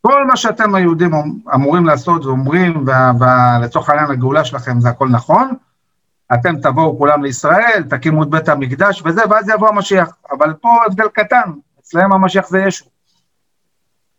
כל 0.00 0.26
מה 0.26 0.36
שאתם 0.36 0.74
היהודים 0.74 1.10
אמורים 1.54 1.86
לעשות 1.86 2.24
ואומרים, 2.24 2.84
ולצורך 3.20 3.88
העניין 3.90 4.10
הגאולה 4.10 4.44
שלכם 4.44 4.80
זה 4.80 4.88
הכל 4.88 5.08
נכון, 5.08 5.54
אתם 6.34 6.60
תבואו 6.60 6.98
כולם 6.98 7.22
לישראל, 7.22 7.82
תקימו 7.90 8.22
את 8.22 8.28
בית 8.28 8.48
המקדש 8.48 9.02
וזה, 9.04 9.22
ואז 9.30 9.48
יבוא 9.48 9.68
המשיח. 9.68 10.10
אבל 10.30 10.52
פה 10.60 10.68
הבדל 10.86 11.08
קטן, 11.12 11.50
אצלם 11.80 12.12
המשיח 12.12 12.48
זה 12.48 12.58
ישו. 12.58 12.84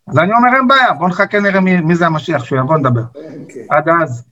אז 0.10 0.18
אני 0.18 0.34
אומר, 0.34 0.50
אין 0.56 0.68
בעיה, 0.68 0.94
בואו 0.94 1.10
נחכה 1.10 1.40
נראה 1.40 1.60
מי, 1.60 1.82
מי 1.82 1.96
זה 1.96 2.06
המשיח, 2.06 2.44
שהוא 2.46 2.60
יבוא 2.60 2.78
נדבר. 2.78 3.02
Okay. 3.02 3.42
אוקיי. 3.44 3.68
עד 3.70 3.90
אז. 4.04 4.24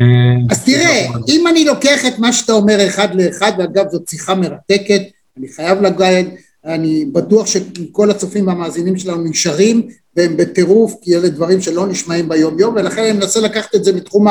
אה, 0.00 0.06
אז 0.50 0.64
תראה, 0.64 1.06
אם 1.28 1.46
אני 1.46 1.64
לוקח 1.64 2.06
את 2.06 2.18
מה 2.18 2.32
שאתה 2.32 2.52
אומר 2.52 2.86
אחד 2.86 3.14
לאחד, 3.14 3.52
ואגב 3.58 3.84
זאת 3.88 4.08
שיחה 4.08 4.34
מרתקת, 4.34 5.02
אני 5.38 5.48
חייב 5.48 5.82
לגעת, 5.82 6.26
אני 6.64 7.04
בטוח 7.12 7.46
שכל 7.46 8.10
הצופים 8.10 8.46
והמאזינים 8.46 8.96
שלנו 8.96 9.24
נשארים, 9.24 9.88
והם 10.16 10.36
בטירוף, 10.36 10.94
כי 11.02 11.16
אלה 11.16 11.28
דברים 11.28 11.60
שלא 11.60 11.86
נשמעים 11.86 12.28
ביום 12.28 12.58
יום, 12.58 12.74
ולכן 12.74 13.02
אני 13.02 13.12
מנסה 13.12 13.40
לקחת 13.40 13.74
את 13.74 13.84
זה 13.84 13.92
מתחום 13.92 14.26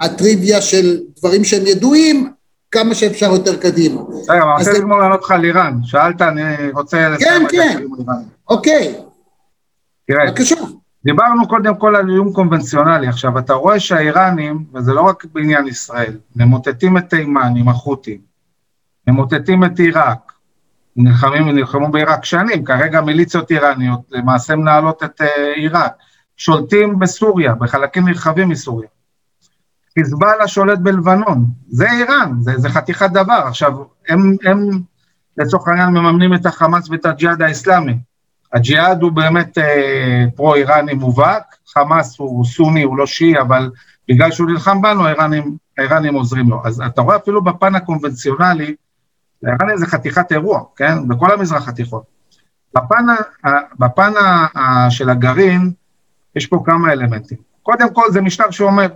הטריוויה 0.00 0.60
של 0.60 1.00
דברים 1.18 1.44
שהם 1.44 1.66
ידועים, 1.66 2.30
כמה 2.70 2.94
שאפשר 2.94 3.32
יותר 3.32 3.56
קדימה. 3.56 4.00
רגע, 4.28 4.42
אני 4.42 4.58
רוצה 4.58 4.72
לגמור 4.72 4.98
לענות 4.98 5.22
לך 5.22 5.30
על 5.30 5.44
איראן, 5.44 5.74
שאלת, 5.84 6.22
אני 6.22 6.70
רוצה... 6.74 7.14
כן, 7.18 7.42
כן, 7.50 7.82
אוקיי. 8.48 8.94
תראה. 10.10 10.32
דיברנו 11.04 11.48
קודם 11.48 11.76
כל 11.76 11.96
על 11.96 12.10
איום 12.10 12.32
קונבנציונלי, 12.32 13.08
עכשיו 13.08 13.38
אתה 13.38 13.52
רואה 13.52 13.80
שהאיראנים, 13.80 14.64
וזה 14.74 14.92
לא 14.92 15.00
רק 15.00 15.24
בעניין 15.32 15.66
ישראל, 15.66 16.18
ממוטטים 16.36 16.98
את 16.98 17.10
תימן 17.10 17.52
עם 17.56 17.68
החות'ים, 17.68 18.20
ממוטטים 19.08 19.64
את 19.64 19.78
עיראק, 19.78 20.32
נלחמים 20.96 21.48
ונלחמו 21.48 21.90
בעיראק 21.90 22.24
שנים, 22.24 22.64
כרגע 22.64 23.00
מיליציות 23.00 23.50
איראניות 23.50 24.00
למעשה 24.10 24.56
מנהלות 24.56 25.02
את 25.02 25.20
אה, 25.20 25.52
עיראק, 25.56 25.92
שולטים 26.36 26.98
בסוריה, 26.98 27.54
בחלקים 27.54 28.08
נרחבים 28.08 28.48
מסוריה. 28.48 28.88
חיזבאללה 29.98 30.48
שולט 30.48 30.78
בלבנון, 30.78 31.46
זה 31.68 31.90
איראן, 31.90 32.32
זה, 32.40 32.52
זה 32.56 32.68
חתיכת 32.68 33.10
דבר. 33.10 33.42
עכשיו, 33.46 33.72
הם, 34.08 34.36
הם 34.44 34.70
לצורך 35.36 35.68
העניין 35.68 35.88
מממנים 35.88 36.34
את 36.34 36.46
החמאס 36.46 36.90
ואת 36.90 37.06
הג'יהאד 37.06 37.42
האסלאמי. 37.42 38.09
הג'יהאד 38.52 39.02
הוא 39.02 39.12
באמת 39.12 39.58
אה, 39.58 40.24
פרו-איראני 40.36 40.94
מובהק, 40.94 41.56
חמאס 41.68 42.18
הוא 42.18 42.44
סוני, 42.44 42.82
הוא 42.82 42.98
לא 42.98 43.06
שיעי, 43.06 43.40
אבל 43.40 43.70
בגלל 44.08 44.30
שהוא 44.30 44.50
נלחם 44.50 44.82
בנו, 44.82 45.06
האיראנים, 45.06 45.56
האיראנים 45.78 46.14
עוזרים 46.14 46.50
לו. 46.50 46.62
אז 46.64 46.82
אתה 46.86 47.00
רואה 47.02 47.16
אפילו 47.16 47.44
בפן 47.44 47.74
הקונבנציונלי, 47.74 48.74
האיראנים 49.44 49.76
זה 49.76 49.86
חתיכת 49.86 50.32
אירוע, 50.32 50.60
כן? 50.76 51.08
בכל 51.08 51.32
המזרח 51.32 51.68
התיכון. 51.68 52.02
בפן, 52.74 53.06
בפן 53.78 54.12
של 54.90 55.10
הגרעין, 55.10 55.70
יש 56.36 56.46
פה 56.46 56.62
כמה 56.66 56.92
אלמנטים. 56.92 57.38
קודם 57.62 57.94
כל, 57.94 58.02
זה 58.10 58.20
משטר 58.20 58.50
שאומר, 58.50 58.86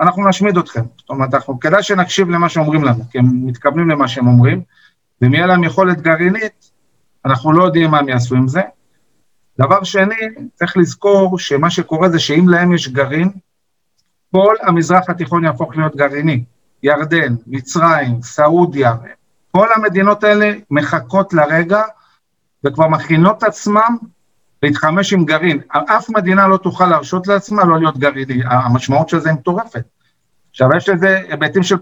אנחנו 0.00 0.28
נשמיד 0.28 0.56
אתכם. 0.56 0.82
זאת 0.98 1.10
אומרת, 1.10 1.34
אנחנו, 1.34 1.60
כדאי 1.60 1.82
שנקשיב 1.82 2.30
למה 2.30 2.48
שאומרים 2.48 2.84
לנו, 2.84 3.04
כי 3.10 3.18
הם 3.18 3.46
מתכוונים 3.46 3.90
למה 3.90 4.08
שהם 4.08 4.26
אומרים, 4.26 4.62
ואם 5.20 5.34
יהיה 5.34 5.46
להם 5.46 5.64
יכולת 5.64 6.00
גרעינית, 6.00 6.70
אנחנו 7.24 7.52
לא 7.52 7.64
יודעים 7.64 7.90
מה 7.90 7.98
הם 7.98 8.08
יעשו 8.08 8.36
עם 8.36 8.48
זה. 8.48 8.60
דבר 9.60 9.84
שני, 9.84 10.14
צריך 10.54 10.76
לזכור 10.76 11.38
שמה 11.38 11.70
שקורה 11.70 12.08
זה 12.08 12.18
שאם 12.18 12.48
להם 12.48 12.72
יש 12.72 12.88
גרעין, 12.88 13.30
כל 14.32 14.54
המזרח 14.62 15.10
התיכון 15.10 15.44
יהפוך 15.44 15.76
להיות 15.76 15.96
גרעיני. 15.96 16.44
ירדן, 16.82 17.34
מצרים, 17.46 18.22
סעודיה, 18.22 18.94
כל 19.52 19.66
המדינות 19.76 20.24
האלה 20.24 20.52
מחכות 20.70 21.32
לרגע 21.32 21.82
וכבר 22.64 22.88
מכינות 22.88 23.42
עצמם 23.42 23.96
להתחמש 24.62 25.12
עם 25.12 25.24
גרעין. 25.24 25.60
אף 25.68 26.10
מדינה 26.10 26.48
לא 26.48 26.56
תוכל 26.56 26.86
להרשות 26.86 27.26
לעצמה 27.26 27.64
לא 27.64 27.78
להיות 27.78 27.98
גרעיני, 27.98 28.40
המשמעות 28.44 29.08
של 29.08 29.18
זה 29.18 29.28
היא 29.28 29.38
מטורפת. 29.38 29.84
עכשיו, 30.50 30.68
יש 30.76 30.88
לזה 30.88 31.22
היבטים 31.28 31.62
של 31.62 31.76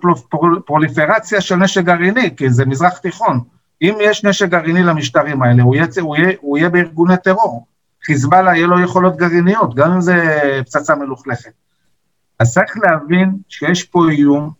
פרוליפרציה 0.66 1.40
של 1.40 1.56
נשק 1.56 1.84
גרעיני, 1.84 2.36
כי 2.36 2.50
זה 2.50 2.66
מזרח 2.66 2.98
תיכון. 2.98 3.40
אם 3.82 3.94
יש 4.00 4.24
נשק 4.24 4.48
גרעיני 4.48 4.82
למשטרים 4.82 5.42
האלה, 5.42 5.62
הוא 5.62 5.74
יהיה, 5.74 5.86
הוא 6.00 6.16
יהיה, 6.16 6.32
הוא 6.40 6.58
יהיה 6.58 6.68
בארגוני 6.68 7.16
טרור. 7.16 7.66
חיזבאללה 8.04 8.56
יהיה 8.56 8.66
לו 8.66 8.80
יכולות 8.80 9.16
גרעיניות, 9.16 9.74
גם 9.74 9.92
אם 9.92 10.00
זה 10.00 10.38
פצצה 10.64 10.94
מלוכלכת. 10.94 11.50
אז 12.38 12.54
צריך 12.54 12.76
להבין 12.76 13.36
שיש 13.48 13.84
פה 13.84 14.08
איום 14.10 14.50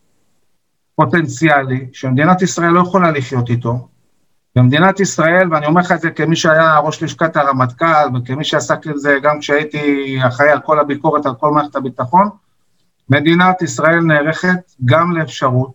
פוטנציאלי, 0.94 1.86
שמדינת 1.92 2.42
ישראל 2.42 2.70
לא 2.70 2.80
יכולה 2.80 3.10
לחיות 3.10 3.50
איתו, 3.50 3.88
במדינת 4.56 5.00
ישראל, 5.00 5.54
ואני 5.54 5.66
אומר 5.66 5.80
לך 5.80 5.92
את 5.92 6.00
זה 6.00 6.10
כמי 6.10 6.36
שהיה 6.36 6.78
ראש 6.78 7.02
לשכת 7.02 7.36
הרמטכ"ל, 7.36 8.08
וכמי 8.14 8.44
שעסק 8.44 8.86
עם 8.86 8.96
זה 8.96 9.18
גם 9.22 9.38
כשהייתי 9.40 10.16
אחראי 10.28 10.50
על 10.50 10.60
כל 10.60 10.80
הביקורת 10.80 11.26
על 11.26 11.34
כל 11.34 11.50
מערכת 11.50 11.76
הביטחון, 11.76 12.28
מדינת 13.10 13.62
ישראל 13.62 14.00
נערכת 14.00 14.72
גם 14.84 15.16
לאפשרות, 15.16 15.72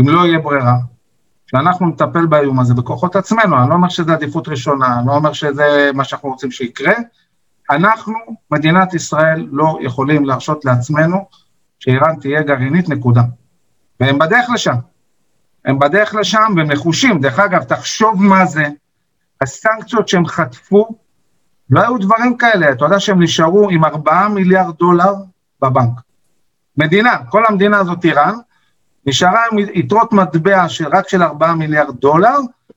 אם 0.00 0.08
לא 0.08 0.26
יהיה 0.26 0.38
ברירה, 0.38 0.76
שאנחנו 1.50 1.86
נטפל 1.86 2.26
באיום 2.26 2.60
הזה 2.60 2.74
בכוחות 2.74 3.16
עצמנו, 3.16 3.58
אני 3.58 3.68
לא 3.68 3.74
אומר 3.74 3.88
שזה 3.88 4.12
עדיפות 4.12 4.48
ראשונה, 4.48 4.98
אני 4.98 5.06
לא 5.06 5.12
אומר 5.12 5.32
שזה 5.32 5.90
מה 5.94 6.04
שאנחנו 6.04 6.28
רוצים 6.28 6.50
שיקרה, 6.50 6.94
אנחנו, 7.70 8.14
מדינת 8.50 8.94
ישראל, 8.94 9.48
לא 9.52 9.78
יכולים 9.80 10.24
להרשות 10.24 10.64
לעצמנו 10.64 11.28
שאיראן 11.78 12.16
תהיה 12.20 12.42
גרעינית, 12.42 12.88
נקודה. 12.88 13.22
והם 14.00 14.18
בדרך 14.18 14.50
לשם. 14.54 14.74
הם 15.64 15.78
בדרך 15.78 16.14
לשם 16.14 16.52
והם 16.56 16.70
נחושים. 16.70 17.20
דרך 17.20 17.38
אגב, 17.38 17.62
תחשוב 17.62 18.22
מה 18.22 18.46
זה, 18.46 18.66
הסנקציות 19.40 20.08
שהם 20.08 20.26
חטפו, 20.26 20.88
לא 21.70 21.80
היו 21.80 21.98
דברים 21.98 22.36
כאלה. 22.36 22.72
אתה 22.72 22.84
יודע 22.84 23.00
שהם 23.00 23.22
נשארו 23.22 23.70
עם 23.70 23.84
4 23.84 24.28
מיליארד 24.28 24.76
דולר 24.78 25.14
בבנק. 25.62 26.00
מדינה, 26.76 27.16
כל 27.28 27.42
המדינה 27.48 27.78
הזאת 27.78 28.04
איראן, 28.04 28.34
נשארה 29.08 29.40
עם 29.52 29.58
יתרות 29.58 30.12
מטבע 30.12 30.68
של, 30.68 30.86
רק 30.88 31.08
של 31.08 31.22
4 31.22 31.54
מיליארד 31.54 31.96
דולר, 32.00 32.36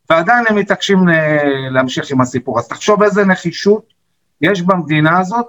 ועדיין 0.10 0.46
הם 0.50 0.56
מתעקשים 0.56 1.10
אה, 1.10 1.70
להמשיך 1.72 2.12
עם 2.12 2.22
הסיפור. 2.22 2.60
אז 2.60 2.68
תחשוב 2.68 3.04
איזה 3.04 3.26
נחישות 3.26 3.94
יש 4.42 4.62
במדינה 4.62 5.20
הזאת 5.20 5.46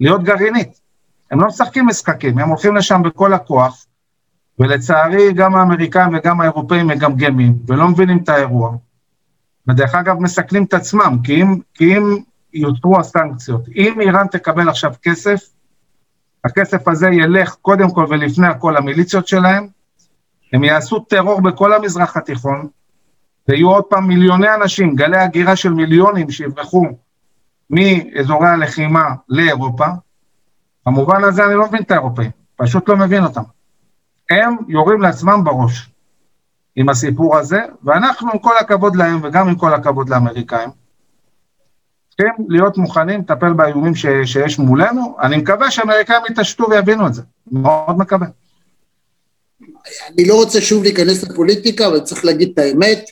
להיות 0.00 0.22
גרעינית. 0.22 0.80
הם 1.30 1.40
לא 1.40 1.46
משחקים 1.46 1.86
משחקים, 1.86 2.38
הם 2.38 2.48
הולכים 2.48 2.76
לשם 2.76 3.02
בכל 3.02 3.32
הכוח, 3.32 3.86
ולצערי 4.58 5.32
גם 5.32 5.54
האמריקאים 5.54 6.14
וגם 6.14 6.40
האירופאים 6.40 6.86
מגמגמים, 6.86 7.58
ולא 7.66 7.88
מבינים 7.88 8.18
את 8.18 8.28
האירוע. 8.28 8.76
ודרך 9.68 9.94
אגב, 9.94 10.18
מסכנים 10.20 10.64
את 10.64 10.74
עצמם, 10.74 11.18
כי 11.24 11.42
אם, 11.42 11.58
כי 11.74 11.98
אם 11.98 12.16
יותרו 12.52 13.00
הסנקציות, 13.00 13.68
אם 13.76 14.00
איראן 14.00 14.26
תקבל 14.26 14.68
עכשיו 14.68 14.92
כסף, 15.02 15.40
הכסף 16.44 16.88
הזה 16.88 17.08
ילך 17.08 17.54
קודם 17.62 17.90
כל 17.90 18.06
ולפני 18.08 18.46
הכל 18.46 18.74
למיליציות 18.76 19.28
שלהם, 19.28 19.77
הם 20.52 20.64
יעשו 20.64 21.00
טרור 21.00 21.40
בכל 21.40 21.72
המזרח 21.72 22.16
התיכון, 22.16 22.68
ויהיו 23.48 23.70
עוד 23.70 23.84
פעם 23.84 24.08
מיליוני 24.08 24.54
אנשים, 24.54 24.96
גלי 24.96 25.18
הגירה 25.18 25.56
של 25.56 25.72
מיליונים 25.72 26.30
שיברחו 26.30 26.86
מאזורי 27.70 28.48
הלחימה 28.48 29.14
לאירופה. 29.28 29.86
במובן 30.86 31.24
הזה 31.24 31.44
אני 31.44 31.54
לא 31.54 31.66
מבין 31.68 31.82
את 31.82 31.90
האירופאים, 31.90 32.30
פשוט 32.56 32.88
לא 32.88 32.96
מבין 32.96 33.24
אותם. 33.24 33.42
הם 34.30 34.56
יורים 34.68 35.00
לעצמם 35.00 35.44
בראש 35.44 35.90
עם 36.76 36.88
הסיפור 36.88 37.36
הזה, 37.36 37.60
ואנחנו, 37.82 38.32
עם 38.32 38.38
כל 38.38 38.58
הכבוד 38.60 38.96
להם 38.96 39.20
וגם 39.22 39.48
עם 39.48 39.54
כל 39.54 39.74
הכבוד 39.74 40.08
לאמריקאים, 40.08 40.70
צריכים 42.10 42.46
להיות 42.48 42.78
מוכנים 42.78 43.20
לטפל 43.20 43.52
באיומים 43.52 43.94
ש, 43.94 44.06
שיש 44.24 44.58
מולנו. 44.58 45.16
אני 45.20 45.36
מקווה 45.36 45.70
שהאמריקאים 45.70 46.22
יתעשתו 46.30 46.70
ויבינו 46.70 47.06
את 47.06 47.14
זה, 47.14 47.22
מאוד 47.52 47.98
מקווה. 47.98 48.26
אני 50.14 50.24
לא 50.24 50.34
רוצה 50.34 50.60
שוב 50.60 50.82
להיכנס 50.82 51.22
לפוליטיקה, 51.22 51.86
אבל 51.86 52.00
צריך 52.00 52.24
להגיד 52.24 52.50
את 52.54 52.58
האמת, 52.58 53.10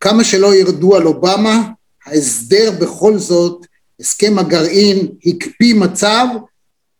כמה 0.00 0.24
שלא 0.24 0.54
ירדו 0.54 0.96
על 0.96 1.06
אובמה, 1.06 1.62
ההסדר 2.06 2.70
בכל 2.80 3.18
זאת, 3.18 3.66
הסכם 4.00 4.38
הגרעין 4.38 5.08
הקפיא 5.26 5.74
מצב, 5.74 6.26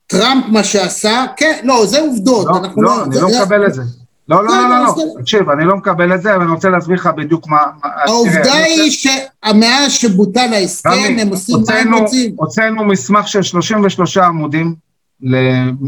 טראמפ 0.07 0.45
מה 0.49 0.65
שעשה, 0.65 1.25
כן, 1.37 1.61
לא, 1.65 1.87
זה 1.87 2.01
עובדות. 2.01 2.47
לא, 2.47 2.53
לא, 2.63 2.69
לא, 2.77 3.05
אני 3.05 3.21
לא 3.21 3.29
מקבל 3.29 3.67
את 3.67 3.75
זה. 3.75 3.83
לא, 4.29 4.45
לא, 4.45 4.55
לא, 4.55 4.69
לא, 4.69 4.85
לא, 4.85 5.21
תקשיב, 5.21 5.51
אני 5.51 5.65
לא 5.65 5.77
מקבל 5.77 6.15
את 6.15 6.23
זה, 6.23 6.35
אבל 6.35 6.43
אני 6.43 6.53
רוצה 6.53 6.69
להסביר 6.69 6.97
לך 6.97 7.07
בדיוק 7.17 7.49
מה... 7.49 7.59
העובדה 7.83 8.55
היא 8.55 8.91
שמאז 8.91 9.93
שבוטל 9.93 10.53
ההסכם, 10.53 11.17
הם 11.19 11.29
עושים 11.29 11.57
מה 11.69 11.75
הם 11.75 11.95
רוצים. 11.95 12.35
הוצאנו 12.37 12.85
מסמך 12.85 13.29
של 13.29 13.43
33 13.43 14.17
עמודים 14.17 14.75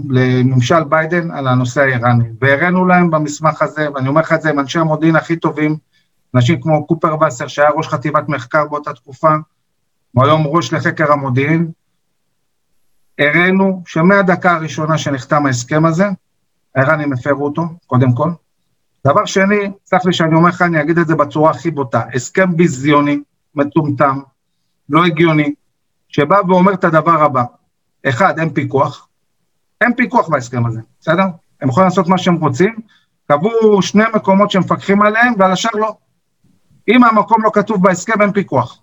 לממשל 0.08 0.84
ביידן 0.84 1.30
על 1.30 1.48
הנושא 1.48 1.80
האיראני, 1.80 2.24
והראינו 2.40 2.86
להם 2.86 3.10
במסמך 3.10 3.62
הזה, 3.62 3.88
ואני 3.94 4.08
אומר 4.08 4.20
לך 4.20 4.32
את 4.32 4.42
זה, 4.42 4.50
עם 4.50 4.58
אנשי 4.58 4.78
המודיעין 4.78 5.16
הכי 5.16 5.36
טובים, 5.36 5.76
אנשים 6.34 6.60
כמו 6.60 6.86
קופר 6.86 7.22
וסר, 7.22 7.46
שהיה 7.46 7.70
ראש 7.70 7.88
חטיבת 7.88 8.28
מחקר 8.28 8.68
באותה 8.68 8.92
תקופה, 8.92 9.34
הוא 10.12 10.24
היום 10.24 10.46
ראש 10.46 10.72
לחקר 10.72 11.12
המודיעין, 11.12 11.70
הראינו 13.18 13.82
שמהדקה 13.86 14.54
הראשונה 14.54 14.98
שנחתם 14.98 15.46
ההסכם 15.46 15.86
הזה, 15.86 16.06
האיראנים 16.74 17.12
הפרו 17.12 17.44
אותו, 17.44 17.62
קודם 17.86 18.12
כל. 18.12 18.30
דבר 19.06 19.24
שני, 19.24 19.70
סלח 19.86 20.06
לי 20.06 20.12
שאני 20.12 20.34
אומר 20.34 20.48
לך, 20.48 20.62
אני 20.62 20.80
אגיד 20.80 20.98
את 20.98 21.06
זה 21.06 21.14
בצורה 21.14 21.50
הכי 21.50 21.70
בוטה, 21.70 22.02
הסכם 22.14 22.56
ביזיוני, 22.56 23.20
מטומטם, 23.54 24.20
לא 24.88 25.04
הגיוני, 25.04 25.54
שבא 26.08 26.36
ואומר 26.48 26.74
את 26.74 26.84
הדבר 26.84 27.22
הבא, 27.22 27.44
אחד, 28.08 28.38
אין 28.38 28.50
פיקוח, 28.50 29.08
אין 29.80 29.94
פיקוח 29.94 30.28
בהסכם 30.28 30.66
הזה, 30.66 30.80
בסדר? 31.00 31.24
הם 31.60 31.68
יכולים 31.68 31.88
לעשות 31.88 32.08
מה 32.08 32.18
שהם 32.18 32.34
רוצים, 32.34 32.76
קבעו 33.28 33.82
שני 33.82 34.04
מקומות 34.14 34.50
שמפקחים 34.50 35.02
עליהם, 35.02 35.34
ועל 35.38 35.52
השאר 35.52 35.70
לא. 35.74 35.96
אם 36.88 37.04
המקום 37.04 37.42
לא 37.42 37.50
כתוב 37.54 37.82
בהסכם, 37.82 38.22
אין 38.22 38.32
פיקוח. 38.32 38.78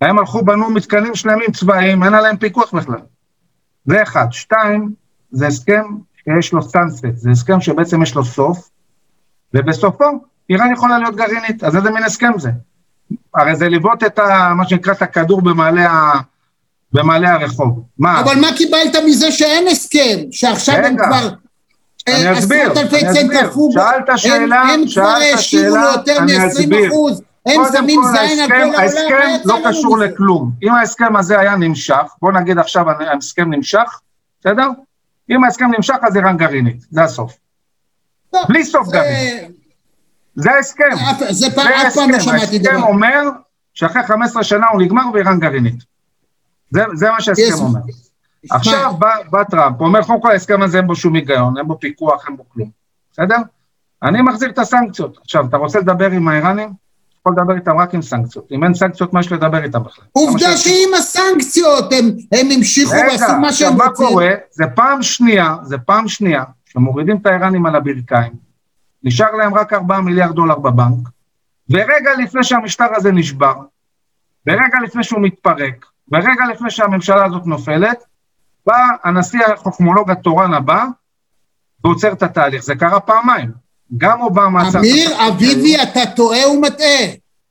הם 0.00 0.18
הלכו, 0.18 0.44
בנו 0.44 0.70
מתקנים 0.70 1.14
שלמים 1.14 1.52
צבאיים, 1.52 2.04
אין 2.04 2.14
עליהם 2.14 2.36
פיקוח 2.36 2.74
בכלל. 2.74 3.00
זה 3.84 4.02
אחד. 4.02 4.26
שתיים, 4.30 4.92
זה 5.30 5.46
הסכם 5.46 5.84
שיש 6.16 6.52
לו 6.52 6.62
סאנסט, 6.62 7.06
זה 7.14 7.30
הסכם 7.30 7.60
שבעצם 7.60 8.02
יש 8.02 8.14
לו 8.14 8.24
סוף, 8.24 8.70
ובסופו 9.54 10.04
איראן 10.50 10.72
יכולה 10.72 10.98
להיות 10.98 11.16
גרעינית, 11.16 11.64
אז 11.64 11.76
איזה 11.76 11.90
מין 11.90 12.02
הסכם 12.02 12.32
זה? 12.38 12.50
הרי 13.34 13.56
זה 13.56 13.68
לבעוט 13.68 14.04
את 14.04 14.18
ה, 14.18 14.54
מה 14.56 14.68
שנקרא 14.68 14.92
את 14.92 15.02
הכדור 15.02 15.42
במעלה, 15.42 15.90
ה, 15.90 16.20
במעלה 16.92 17.32
הרחוב. 17.32 17.82
מה? 17.98 18.20
אבל 18.20 18.40
מה 18.40 18.48
קיבלת 18.56 18.96
מזה 19.06 19.32
שאין 19.32 19.68
הסכם? 19.68 20.18
שעכשיו 20.30 20.76
הם 20.76 20.96
כבר... 20.96 21.28
אני 22.08 22.28
אה, 22.28 22.38
אסביר, 22.38 22.72
אני 22.72 23.10
אסביר. 23.10 23.50
שאלת 23.70 24.18
שאלה, 24.18 24.60
הם 24.62 24.82
כבר 24.94 25.02
האשיבו 25.02 25.76
לו 25.76 25.88
יותר 25.92 26.20
מ-20 26.20 26.88
אחוז. 26.88 27.22
הם 27.46 27.60
שמים 27.72 28.00
זין 28.04 28.40
על 28.40 28.48
כל 28.48 28.54
העולם. 28.54 28.80
ההסכם 28.80 29.28
לא 29.44 29.58
קשור 29.68 29.98
לכלום. 29.98 30.52
אם 30.62 30.74
ההסכם 30.74 31.16
הזה 31.16 31.40
היה 31.40 31.56
נמשך, 31.56 32.14
בוא 32.22 32.32
נגיד 32.32 32.58
עכשיו 32.58 32.90
ההסכם 32.90 33.54
נמשך, 33.54 34.00
בסדר? 34.40 34.68
אם 35.30 35.44
ההסכם 35.44 35.70
נמשך 35.76 35.94
אז 36.02 36.16
איראן 36.16 36.36
גרעינית, 36.36 36.84
זה 36.90 37.02
הסוף. 37.02 37.36
לא, 38.32 38.40
בלי 38.48 38.64
סוף 38.64 38.88
גרעין. 38.88 39.52
זה 40.34 40.50
ההסכם. 40.52 40.90
זה 41.30 41.46
אף 41.46 41.94
פעם 41.94 42.10
לא 42.10 42.20
שמעתי 42.20 42.58
דבר. 42.58 42.70
ההסכם 42.70 42.82
אומר 42.82 43.22
שאחרי 43.74 44.02
15 44.02 44.44
שנה 44.44 44.66
הוא 44.72 44.82
נגמר 44.82 45.02
ואיראן 45.14 45.40
גרעינית. 45.40 45.97
זה 46.70 47.10
מה 47.10 47.20
שההסכם 47.20 47.64
אומר. 47.64 47.80
עכשיו 48.50 48.94
בא 49.30 49.44
טראמפ, 49.50 49.76
הוא 49.78 49.86
אומר, 49.86 50.02
קודם 50.02 50.22
כל 50.22 50.30
ההסכם 50.30 50.62
הזה 50.62 50.78
אין 50.78 50.86
בו 50.86 50.96
שום 50.96 51.14
היגיון, 51.14 51.58
אין 51.58 51.66
בו 51.66 51.80
פיקוח, 51.80 52.26
אין 52.28 52.36
בו 52.36 52.44
כלום, 52.48 52.70
בסדר? 53.12 53.36
אני 54.02 54.22
מחזיר 54.22 54.50
את 54.50 54.58
הסנקציות. 54.58 55.18
עכשיו, 55.22 55.46
אתה 55.48 55.56
רוצה 55.56 55.78
לדבר 55.78 56.10
עם 56.10 56.28
האיראנים? 56.28 56.72
יכול 57.20 57.32
לדבר 57.32 57.54
איתם 57.54 57.78
רק 57.78 57.94
עם 57.94 58.02
סנקציות. 58.02 58.52
אם 58.52 58.64
אין 58.64 58.74
סנקציות, 58.74 59.12
מה 59.12 59.20
יש 59.20 59.32
לדבר 59.32 59.62
איתם 59.62 59.82
בכלל? 59.82 60.04
עובדה 60.12 60.56
שעם 60.56 60.94
הסנקציות 60.98 61.92
הם, 61.92 62.10
הם 62.32 62.46
המשיכו 62.56 62.92
ועשו 62.92 63.38
מה 63.40 63.52
שהם 63.52 63.72
רוצים. 63.72 63.82
רגע, 63.82 63.90
מה 63.90 63.94
קורה? 63.94 64.30
זה 64.50 64.64
פעם 64.74 65.02
שנייה, 65.02 65.56
זה 65.62 65.78
פעם 65.78 66.08
שנייה, 66.08 66.44
שמורידים 66.64 67.16
את 67.16 67.26
האיראנים 67.26 67.66
על 67.66 67.76
הברכיים, 67.76 68.32
נשאר 69.02 69.32
להם 69.32 69.54
רק 69.54 69.72
4 69.72 70.00
מיליארד 70.00 70.34
דולר 70.34 70.58
בבנק, 70.58 71.08
ורגע 71.70 72.10
לפני 72.18 72.44
שהמשטר 72.44 72.88
הזה 72.96 73.12
נשבר, 73.12 73.54
ורגע 74.46 74.78
לפני 74.84 75.04
שהוא 75.04 75.20
מתפרק, 75.22 75.86
ורגע 76.12 76.44
לפני 76.54 76.70
שהממשלה 76.70 77.24
הזאת 77.24 77.46
נופלת, 77.46 78.04
בא 78.66 78.74
הנשיא 79.04 79.40
החוכמולוג 79.46 80.10
התורן 80.10 80.54
הבא, 80.54 80.84
ועוצר 81.84 82.12
את 82.12 82.22
התהליך. 82.22 82.64
זה 82.64 82.74
קרה 82.74 83.00
פעמיים. 83.00 83.50
גם 83.96 84.20
אובמה... 84.20 84.70
אמיר 84.78 85.28
אביבי, 85.28 85.82
אתה 85.82 86.00
טועה 86.16 86.50
ומטעה, 86.50 87.04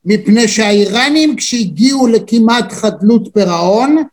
מפני 0.06 0.48
שהאיראנים 0.48 1.36
כשהגיעו 1.36 2.08
לכמעט 2.08 2.72
חדלות 2.72 3.30
פירעון, 3.34 4.04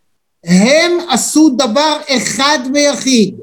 הם 0.44 0.92
עשו 1.10 1.50
דבר 1.58 1.96
אחד 2.16 2.58
ויחיד. 2.74 3.34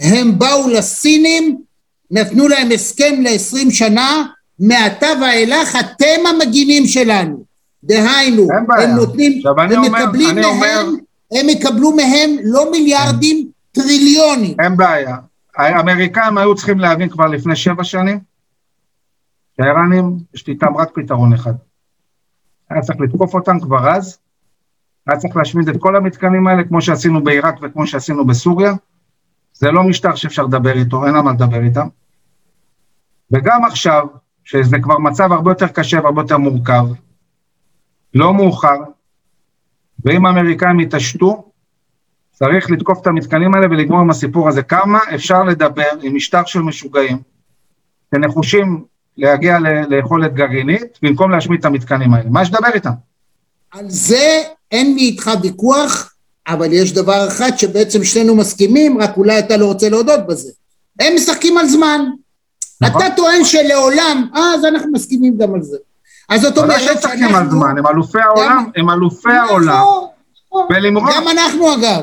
הם 0.00 0.38
באו 0.38 0.68
לסינים, 0.68 1.58
נתנו 2.10 2.48
להם 2.48 2.70
הסכם 2.70 3.14
ל-20 3.22 3.70
שנה, 3.70 4.26
מעתה 4.58 5.06
ואילך 5.20 5.76
אתם 5.80 6.26
המגינים 6.28 6.86
שלנו. 6.86 7.47
דהיינו, 7.88 8.48
הם 8.52 8.90
נותנים, 8.96 9.42
הם 9.58 9.82
מקבלים 9.82 10.34
מהם, 10.34 10.44
אומר... 10.44 10.84
הם 11.32 11.48
יקבלו 11.48 11.96
מהם 11.96 12.30
לא 12.44 12.70
מיליארדים, 12.70 13.50
טריליונים. 13.72 14.60
אין 14.60 14.76
בעיה. 14.76 15.16
האמריקאים 15.56 16.38
היו 16.38 16.54
צריכים 16.54 16.78
להבין 16.78 17.08
כבר 17.08 17.26
לפני 17.26 17.56
שבע 17.56 17.84
שנים, 17.84 18.20
שהאיראנים, 19.56 20.18
יש 20.34 20.46
לי 20.46 20.52
איתם 20.52 20.76
רק 20.76 20.88
פתרון 20.94 21.32
אחד. 21.32 21.52
היה 22.70 22.82
צריך 22.82 23.00
לתקוף 23.00 23.34
אותם 23.34 23.60
כבר 23.60 23.90
אז, 23.90 24.18
היה 25.06 25.18
צריך 25.18 25.36
להשמיד 25.36 25.68
את 25.68 25.76
כל 25.78 25.96
המתקנים 25.96 26.46
האלה, 26.46 26.64
כמו 26.64 26.82
שעשינו 26.82 27.24
בעיראק 27.24 27.54
וכמו 27.62 27.86
שעשינו 27.86 28.26
בסוריה. 28.26 28.72
זה 29.52 29.70
לא 29.70 29.82
משטר 29.82 30.14
שאפשר 30.14 30.42
לדבר 30.42 30.72
איתו, 30.72 31.06
אין 31.06 31.14
על 31.14 31.20
מה 31.20 31.32
לדבר 31.32 31.62
איתם. 31.62 31.88
וגם 33.30 33.64
עכשיו, 33.64 34.06
שזה 34.44 34.76
כבר 34.82 34.98
מצב 34.98 35.32
הרבה 35.32 35.50
יותר 35.50 35.68
קשה 35.68 36.00
והרבה 36.02 36.22
יותר 36.22 36.38
מורכב, 36.38 36.84
לא 38.14 38.34
מאוחר, 38.34 38.76
ואם 40.04 40.26
האמריקאים 40.26 40.80
יתעשתו, 40.80 41.44
צריך 42.32 42.70
לתקוף 42.70 42.98
את 43.02 43.06
המתקנים 43.06 43.54
האלה 43.54 43.66
ולגמור 43.66 44.00
עם 44.00 44.10
הסיפור 44.10 44.48
הזה. 44.48 44.62
כמה 44.62 44.98
אפשר 45.14 45.42
לדבר 45.42 45.88
עם 46.02 46.16
משטר 46.16 46.44
של 46.46 46.60
משוגעים, 46.60 47.18
שנחושים 48.14 48.84
להגיע 49.16 49.58
ליכולת 49.88 50.34
גרעינית, 50.34 50.98
במקום 51.02 51.30
להשמיד 51.30 51.58
את 51.58 51.64
המתקנים 51.64 52.14
האלה? 52.14 52.30
מה 52.30 52.42
יש 52.42 52.48
לדבר 52.48 52.68
איתם? 52.74 52.90
על 53.70 53.84
זה 53.88 54.42
אין 54.72 54.94
לי 54.94 55.00
איתך 55.00 55.30
ויכוח, 55.42 56.14
אבל 56.48 56.72
יש 56.72 56.92
דבר 56.92 57.28
אחד 57.28 57.50
שבעצם 57.56 58.04
שנינו 58.04 58.34
מסכימים, 58.36 58.98
רק 58.98 59.16
אולי 59.16 59.38
אתה 59.38 59.56
לא 59.56 59.66
רוצה 59.66 59.88
להודות 59.88 60.26
בזה. 60.26 60.52
הם 61.00 61.12
משחקים 61.14 61.58
על 61.58 61.66
זמן. 61.66 62.00
נכון. 62.80 63.02
אתה 63.02 63.16
טוען 63.16 63.44
שלעולם, 63.44 64.28
אז 64.34 64.64
אנחנו 64.64 64.92
מסכימים 64.92 65.38
גם 65.38 65.54
על 65.54 65.62
זה. 65.62 65.76
אז 66.28 66.40
זאת 66.40 66.58
אומרת 66.58 66.80
שאנחנו... 66.80 66.98
משחקים 66.98 67.34
על 67.34 67.50
זמן, 67.50 67.78
הם 67.78 67.86
אלופי 67.86 68.18
העולם, 68.18 68.70
הם 68.76 68.90
אלופי 68.90 69.32
העולם. 69.32 69.84
ולמרות... 70.70 71.10
גם 71.16 71.28
אנחנו 71.28 71.74
אגב. 71.74 72.02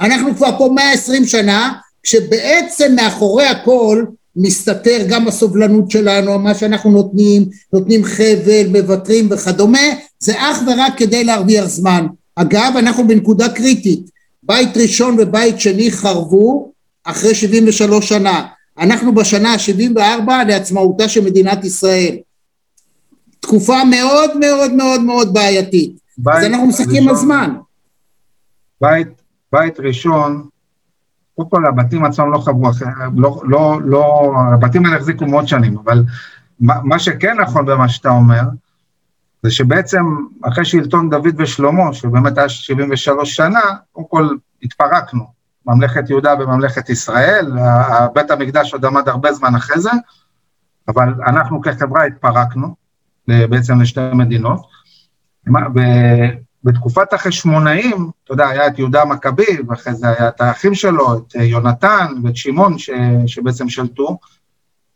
אנחנו 0.00 0.36
כבר 0.36 0.58
פה 0.58 0.68
120 0.74 1.24
שנה, 1.24 1.72
שבעצם 2.04 2.92
מאחורי 2.96 3.46
הכל 3.46 4.04
מסתתר 4.36 5.04
גם 5.08 5.28
הסובלנות 5.28 5.90
שלנו, 5.90 6.38
מה 6.38 6.54
שאנחנו 6.54 6.90
נותנים, 6.90 7.44
נותנים 7.72 8.04
חבל, 8.04 8.66
מוותרים 8.68 9.28
וכדומה, 9.30 9.88
זה 10.18 10.32
אך 10.36 10.58
ורק 10.66 10.92
כדי 10.96 11.24
להרוויח 11.24 11.64
זמן. 11.64 12.06
אגב, 12.36 12.72
אנחנו 12.78 13.08
בנקודה 13.08 13.48
קריטית. 13.48 14.10
בית 14.42 14.76
ראשון 14.76 15.16
ובית 15.18 15.60
שני 15.60 15.92
חרבו 15.92 16.72
אחרי 17.04 17.34
73 17.34 18.08
שנה. 18.08 18.46
אנחנו 18.78 19.14
בשנה 19.14 19.52
ה-74 19.52 20.30
לעצמאותה 20.48 21.08
של 21.08 21.24
מדינת 21.24 21.64
ישראל. 21.64 22.16
תקופה 23.46 23.84
מאוד 23.90 24.30
מאוד 24.40 24.72
מאוד 24.72 25.00
מאוד 25.00 25.34
בעייתית. 25.34 25.98
אז 26.26 26.44
אנחנו 26.44 26.66
משחקים 26.66 27.08
על 27.08 27.14
זמן. 27.14 27.54
בית, 28.80 29.08
בית 29.52 29.80
ראשון, 29.80 30.44
קודם 31.36 31.48
כל 31.48 31.66
הבתים 31.66 32.04
עצמם 32.04 32.32
לא 32.32 32.38
חברו, 32.38 32.70
לא, 33.14 33.42
לא, 33.44 33.80
לא, 33.84 34.32
הבתים 34.54 34.86
האלה 34.86 34.96
החזיקו 34.96 35.26
מאוד 35.26 35.48
שנים, 35.48 35.78
אבל 35.84 36.04
מה, 36.60 36.74
מה 36.84 36.98
שכן 36.98 37.40
נכון 37.40 37.66
במה 37.66 37.88
שאתה 37.88 38.08
אומר, 38.08 38.42
זה 39.42 39.50
שבעצם 39.50 40.04
אחרי 40.42 40.64
שלטון 40.64 41.10
דוד 41.10 41.34
ושלמה, 41.36 41.92
שבאמת 41.92 42.38
היה 42.38 42.48
73 42.48 43.36
שנה, 43.36 43.60
קודם 43.92 44.06
כל 44.08 44.28
התפרקנו. 44.62 45.34
ממלכת 45.66 46.10
יהודה 46.10 46.34
וממלכת 46.40 46.90
ישראל, 46.90 47.52
בית 48.14 48.30
המקדש 48.30 48.72
עוד 48.72 48.84
עמד 48.84 49.08
הרבה 49.08 49.32
זמן 49.32 49.54
אחרי 49.54 49.80
זה, 49.80 49.90
אבל 50.88 51.14
אנחנו 51.26 51.60
כחברה 51.60 52.04
התפרקנו 52.04 52.74
בעצם 53.28 53.80
לשתי 53.80 54.00
מדינות. 54.12 54.66
בתקופת 56.64 57.12
החשמונאים, 57.12 58.10
אתה 58.24 58.32
יודע, 58.32 58.48
היה 58.48 58.66
את 58.66 58.78
יהודה 58.78 59.02
המכבי, 59.02 59.60
ואחרי 59.68 59.94
זה 59.94 60.08
היה 60.08 60.28
את 60.28 60.40
האחים 60.40 60.74
שלו, 60.74 61.18
את 61.18 61.34
יונתן 61.34 62.12
ואת 62.24 62.36
שמעון 62.36 62.78
ש, 62.78 62.90
שבעצם 63.26 63.68
שלטו. 63.68 64.18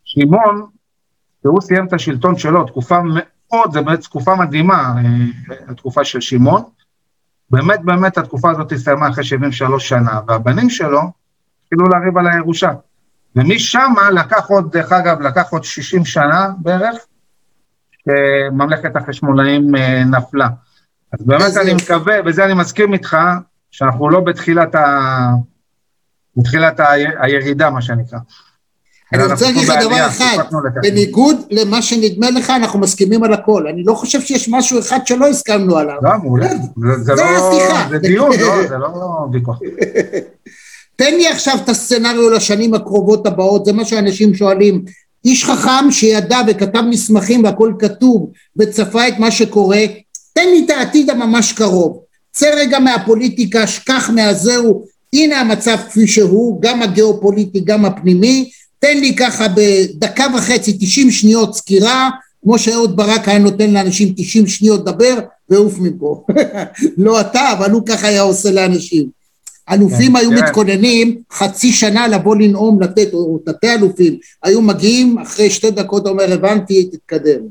שמעון, 0.03 0.65
כשהוא 1.39 1.61
סיים 1.61 1.87
את 1.87 1.93
השלטון 1.93 2.37
שלו, 2.37 2.63
תקופה 2.63 2.99
מאוד, 3.03 3.73
זו 3.73 3.83
באמת 3.83 4.01
תקופה 4.01 4.35
מדהימה, 4.35 4.95
אה, 4.97 5.55
התקופה 5.67 6.03
של 6.03 6.21
שמעון. 6.21 6.63
באמת 7.49 7.79
באמת 7.83 8.17
התקופה 8.17 8.51
הזאת 8.51 8.71
הסתיימה 8.71 9.09
אחרי 9.09 9.23
73 9.23 9.89
שנה, 9.89 10.19
והבנים 10.27 10.69
שלו 10.69 11.01
התחילו 11.63 11.89
לריב 11.89 12.17
על 12.17 12.27
הירושה. 12.27 12.71
ומשם 13.35 13.93
לקח 14.13 14.49
עוד, 14.49 14.71
דרך 14.71 14.91
אגב, 14.91 15.21
לקח 15.21 15.51
עוד 15.51 15.63
60 15.63 16.05
שנה 16.05 16.49
בערך, 16.57 16.97
שממלכת 18.05 18.95
החשמונאים 18.95 19.75
אה, 19.75 20.03
נפלה. 20.03 20.47
אז 21.13 21.25
באמת 21.25 21.57
אני 21.57 21.73
מקווה, 21.73 22.15
וזה 22.25 22.45
אני 22.45 22.53
מסכים 22.53 22.93
איתך, 22.93 23.17
שאנחנו 23.71 24.09
לא 24.09 24.19
בתחילת, 24.19 24.75
ה... 24.75 25.31
בתחילת 26.37 26.79
ה... 26.79 26.91
הירידה, 27.21 27.69
מה 27.69 27.81
שנקרא. 27.81 28.19
אני 29.13 29.23
רוצה 29.23 29.45
להגיד 29.45 29.67
לך 29.67 29.75
דבר 29.81 30.07
אחד, 30.07 30.37
בניגוד 30.81 31.37
למה 31.49 31.81
שנדמה 31.81 32.29
לך, 32.29 32.49
אנחנו 32.49 32.79
מסכימים 32.79 33.23
על 33.23 33.33
הכל. 33.33 33.67
אני 33.67 33.83
לא 33.83 33.93
חושב 33.93 34.21
שיש 34.21 34.49
משהו 34.49 34.79
אחד 34.79 34.99
שלא 35.05 35.27
הסכמנו 35.27 35.77
עליו. 35.77 35.97
לא, 36.01 36.11
מעולה. 36.23 36.49
זה 36.97 37.13
לא... 37.15 37.87
זה 37.89 37.97
דיון, 37.97 38.31
לא, 38.39 38.67
זה 38.69 38.77
לא 38.77 39.27
ויכוח. 39.33 39.59
תן 40.95 41.13
לי 41.13 41.27
עכשיו 41.27 41.57
את 41.63 41.69
הסצנריו 41.69 42.29
לשנים 42.29 42.73
הקרובות 42.73 43.27
הבאות, 43.27 43.65
זה 43.65 43.73
מה 43.73 43.85
שאנשים 43.85 44.33
שואלים. 44.33 44.85
איש 45.25 45.45
חכם 45.45 45.91
שידע 45.91 46.41
וכתב 46.47 46.81
מסמכים 46.81 47.43
והכל 47.43 47.73
כתוב 47.79 48.31
וצפה 48.57 49.07
את 49.07 49.19
מה 49.19 49.31
שקורה, 49.31 49.85
תן 50.33 50.47
לי 50.49 50.65
את 50.65 50.69
העתיד 50.69 51.09
הממש 51.09 51.53
קרוב. 51.53 51.99
צא 52.31 52.49
רגע 52.55 52.79
מהפוליטיקה, 52.79 53.67
שכח 53.67 54.09
מהזהו, 54.09 54.85
הנה 55.13 55.39
המצב 55.39 55.77
כפי 55.89 56.07
שהוא, 56.07 56.61
גם 56.61 56.81
הגיאופוליטי, 56.81 57.59
גם 57.59 57.85
הפנימי, 57.85 58.49
תן 58.79 58.97
לי 58.97 59.15
ככה 59.15 59.45
בדקה 59.47 60.25
וחצי, 60.37 60.77
90 60.79 61.11
שניות 61.11 61.55
סקירה, 61.55 62.09
כמו 62.43 62.59
שאהוד 62.59 62.95
ברק 62.95 63.27
היה 63.27 63.39
נותן 63.39 63.71
לאנשים 63.71 64.13
90 64.17 64.47
שניות 64.47 64.81
לדבר, 64.81 65.19
ועוף 65.49 65.79
מפה. 65.79 66.25
לא 66.97 67.21
אתה, 67.21 67.51
אבל 67.51 67.71
הוא 67.71 67.81
ככה 67.85 68.07
היה 68.07 68.21
עושה 68.21 68.51
לאנשים. 68.51 69.18
אלופים 69.71 70.11
כן, 70.11 70.15
היו 70.15 70.29
כן. 70.29 70.45
מתכוננים 70.45 71.21
חצי 71.31 71.71
שנה 71.71 72.07
לבוא 72.07 72.35
לנאום, 72.35 72.81
לתת, 72.81 73.13
או 73.13 73.39
תתי 73.45 73.73
אלופים, 73.73 74.17
היו 74.43 74.61
מגיעים, 74.61 75.19
אחרי 75.19 75.49
שתי 75.49 75.71
דקות 75.71 76.07
אומר, 76.07 76.23
הבנתי, 76.33 76.89
תתקדם. 76.91 77.41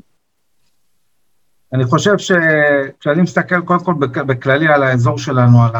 אני 1.73 1.85
חושב 1.85 2.17
שכשאני 2.17 3.21
מסתכל 3.21 3.61
קודם 3.61 3.79
כל 3.79 3.93
בכללי 4.23 4.67
על 4.67 4.83
האזור 4.83 5.17
שלנו, 5.17 5.63
על 5.63 5.71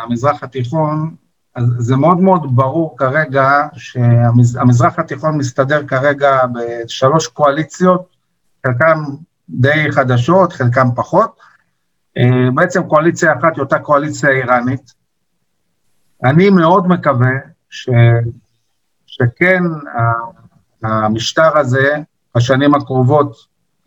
המזרח 0.00 0.42
התיכון, 0.42 1.14
אז 1.54 1.64
זה 1.78 1.96
מאוד 1.96 2.20
מאוד 2.20 2.56
ברור 2.56 2.94
כרגע 2.98 3.66
שהמזרח 3.76 4.98
התיכון 4.98 5.38
מסתדר 5.38 5.86
כרגע 5.86 6.40
בשלוש 6.54 7.26
קואליציות, 7.26 8.06
חלקן 8.66 8.98
די 9.48 9.86
חדשות, 9.90 10.52
חלקן 10.52 10.86
פחות. 10.96 11.40
אה, 12.18 12.50
בעצם 12.54 12.82
קואליציה 12.82 13.32
אחת 13.32 13.56
היא 13.56 13.62
אותה 13.62 13.78
קואליציה 13.78 14.30
איראנית. 14.30 15.03
אני 16.24 16.50
מאוד 16.50 16.86
מקווה 16.86 17.30
ש, 17.70 17.90
שכן 19.06 19.62
המשטר 20.82 21.58
הזה 21.58 21.96
בשנים 22.36 22.74
הקרובות, 22.74 23.36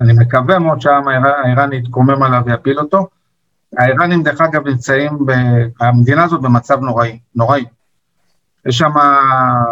אני 0.02 0.14
מקווה 0.14 0.60
מאוד 0.60 0.82
שהעם 0.82 1.08
האיראני 1.08 1.76
יתקומם 1.76 2.24
עליו 2.24 2.42
ויפיל 2.46 2.80
אותו, 2.80 3.08
האיראנים, 3.78 4.24
דרך 4.24 4.42
אגב, 4.42 4.68
נמצאים, 4.68 5.26
ב... 5.26 5.32
המדינה 5.82 6.24
הזאת 6.24 6.42
במצב 6.42 6.80
נוראי, 6.80 7.20
נוראי. 7.36 7.66
יש 8.66 8.78
שם, 8.78 8.92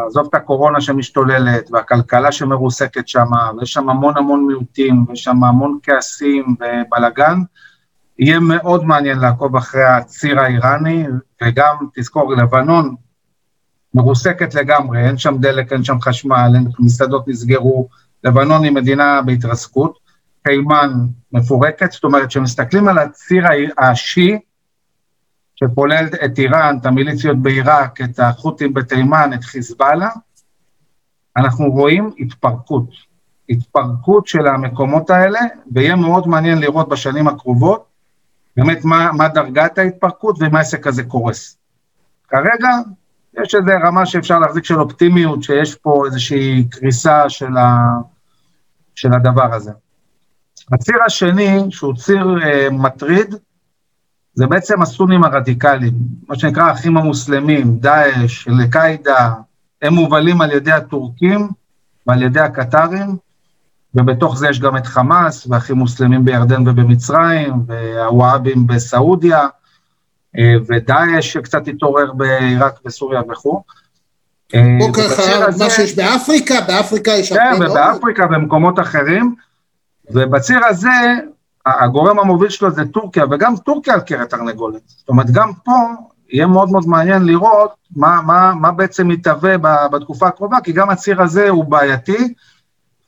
עזוב 0.07 0.28
את 0.30 0.34
הקורונה 0.34 0.82
שמשתוללת, 0.82 1.72
והכלכלה 1.72 2.32
שמרוסקת 2.32 3.07
שם, 3.07 3.28
ויש 3.59 3.74
שם 3.74 3.89
המון 3.89 4.18
המון 4.18 4.47
מיעוטים, 4.47 5.05
ויש 5.09 5.24
שם 5.24 5.43
המון 5.43 5.80
כעסים 5.84 6.55
ובלאגן. 6.59 7.39
יהיה 8.20 8.39
מאוד 8.39 8.84
מעניין 8.84 9.20
לעקוב 9.20 9.55
אחרי 9.55 9.84
הציר 9.84 10.39
האיראני, 10.39 11.05
וגם, 11.43 11.76
תזכור, 11.95 12.34
לבנון 12.34 12.95
מרוסקת 13.93 14.55
לגמרי, 14.55 15.07
אין 15.07 15.18
שם 15.18 15.38
דלק, 15.39 15.74
אין 15.74 15.84
שם 15.84 16.01
חשמל, 16.01 16.51
אין, 16.55 16.68
מסעדות 16.80 17.28
נסגרו, 17.28 17.88
לבנון 18.24 18.63
היא 18.63 18.72
מדינה 18.72 19.22
בהתרסקות. 19.22 20.05
תימן 20.43 20.91
מפורקת, 21.32 21.91
זאת 21.91 22.03
אומרת, 22.03 22.28
כשמסתכלים 22.28 22.88
על 22.88 22.97
הציר 22.97 23.43
השיעי, 23.78 24.39
שכולל 25.55 26.05
את 26.26 26.39
איראן, 26.39 26.78
את 26.82 26.86
המיליציות 26.86 27.38
בעיראק, 27.41 28.01
את 28.01 28.20
החות'ים 28.20 28.74
בתימן, 28.74 29.32
את 29.34 29.43
חיזבאללה, 29.43 30.09
אנחנו 31.38 31.72
רואים 31.72 32.11
התפרקות, 32.20 32.89
התפרקות 33.49 34.28
של 34.28 34.47
המקומות 34.47 35.09
האלה, 35.09 35.39
ויהיה 35.72 35.95
מאוד 35.95 36.28
מעניין 36.28 36.57
לראות 36.57 36.89
בשנים 36.89 37.28
הקרובות 37.28 37.95
באמת 38.58 38.86
מה, 38.86 39.12
מה 39.12 39.28
דרגת 39.28 39.78
ההתפרקות 39.78 40.36
ואם 40.39 40.56
העסק 40.56 40.88
הזה 40.88 41.03
קורס. 41.03 41.58
כרגע 42.28 42.70
יש 43.43 43.56
איזו 43.56 43.72
רמה 43.84 44.06
שאפשר 44.06 44.39
להחזיק 44.39 44.66
של 44.66 44.80
אופטימיות, 44.80 45.43
שיש 45.43 45.76
פה 45.76 46.03
איזושהי 46.06 46.68
קריסה 46.70 47.30
של, 47.30 47.58
ה, 47.58 47.88
של 48.95 49.14
הדבר 49.14 49.53
הזה. 49.53 49.72
הציר 50.72 50.95
השני, 51.06 51.60
שהוא 51.70 51.95
ציר 51.95 52.26
uh, 52.26 52.74
מטריד, 52.74 53.36
זה 54.34 54.47
בעצם 54.47 54.82
הסונים 54.82 55.24
הרדיקליים, 55.24 55.93
מה 56.30 56.36
שנקרא 56.36 56.64
האחים 56.64 56.97
המוסלמים, 56.97 57.78
דאעש, 57.78 58.47
אל-קאעידה, 58.47 59.34
הם 59.82 59.93
מובלים 59.93 60.41
על 60.41 60.51
ידי 60.51 60.72
הטורקים 60.72 61.49
ועל 62.08 62.22
ידי 62.22 62.39
הקטרים, 62.39 63.18
ובתוך 63.96 64.38
זה 64.38 64.50
יש 64.50 64.60
גם 64.60 64.78
את 64.78 64.86
חמאס, 64.86 65.48
והאחים 65.50 65.76
מוסלמים 65.76 66.26
בירדן 66.26 66.68
ובמצרים, 66.68 67.54
והוואבים 67.68 68.68
בסעודיה, 68.68 69.48
אה, 70.38 70.54
ודאעש 70.68 71.34
שקצת 71.34 71.68
התעורר 71.68 72.14
בעיראק 72.14 72.80
וסוריה 72.86 73.22
וכו'. 73.32 73.62
בוקר 74.80 75.06
אחר 75.06 75.48
מה 75.60 75.70
שיש 75.70 75.96
באפריקה, 75.96 76.62
באפריקה 76.68 77.12
יש 77.12 77.32
הרבה 77.32 77.60
מאוד. 77.60 77.68
כן, 77.68 77.72
ובאפריקה 77.72 78.26
ובמקומות 78.26 78.80
אחרים, 78.80 79.36
ובציר 80.12 80.66
הזה, 80.66 81.16
הגורם 81.66 82.20
המוביל 82.20 82.50
שלו 82.50 82.72
זה 82.72 82.86
טורקיה, 82.86 83.26
וגם 83.32 83.56
טורקיה 83.58 83.93
על 83.93 84.00
קרת 84.00 84.30
תרנגולת. 84.30 84.82
זאת 84.88 85.10
אומרת, 85.10 85.32
גם 85.32 85.52
פה 85.64 85.72
יהיה 86.30 86.48
מאוד 86.48 86.72
מאוד 86.72 86.88
מעניין 86.88 87.26
לראות 87.26 87.76
מה, 87.96 88.22
מה, 88.22 88.54
מה 88.54 88.72
בעצם 88.72 89.08
מתהווה 89.08 89.58
בתקופה 89.91 90.28
הקרובה, 90.28 90.58
כי 90.64 90.72
גם 90.72 90.89
הציר 90.89 91.22
הזה 91.22 91.50
הוא 91.50 91.66
בעייתי, 91.66 92.34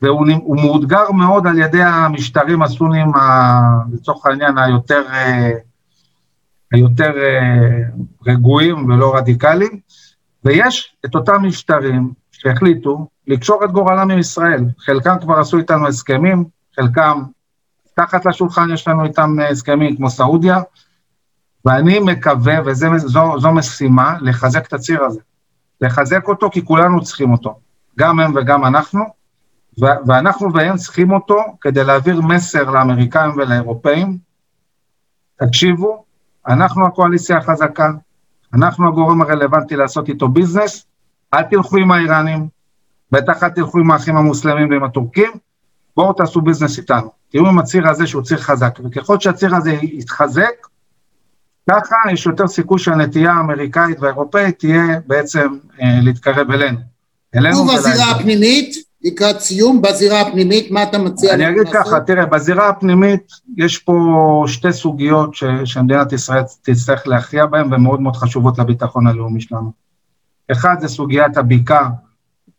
והוא 0.02 0.56
מאותגר 0.56 1.12
מאוד 1.12 1.48
על 1.48 1.60
ידי 1.60 1.84
המשטרים 1.84 2.62
הסונים, 2.62 3.12
לצורך 3.94 4.26
העניין, 4.26 4.58
היותר, 4.58 5.04
אה, 5.10 5.52
היותר 6.72 7.12
אה, 7.18 7.82
רגועים 8.28 8.86
ולא 8.90 9.16
רדיקליים, 9.16 9.80
ויש 10.46 10.96
את 11.06 11.16
אותם 11.16 11.44
משטרים 11.44 12.14
שהחליטו 12.32 13.08
לקשור 13.28 13.66
את 13.66 13.72
גורלם 13.72 14.12
עם 14.12 14.20
ישראל. 14.20 14.66
חלקם 14.80 15.16
כבר 15.22 15.40
עשו 15.40 15.58
איתנו 15.58 15.88
הסכמים, 15.88 16.46
חלקם 16.76 17.24
תחת 17.94 18.26
לשולחן 18.26 18.70
יש 18.74 18.88
לנו 18.88 19.04
איתם 19.04 19.40
אה, 19.40 19.50
הסכמים 19.50 19.96
כמו 19.96 20.10
סעודיה, 20.10 20.60
ואני 21.66 22.00
מקווה, 22.00 22.56
וזו 22.66 23.52
משימה, 23.54 24.16
לחזק 24.22 24.68
את 24.68 24.74
הציר 24.74 25.04
הזה. 25.04 25.20
לחזק 25.82 26.28
אותו 26.28 26.50
כי 26.50 26.66
כולנו 26.66 27.02
צריכים 27.02 27.32
אותו, 27.32 27.60
גם 28.00 28.20
הם 28.20 28.32
וגם 28.36 28.66
אנחנו, 28.66 29.17
ואנחנו 29.80 30.54
והם 30.54 30.78
צריכים 30.78 31.12
אותו 31.12 31.38
כדי 31.62 31.84
להעביר 31.84 32.22
מסר 32.22 32.70
לאמריקאים 32.70 33.32
ולאירופאים, 33.38 34.18
תקשיבו, 35.40 36.04
אנחנו 36.48 36.88
הקואליציה 36.88 37.38
החזקה, 37.38 37.92
אנחנו 38.54 38.88
הגורם 38.88 39.22
הרלוונטי 39.22 39.76
לעשות 39.76 40.10
איתו 40.10 40.28
ביזנס, 40.28 40.86
אל 41.34 41.44
תלכו 41.44 41.78
עם 41.78 41.92
האיראנים, 41.92 42.48
בטח 43.12 43.44
אל 43.44 43.50
תלכו 43.50 43.80
עם 43.80 43.92
האחים 43.92 44.18
המוסלמים 44.18 44.70
ועם 44.70 44.84
הטורקים, 44.84 45.32
בואו 45.96 46.14
תעשו 46.14 46.42
ביזנס 46.42 46.78
איתנו. 46.78 47.12
תראו 47.30 47.48
עם 47.48 47.60
הציר 47.60 47.88
הזה 47.88 48.08
שהוא 48.08 48.24
ציר 48.24 48.38
חזק, 48.38 48.80
וככל 48.84 49.20
שהציר 49.20 49.56
הזה 49.56 49.72
יתחזק, 49.72 50.68
ככה 51.70 51.96
יש 52.12 52.26
יותר 52.26 52.48
סיכוי 52.48 52.80
שהנטייה 52.80 53.32
האמריקאית 53.32 54.00
והאירופאית 54.00 54.60
תהיה 54.60 55.00
בעצם 55.08 55.58
אה, 55.82 56.00
להתקרב 56.02 56.52
אלינו. 56.52 56.78
אלינו 57.36 57.58
ובזירה 57.58 58.12
הפנימית, 58.12 58.87
לקראת 59.04 59.40
סיום, 59.40 59.82
בזירה 59.82 60.22
הפנימית, 60.22 60.72
מה 60.72 60.84
אתה 60.84 60.98
מציע? 60.98 61.34
אני 61.34 61.50
אגיד 61.50 61.74
ככה, 61.74 62.00
תראה, 62.00 62.26
בזירה 62.26 62.70
הפנימית 62.70 63.32
יש 63.58 63.78
פה 63.78 64.44
שתי 64.48 64.74
סוגיות 64.74 65.36
ש, 65.36 65.44
שמדינת 65.66 66.14
ישראל 66.14 66.44
תצטרך 66.62 67.08
להכריע 67.08 67.46
בהן 67.46 67.74
ומאוד 67.74 68.02
מאוד 68.02 68.16
חשובות 68.16 68.60
לביטחון 68.60 69.08
הלאומי 69.08 69.42
שלנו. 69.42 69.72
אחד 70.52 70.76
זה 70.80 70.88
סוגיית 70.88 71.38
הבקעה 71.38 71.90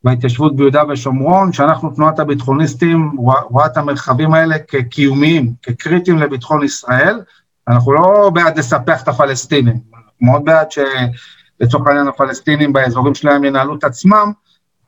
וההתיישבות 0.04 0.56
ביהודה 0.56 0.82
ושומרון, 0.88 1.52
שאנחנו, 1.52 1.90
תנועת 1.90 2.18
הביטחוניסטים, 2.18 3.16
רואה 3.48 3.66
את 3.66 3.76
המרחבים 3.76 4.34
האלה 4.34 4.58
כקיומיים, 4.68 5.52
כקריטיים 5.62 6.18
לביטחון 6.18 6.64
ישראל. 6.64 7.20
אנחנו 7.68 7.92
לא 7.92 8.30
בעד 8.34 8.58
לספח 8.58 9.02
את 9.02 9.08
הפלסטינים, 9.08 9.76
אנחנו 9.94 10.26
מאוד 10.26 10.44
בעד 10.44 10.66
שלצורך 10.70 11.86
העניין 11.86 12.08
הפלסטינים 12.08 12.72
באזורים 12.72 13.14
שלהם 13.14 13.44
ינהלו 13.44 13.74
את 13.74 13.84
עצמם, 13.84 14.32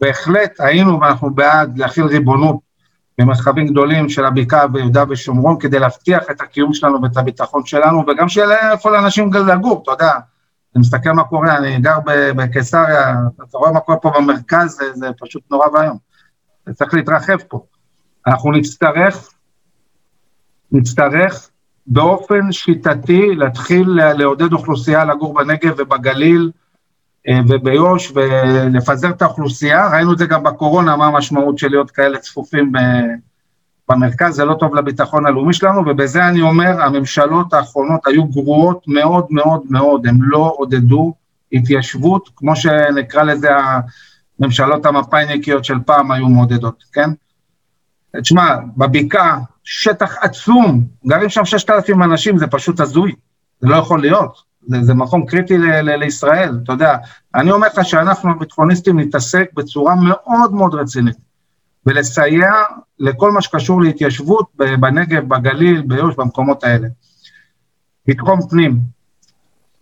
בהחלט 0.01 0.61
היינו 0.61 1.01
ואנחנו 1.01 1.35
בעד 1.35 1.79
להכיל 1.79 2.05
ריבונות 2.05 2.57
במרחבים 3.19 3.67
גדולים 3.67 4.09
של 4.09 4.25
הבקעה 4.25 4.67
ביהודה 4.67 5.05
ושומרון 5.09 5.59
כדי 5.61 5.79
להבטיח 5.79 6.23
את 6.31 6.41
הקיום 6.41 6.75
שלנו 6.75 7.03
ואת 7.03 7.17
הביטחון 7.17 7.67
שלנו, 7.67 8.05
וגם 8.09 8.29
שיהיה 8.29 8.73
איפה 8.73 8.91
לאנשים 8.91 9.33
לגור, 9.33 9.83
אתה 9.83 9.91
יודע, 9.91 10.13
אני 10.75 10.81
מסתכל 10.81 11.13
מה 11.13 11.25
קורה, 11.25 11.57
אני 11.57 11.81
גר 11.81 11.99
בקיסריה, 12.37 13.15
אתה 13.49 13.59
רואה 13.59 13.73
מה 13.73 13.81
קורה 13.81 13.99
פה 13.99 14.13
במרכז, 14.17 14.71
זה, 14.71 14.85
זה 14.95 15.09
פשוט 15.21 15.43
נורא 15.51 15.67
ואיום. 15.69 15.99
זה 16.67 16.75
צריך 16.75 16.95
להתרחב 16.95 17.37
פה. 17.49 17.65
אנחנו 18.27 18.53
נצטרך, 18.53 19.29
נצטרך 20.73 21.51
באופן 21.87 22.53
שיטתי 22.53 23.35
להתחיל 23.35 23.89
לעודד 23.89 24.53
אוכלוסייה 24.53 25.05
לגור 25.05 25.35
בנגב 25.35 25.75
ובגליל 25.79 26.51
וביו"ש 27.49 28.13
ולפזר 28.15 29.11
את 29.11 29.23
האוכלוסייה. 29.23 29.91
ראינו 29.93 30.13
את 30.13 30.19
זה 30.19 30.27
גם 30.27 30.43
בקורונה, 30.43 30.97
מה 30.97 31.07
המשמעות 31.07 31.59
של 31.59 31.69
להיות 31.69 31.91
כאלה 31.91 32.19
צפופים 32.19 32.73
במרכז, 33.89 34.35
זה 34.35 34.45
לא 34.45 34.55
טוב 34.55 34.75
לביטחון 34.75 35.27
הלאומי 35.27 35.55
שלנו, 35.55 35.83
ובזה 35.87 36.29
אני 36.29 36.41
אומר, 36.41 36.83
הממשלות 36.83 37.53
האחרונות 37.53 38.07
היו 38.07 38.25
גרועות 38.25 38.85
מאוד 38.87 39.27
מאוד 39.31 39.63
מאוד, 39.71 40.07
הן 40.07 40.19
לא 40.21 40.55
עודדו 40.57 41.15
התיישבות, 41.53 42.31
כמו 42.37 42.57
שנקרא 42.57 43.23
לזה 43.23 43.49
הממשלות 44.41 44.87
המפא"יניקיות 44.87 45.65
של 45.65 45.79
פעם 45.87 46.13
היו 46.13 46.29
מעודדות, 46.29 46.85
כן? 46.93 47.11
תשמע, 48.23 48.57
בבקעה, 48.77 49.39
שטח 49.65 50.17
עצום, 50.21 50.85
גרים 51.07 51.29
שם 51.29 51.45
6,000 51.45 52.03
אנשים, 52.03 52.39
זה 52.39 52.47
פשוט 52.47 52.81
הזוי, 52.81 53.13
זה 53.61 53.69
לא 53.69 53.77
יכול 53.77 54.01
להיות, 54.01 54.50
זה, 54.69 54.77
זה 54.83 54.95
מקום 54.95 55.27
קריטי 55.27 55.59
ל, 55.59 55.81
ל, 55.81 55.97
לישראל, 55.97 56.59
אתה 56.65 56.73
יודע. 56.73 56.97
אני 57.35 57.51
אומר 57.51 57.67
לך 57.67 57.85
שאנחנו 57.85 58.31
הביטחוניסטים 58.31 59.01
נתעסק 59.01 59.51
בצורה 59.55 59.95
מאוד 59.95 60.55
מאוד 60.55 60.75
רצינית 60.75 61.17
ולסייע 61.87 62.51
לכל 62.99 63.31
מה 63.31 63.43
שקשור 63.43 63.83
להתיישבות 63.83 64.47
בנגב, 64.57 65.29
בגליל, 65.29 65.83
ביו"ש, 65.87 66.15
במקומות 66.17 66.65
האלה. 66.65 66.89
ביטחון 68.07 68.39
פנים. 68.51 68.79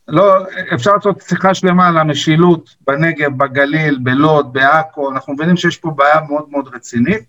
לא, 0.09 0.35
אפשר 0.75 0.93
לעשות 0.93 1.23
שיחה 1.29 1.55
שלמה 1.55 1.89
על 1.89 1.99
המשילות 1.99 2.75
בנגב, 2.87 3.39
בגליל, 3.39 3.99
בלוד, 4.03 4.53
בעכו, 4.53 5.11
אנחנו 5.13 5.33
מבינים 5.33 5.57
שיש 5.57 5.77
פה 5.77 5.91
בעיה 5.91 6.21
מאוד 6.29 6.45
מאוד 6.51 6.69
רצינית. 6.75 7.23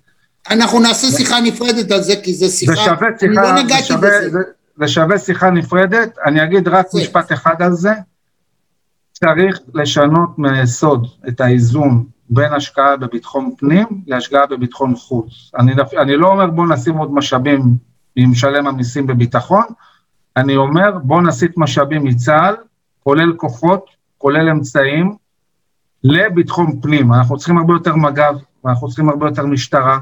אנחנו 0.50 0.80
נעשה 0.80 1.08
שיחה 1.08 1.40
נפרדת 1.40 1.92
על 1.92 2.02
זה, 2.02 2.14
כי 2.24 2.34
זה 2.34 2.50
שיחה, 2.50 2.74
זה 2.74 2.80
שווה 2.80 3.08
שיחה, 3.20 3.26
אני 3.26 3.36
לא 3.36 3.64
נגעתי 3.64 3.94
בזה. 3.98 4.30
זה, 4.30 4.40
זה 4.80 4.88
שווה 4.88 5.18
שיחה 5.18 5.50
נפרדת, 5.50 6.18
אני 6.26 6.44
אגיד 6.44 6.68
רק 6.68 6.88
זה. 6.90 7.00
משפט 7.02 7.32
אחד 7.32 7.62
על 7.62 7.72
זה, 7.72 7.94
צריך 9.12 9.60
לשנות 9.74 10.40
מהיסוד 10.40 11.08
את 11.28 11.42
האיזון 11.42 12.06
בין 12.30 12.54
השקעה 12.54 12.98
בביטחון 12.98 13.52
פנים 13.58 13.86
להשקעה 14.08 14.46
בביטחון 14.46 14.96
חוץ. 14.96 15.52
אני, 15.60 15.74
אני 15.98 16.18
לא 16.18 16.28
אומר 16.28 16.48
בואו 16.48 16.68
נשים 16.68 16.98
עוד 16.98 17.14
משאבים 17.14 17.62
ממשלם 18.18 18.68
המיסים 18.68 19.08
בביטחון, 19.08 19.64
אני 20.38 20.56
אומר 20.56 20.98
בואו 20.98 21.22
נסיט 21.22 21.52
משאבים 21.58 22.04
מצה"ל, 22.04 22.56
כולל 23.04 23.34
כוחות, 23.38 23.86
כולל 24.18 24.50
אמצעים, 24.50 25.16
לביטחון 26.04 26.82
פנים. 26.82 27.14
אנחנו 27.14 27.38
צריכים 27.38 27.58
הרבה 27.58 27.74
יותר 27.74 27.96
מג"ב, 27.96 28.36
ואנחנו 28.64 28.88
צריכים 28.88 29.10
הרבה 29.10 29.28
יותר 29.28 29.46
משטרה, 29.46 30.00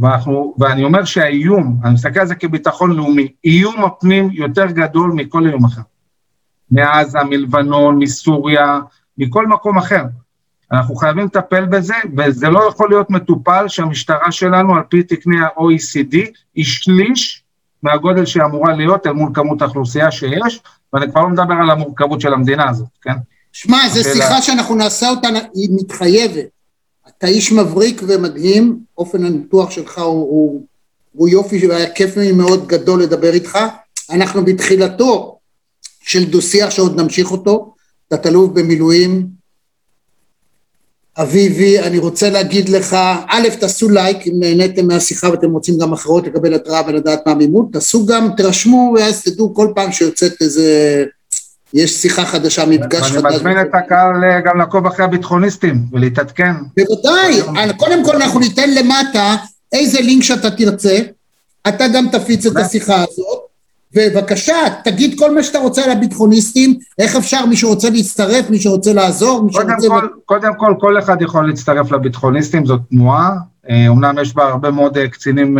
ואנחנו, 0.00 0.54
ואני 0.58 0.84
אומר 0.84 1.04
שהאיום, 1.04 1.76
אני 1.84 1.94
מסתכל 1.94 2.20
על 2.20 2.26
זה 2.26 2.34
כביטחון 2.34 2.96
לאומי, 2.96 3.28
איום 3.44 3.84
הפנים 3.84 4.30
יותר 4.32 4.66
גדול 4.66 5.12
מכל 5.12 5.46
איום 5.46 5.64
אחר. 5.64 5.82
מעזה, 6.70 7.18
מלבנון, 7.24 7.98
מסוריה, 7.98 8.80
מכל 9.18 9.46
מקום 9.46 9.78
אחר. 9.78 10.04
אנחנו 10.72 10.94
חייבים 10.96 11.24
לטפל 11.24 11.64
בזה, 11.64 11.94
וזה 12.16 12.48
לא 12.48 12.68
יכול 12.68 12.88
להיות 12.88 13.10
מטופל 13.10 13.68
שהמשטרה 13.68 14.32
שלנו, 14.32 14.74
על 14.74 14.82
פי 14.88 15.02
תקני 15.02 15.40
ה-OECD, 15.40 16.16
היא 16.54 16.64
שליש 16.64 17.42
מהגודל 17.82 18.26
שהיא 18.26 18.42
אמורה 18.44 18.72
להיות 18.76 19.06
אל 19.06 19.12
מול 19.12 19.30
כמות 19.34 19.62
האוכלוסייה 19.62 20.10
שיש, 20.10 20.60
ואני 20.92 21.10
כבר 21.10 21.20
לא 21.20 21.28
מדבר 21.28 21.54
על 21.54 21.70
המורכבות 21.70 22.20
של 22.20 22.32
המדינה 22.34 22.70
הזאת, 22.70 22.88
כן? 23.02 23.14
שמע, 23.52 23.88
זו 23.88 24.02
שיחה 24.04 24.42
שאנחנו 24.42 24.74
נעשה 24.74 25.08
אותה, 25.08 25.28
היא 25.54 25.68
מתחייבת. 25.80 26.61
אתה 27.22 27.30
איש 27.30 27.52
מבריק 27.52 28.02
ומדהים, 28.06 28.78
אופן 28.98 29.24
הניתוח 29.24 29.70
שלך 29.70 29.98
הוא, 29.98 30.06
הוא, 30.06 30.62
הוא 31.12 31.28
יופי, 31.28 31.66
והיה 31.66 31.90
כיף 31.90 32.16
מאוד 32.16 32.66
גדול 32.66 33.02
לדבר 33.02 33.32
איתך. 33.32 33.58
אנחנו 34.10 34.44
בתחילתו 34.44 35.38
של 36.00 36.24
דו-שיח 36.24 36.70
שעוד 36.70 37.00
נמשיך 37.00 37.30
אותו, 37.30 37.74
תת-אלוף 38.08 38.50
במילואים, 38.50 39.26
אביבי, 41.16 41.80
אני 41.80 41.98
רוצה 41.98 42.30
להגיד 42.30 42.68
לך, 42.68 42.96
א', 43.28 43.48
תעשו 43.60 43.88
לייק 43.88 44.26
אם 44.26 44.32
נהניתם 44.38 44.86
מהשיחה 44.86 45.30
ואתם 45.30 45.50
רוצים 45.50 45.78
גם 45.78 45.92
אחרות 45.92 46.26
לקבל 46.26 46.54
התראה 46.54 46.82
ולדעת 46.86 47.26
מה 47.26 47.32
המימון, 47.32 47.68
תעשו 47.72 48.06
גם, 48.06 48.28
תרשמו 48.36 48.94
ואז 48.96 49.22
תדעו 49.22 49.54
כל 49.54 49.72
פעם 49.74 49.92
שיוצאת 49.92 50.42
איזה, 50.42 51.04
יש 51.74 51.90
שיחה 51.90 52.24
חדשה, 52.24 52.66
מפגש 52.66 53.02
חדש. 53.02 53.24
אני 53.24 53.36
מזמין 53.36 53.60
את 53.60 53.74
הקהל 53.74 54.24
אה, 54.24 54.40
גם 54.40 54.58
לעקוב 54.58 54.86
אחרי 54.86 55.04
הביטחוניסטים 55.04 55.84
ולהתעדכן. 55.92 56.52
בוודאי, 56.76 57.40
קודם 57.76 58.04
כל 58.04 58.16
אנחנו 58.16 58.40
ניתן 58.40 58.70
למטה 58.74 59.36
איזה 59.72 60.00
לינק 60.00 60.22
שאתה 60.22 60.50
תרצה, 60.50 60.98
אתה 61.68 61.84
גם 61.88 62.06
תפיץ 62.12 62.46
את 62.46 62.56
השיחה 62.56 62.94
הזאת, 62.94 63.38
ובבקשה, 63.96 64.54
תגיד 64.84 65.18
כל 65.18 65.34
מה 65.34 65.42
שאתה 65.42 65.58
רוצה 65.58 65.84
על 65.84 65.90
הביטחוניסטים, 65.90 66.78
איך 66.98 67.16
אפשר, 67.16 67.46
מי 67.46 67.56
שרוצה 67.56 67.90
להצטרף, 67.90 68.50
מי 68.50 68.60
שרוצה 68.60 68.92
לעזור, 68.92 69.42
מי 69.42 69.52
קודם 69.52 69.68
שרוצה... 69.68 69.88
כל, 69.88 70.08
קודם 70.24 70.52
כל, 70.56 70.74
כל 70.80 70.98
אחד 70.98 71.22
יכול 71.22 71.46
להצטרף 71.46 71.92
לביטחוניסטים, 71.92 72.66
זאת 72.66 72.80
תנועה, 72.90 73.30
אומנם 73.88 74.18
אה, 74.18 74.22
יש 74.22 74.34
בה 74.34 74.44
הרבה 74.44 74.70
מאוד 74.70 74.98
אה, 74.98 75.08
קצינים 75.08 75.58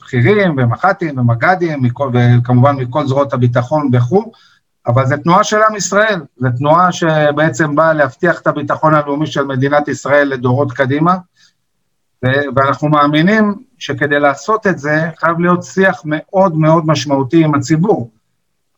בכירים 0.00 0.54
ומח"טים 0.58 1.18
ומג"דים, 1.18 1.82
וכמובן 2.12 2.76
מכל 2.76 3.06
זרועות 3.06 3.32
הביטחון 3.32 3.90
וכו', 3.92 4.32
אבל 4.86 5.06
זו 5.06 5.16
תנועה 5.16 5.44
של 5.44 5.62
עם 5.68 5.76
ישראל, 5.76 6.20
זו 6.36 6.48
תנועה 6.58 6.92
שבעצם 6.92 7.74
באה 7.74 7.92
להבטיח 7.92 8.40
את 8.40 8.46
הביטחון 8.46 8.94
הלאומי 8.94 9.26
של 9.26 9.44
מדינת 9.44 9.88
ישראל 9.88 10.28
לדורות 10.28 10.72
קדימה, 10.72 11.16
ואנחנו 12.56 12.88
מאמינים 12.88 13.54
שכדי 13.78 14.20
לעשות 14.20 14.66
את 14.66 14.78
זה 14.78 15.08
חייב 15.16 15.40
להיות 15.40 15.64
שיח 15.64 16.02
מאוד 16.04 16.56
מאוד 16.56 16.86
משמעותי 16.86 17.44
עם 17.44 17.54
הציבור. 17.54 18.10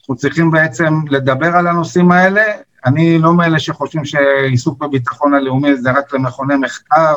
אנחנו 0.00 0.16
צריכים 0.16 0.50
בעצם 0.50 0.94
לדבר 1.10 1.56
על 1.56 1.66
הנושאים 1.66 2.12
האלה. 2.12 2.42
אני 2.86 3.18
לא 3.18 3.34
מאלה 3.34 3.58
שחושבים 3.58 4.04
שעיסוק 4.04 4.78
בביטחון 4.78 5.34
הלאומי 5.34 5.76
זה 5.76 5.90
רק 5.90 6.12
למכוני 6.12 6.56
מחקר 6.56 7.14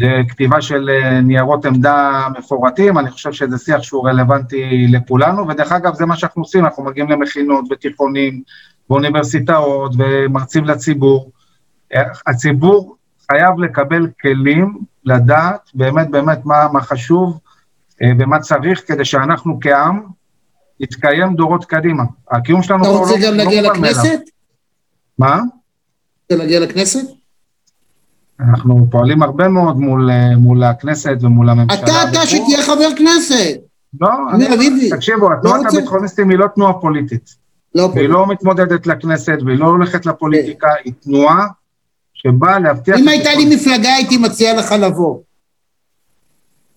וכתיבה 0.00 0.60
של 0.60 0.90
ניירות 1.22 1.64
עמדה 1.64 2.26
מפורטים, 2.38 2.98
אני 2.98 3.10
חושב 3.10 3.32
שזה 3.32 3.58
שיח 3.58 3.82
שהוא 3.82 4.08
רלוונטי 4.08 4.86
לכולנו, 4.88 5.48
ודרך 5.48 5.72
אגב 5.72 5.94
זה 5.94 6.06
מה 6.06 6.16
שאנחנו 6.16 6.42
עושים, 6.42 6.64
אנחנו 6.64 6.84
מגיעים 6.84 7.10
למכינות 7.10 7.64
ותיכונים 7.70 8.42
באוניברסיטאות 8.90 9.92
ומרצים 9.98 10.64
לציבור. 10.64 11.30
הציבור 12.26 12.96
חייב 13.30 13.58
לקבל 13.58 14.08
כלים 14.20 14.78
לדעת 15.04 15.70
באמת 15.74 16.10
באמת 16.10 16.38
מה, 16.44 16.68
מה 16.72 16.80
חשוב 16.80 17.40
אה, 18.02 18.12
ומה 18.18 18.38
צריך 18.38 18.82
כדי 18.86 19.04
שאנחנו 19.04 19.58
כעם 19.60 20.02
נתקיים 20.80 21.34
דורות 21.34 21.64
קדימה. 21.64 22.02
הקיום 22.30 22.62
שלנו 22.62 22.82
אתה 22.82 22.90
רוצה 22.90 23.12
לא, 23.12 23.26
גם 23.26 23.34
לא 23.34 23.44
להגיע 23.44 23.62
לכנסת? 23.62 24.20
מה? 25.18 25.40
רוצה 26.22 26.44
להגיע 26.44 26.60
לכנסת? 26.60 27.19
אנחנו 28.48 28.86
פועלים 28.90 29.22
הרבה 29.22 29.48
מאוד 29.48 29.76
מול, 29.76 30.10
אה, 30.10 30.36
מול 30.36 30.62
הכנסת 30.62 31.16
ומול 31.20 31.48
הממשלה. 31.48 31.80
אתה, 31.84 32.10
אתה 32.10 32.26
שתהיה 32.26 32.62
חבר 32.62 32.88
כנסת. 32.96 33.60
לא, 34.00 34.08
אני, 34.32 34.90
תקשיבו, 34.90 35.32
התנועת 35.32 35.62
לא 35.62 35.68
הביטחוניסטים 35.68 36.30
היא 36.30 36.38
לא 36.38 36.46
תנועה 36.54 36.72
פוליטית. 36.72 37.36
לא 37.74 37.82
פוליטית. 37.82 38.02
היא 38.02 38.08
לא 38.08 38.26
מתמודדת 38.26 38.86
לכנסת 38.86 39.38
והיא 39.46 39.58
לא 39.58 39.66
הולכת 39.66 40.06
לפוליטיקה, 40.06 40.68
היא 40.84 40.92
תנועה 41.00 41.46
שבא 42.14 42.58
להבטיח... 42.58 42.96
אם 42.98 43.08
הייתה 43.08 43.30
לי 43.34 43.56
מפלגה 43.56 43.94
הייתי 43.94 44.16
מציע 44.16 44.58
לך 44.58 44.72
לבוא. 44.72 45.18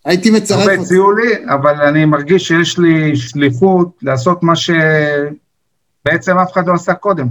הייתי 0.05 0.32
מצרף 0.32 0.59
אותך. 0.59 0.70
הרבה 0.70 0.82
הציעו 0.82 1.11
לי, 1.11 1.53
אבל 1.53 1.82
אני 1.82 2.05
מרגיש 2.05 2.47
שיש 2.47 2.80
לי 2.80 3.16
שליחות 3.16 3.89
לעשות 4.01 4.43
מה 4.43 4.53
שבעצם 4.55 6.39
אף 6.39 6.51
אחד 6.51 6.68
לא 6.68 6.74
עשה 6.74 6.93
קודם. 6.93 7.28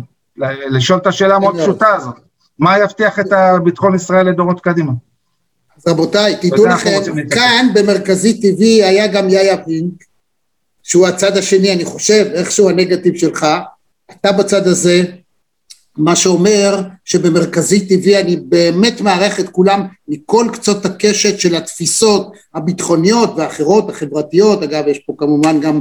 לשאול 0.70 0.98
את 0.98 1.06
השאלה 1.06 1.36
המאוד 1.36 1.56
פשוטה 1.60 1.88
הזאת. 1.88 2.31
מה 2.58 2.78
יבטיח 2.78 3.20
את 3.20 3.26
ביטחון 3.64 3.94
ישראל 3.94 4.28
לדורות 4.28 4.60
קדימה? 4.60 4.92
אז 5.76 5.82
רבותיי, 5.86 6.36
תדעו 6.40 6.66
לכם, 6.66 6.98
כאן 7.30 7.68
במרכזי 7.74 8.40
TV 8.42 8.62
היה 8.62 9.06
גם 9.06 9.28
יאיה 9.28 9.64
פינק, 9.64 10.04
שהוא 10.82 11.06
הצד 11.06 11.36
השני, 11.36 11.72
אני 11.72 11.84
חושב, 11.84 12.26
איכשהו 12.34 12.70
הנגטיב 12.70 13.16
שלך, 13.16 13.46
אתה 14.10 14.32
בצד 14.32 14.66
הזה, 14.66 15.02
מה 15.96 16.16
שאומר 16.16 16.80
שבמרכזי 17.04 17.86
טבעי 17.86 18.20
אני 18.20 18.36
באמת 18.36 19.00
מערך 19.00 19.40
את 19.40 19.48
כולם 19.48 19.86
מכל 20.08 20.46
קצות 20.52 20.84
הקשת 20.86 21.38
של 21.38 21.54
התפיסות 21.54 22.32
הביטחוניות 22.54 23.34
והאחרות 23.36 23.90
החברתיות, 23.90 24.62
אגב 24.62 24.88
יש 24.88 24.98
פה 24.98 25.14
כמובן 25.18 25.60
גם 25.60 25.80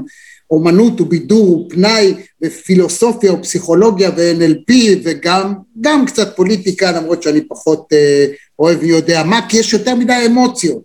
אומנות 0.52 1.02
ובידור 1.02 1.68
ופנאי 1.68 2.16
ופילוסופיה 2.44 3.34
ופסיכולוגיה 3.34 4.10
ו-NLP 4.18 4.74
וגם 5.04 5.54
גם 5.82 6.06
קצת 6.06 6.36
פוליטיקה 6.36 6.92
למרות 6.92 7.24
שאני 7.24 7.42
פחות 7.48 7.88
אה, 7.94 8.26
אוהב 8.60 8.78
ויודע 8.82 9.24
מה 9.24 9.40
כי 9.50 9.58
יש 9.58 9.74
יותר 9.74 9.96
מדי 9.96 10.24
אמוציות. 10.26 10.82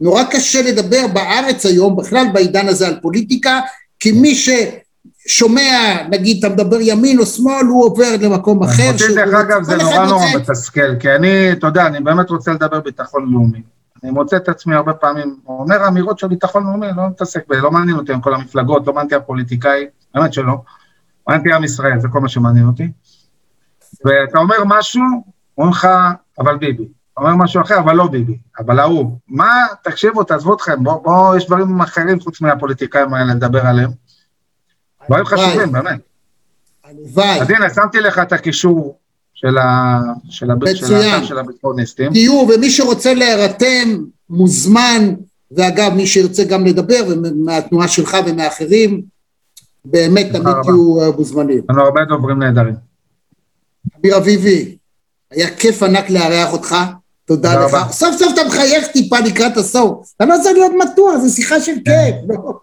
נורא 0.00 0.24
קשה 0.24 0.62
לדבר 0.62 1.06
בארץ 1.06 1.66
היום 1.66 1.96
בכלל 1.96 2.26
בעידן 2.32 2.68
הזה 2.68 2.88
על 2.88 2.98
פוליטיקה 3.02 3.60
כי 4.00 4.12
מי 4.12 4.34
ש... 4.34 4.50
שומע, 5.28 5.96
נגיד, 6.10 6.44
אתה 6.44 6.54
מדבר 6.54 6.80
ימין 6.80 7.18
או 7.18 7.26
שמאל, 7.26 7.66
הוא 7.66 7.84
עובר 7.84 8.08
למקום 8.20 8.62
אחר. 8.62 8.92
אותי, 8.92 9.14
דרך 9.14 9.34
אגב, 9.34 9.62
זה 9.62 9.76
נורא 9.76 10.06
נורא 10.06 10.24
מתסכל, 10.36 10.96
כי 11.00 11.10
אני, 11.10 11.52
אתה 11.52 11.66
יודע, 11.66 11.86
אני 11.86 12.00
באמת 12.00 12.30
רוצה 12.30 12.52
לדבר 12.52 12.80
ביטחון 12.80 13.32
לאומי. 13.32 13.62
אני 14.04 14.10
מוצא 14.10 14.36
את 14.36 14.48
עצמי 14.48 14.74
הרבה 14.74 14.92
פעמים, 14.92 15.36
אומר 15.46 15.88
אמירות 15.88 16.18
של 16.18 16.28
ביטחון 16.28 16.64
לאומי, 16.64 16.86
לא 16.96 17.08
מתעסק 17.08 17.48
בזה, 17.48 17.60
לא 17.60 17.70
מעניין 17.70 17.96
אותי 17.96 18.12
עם 18.12 18.20
כל 18.20 18.34
המפלגות, 18.34 18.86
לא 18.86 18.92
מעניין 18.92 19.06
אותי 19.06 19.14
הפוליטיקאי, 19.14 19.86
באמת 20.14 20.32
שלא. 20.32 20.62
מעניין 21.28 21.46
אותי 21.46 21.56
עם 21.56 21.64
ישראל, 21.64 22.00
זה 22.00 22.08
כל 22.08 22.20
מה 22.20 22.28
שמעניין 22.28 22.66
אותי. 22.66 22.92
ואתה 24.04 24.38
אומר 24.38 24.56
משהו, 24.66 25.02
אומרים 25.58 25.72
לך, 25.72 25.88
אבל 26.38 26.56
ביבי. 26.56 26.88
אומר 27.16 27.36
משהו 27.36 27.62
אחר, 27.62 27.78
אבל 27.78 27.94
לא 27.94 28.08
ביבי, 28.08 28.38
אבל 28.58 28.78
ההוא. 28.78 29.18
מה, 29.28 29.66
תקשיבו, 29.82 30.24
תעזבו 30.24 30.54
אתכם, 30.54 30.84
בואו, 30.84 31.02
בוא, 31.02 31.36
יש 31.36 31.46
דברים 31.46 31.80
אחרים 31.80 32.20
חוץ 32.20 32.40
מהפוליטיקאים 32.40 33.14
האלה 33.14 33.34
לדבר 33.34 33.66
עליהם. 33.66 33.90
דברים 35.06 35.24
חשובים, 35.24 35.72
באמת. 35.72 36.00
הלוואי. 36.84 37.40
אז 37.40 37.50
הנה, 37.50 37.70
שמתי 37.70 38.00
לך 38.00 38.18
את 38.18 38.32
הקישור 38.32 38.98
של, 39.40 39.58
ה... 39.58 40.00
של, 40.28 40.50
הב... 40.50 40.74
של, 40.74 41.24
של 41.24 41.38
הביטחוניסטים. 41.38 42.12
תהיו, 42.12 42.48
ומי 42.54 42.70
שרוצה 42.70 43.14
להירתם, 43.14 43.98
מוזמן, 44.30 45.14
ואגב, 45.50 45.92
מי 45.94 46.06
שירצה 46.06 46.44
גם 46.44 46.66
לדבר, 46.66 47.14
מהתנועה 47.44 47.88
שלך 47.88 48.16
ומאחרים, 48.26 49.02
באמת 49.84 50.26
תמיד 50.32 50.54
תהיו 50.62 51.00
אה, 51.00 51.10
מוזמנים. 51.16 51.62
לנו 51.70 51.82
הרבה 51.82 52.04
דוברים 52.04 52.38
נהדרים. 52.38 52.74
אמיר 54.00 54.16
אביבי, 54.16 54.76
היה 55.30 55.50
כיף 55.50 55.82
ענק 55.82 56.10
לארח 56.10 56.52
אותך, 56.52 56.76
תודה 57.24 57.64
לך. 57.64 57.76
סוף 57.90 58.16
סוף 58.16 58.32
אתה 58.34 58.40
מחייך 58.48 58.86
טיפה 58.86 59.20
לקראת 59.20 59.56
הסוף. 59.56 60.12
אתה 60.16 60.24
לא 60.24 60.34
צריך 60.42 60.56
להיות 60.58 60.72
מתוח, 60.78 61.16
זו 61.16 61.34
שיחה 61.34 61.60
של 61.60 61.74
כיף. 61.84 62.14
לא? 62.28 62.60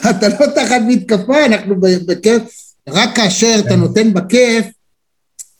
אתה 0.10 0.28
לא 0.28 0.46
תחת 0.54 0.80
מתקפה, 0.86 1.46
אנחנו 1.46 1.74
בכיף. 1.80 2.42
רק 2.88 3.16
כאשר 3.16 3.56
אתה 3.58 3.68
כן. 3.68 3.80
נותן 3.80 4.12
בכיף, 4.12 4.66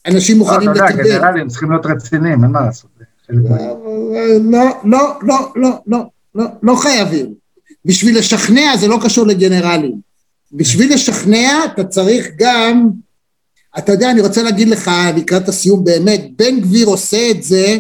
אנשים 0.07 0.38
מוכנים 0.38 0.68
לקבל. 0.68 0.88
אתה 0.88 1.03
יודע, 1.03 1.18
גנרלים 1.18 1.48
צריכים 1.48 1.70
להיות 1.70 1.86
רציניים, 1.86 2.44
אין 2.44 2.51
מה 2.51 2.61
לעשות. 2.61 2.90
לא, 3.28 4.80
לא, 4.84 5.18
לא, 5.22 5.53
לא, 5.57 5.82
לא, 5.86 6.05
לא, 6.34 6.44
לא 6.62 6.74
חייבים. 6.76 7.34
בשביל 7.84 8.18
לשכנע 8.18 8.76
זה 8.76 8.88
לא 8.88 8.98
קשור 9.03 9.26
לגנרלים. 9.26 10.01
בשביל 10.53 10.94
לשכנע 10.94 11.64
אתה 11.64 11.84
צריך 11.84 12.28
גם, 12.36 12.90
אתה 13.78 13.92
יודע, 13.92 14.11
אני 14.11 14.20
רוצה 14.20 14.42
להגיד 14.42 14.68
לך 14.68 14.90
לקראת 15.16 15.48
הסיום 15.48 15.84
באמת, 15.84 16.24
בן 16.36 16.61
גביר 16.61 16.86
עושה 16.86 17.30
את 17.30 17.42
זה 17.42 17.76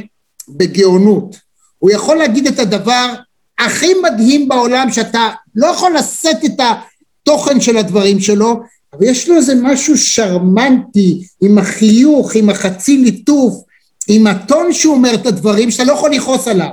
בגאונות. 0.48 1.36
הוא 1.78 1.90
יכול 1.90 2.16
להגיד 2.16 2.46
את 2.46 2.58
הדבר 2.58 3.14
הכי 3.58 3.92
מדהים 4.02 4.48
בעולם 4.48 4.92
שאתה 4.92 5.28
לא 5.54 5.66
יכול 5.66 5.94
לשאת 5.96 6.44
את 6.44 6.60
התוכן 6.60 7.60
של 7.60 7.76
הדברים 7.76 8.20
שלו, 8.20 8.60
אבל 8.92 9.04
יש 9.04 9.28
לו 9.28 9.36
איזה 9.36 9.54
משהו 9.62 9.98
שרמנטי, 9.98 11.26
עם 11.40 11.58
החיוך, 11.58 12.34
עם 12.34 12.50
החצי 12.50 12.96
ליטוף, 12.96 13.64
עם 14.08 14.26
הטון 14.26 14.72
שהוא 14.72 14.94
אומר 14.94 15.14
את 15.14 15.26
הדברים, 15.26 15.70
שאתה 15.70 15.84
לא 15.84 15.92
יכול 15.92 16.14
לכעוס 16.14 16.48
עליו. 16.48 16.70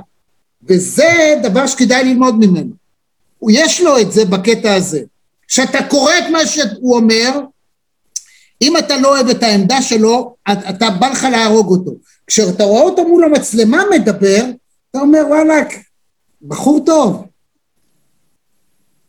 וזה 0.62 1.34
דבר 1.42 1.66
שכדאי 1.66 2.04
ללמוד 2.04 2.34
ממנו. 2.38 2.72
יש 3.50 3.80
לו 3.80 4.00
את 4.00 4.12
זה 4.12 4.24
בקטע 4.24 4.74
הזה. 4.74 5.00
כשאתה 5.48 5.78
קורא 5.90 6.12
את 6.18 6.24
מה 6.32 6.46
שהוא 6.46 6.96
אומר, 6.96 7.40
אם 8.62 8.76
אתה 8.76 8.96
לא 8.96 9.08
אוהב 9.08 9.28
את 9.28 9.42
העמדה 9.42 9.82
שלו, 9.82 10.36
אתה 10.52 10.90
בא 10.90 11.08
לך 11.08 11.24
להרוג 11.32 11.68
אותו. 11.70 11.92
כשאתה 12.26 12.64
רואה 12.64 12.82
אותו 12.82 13.08
מול 13.08 13.24
המצלמה 13.24 13.82
מדבר, 13.94 14.44
אתה 14.90 15.00
אומר 15.00 15.20
וואלכ, 15.28 15.74
בחור 16.42 16.82
טוב. 16.86 17.26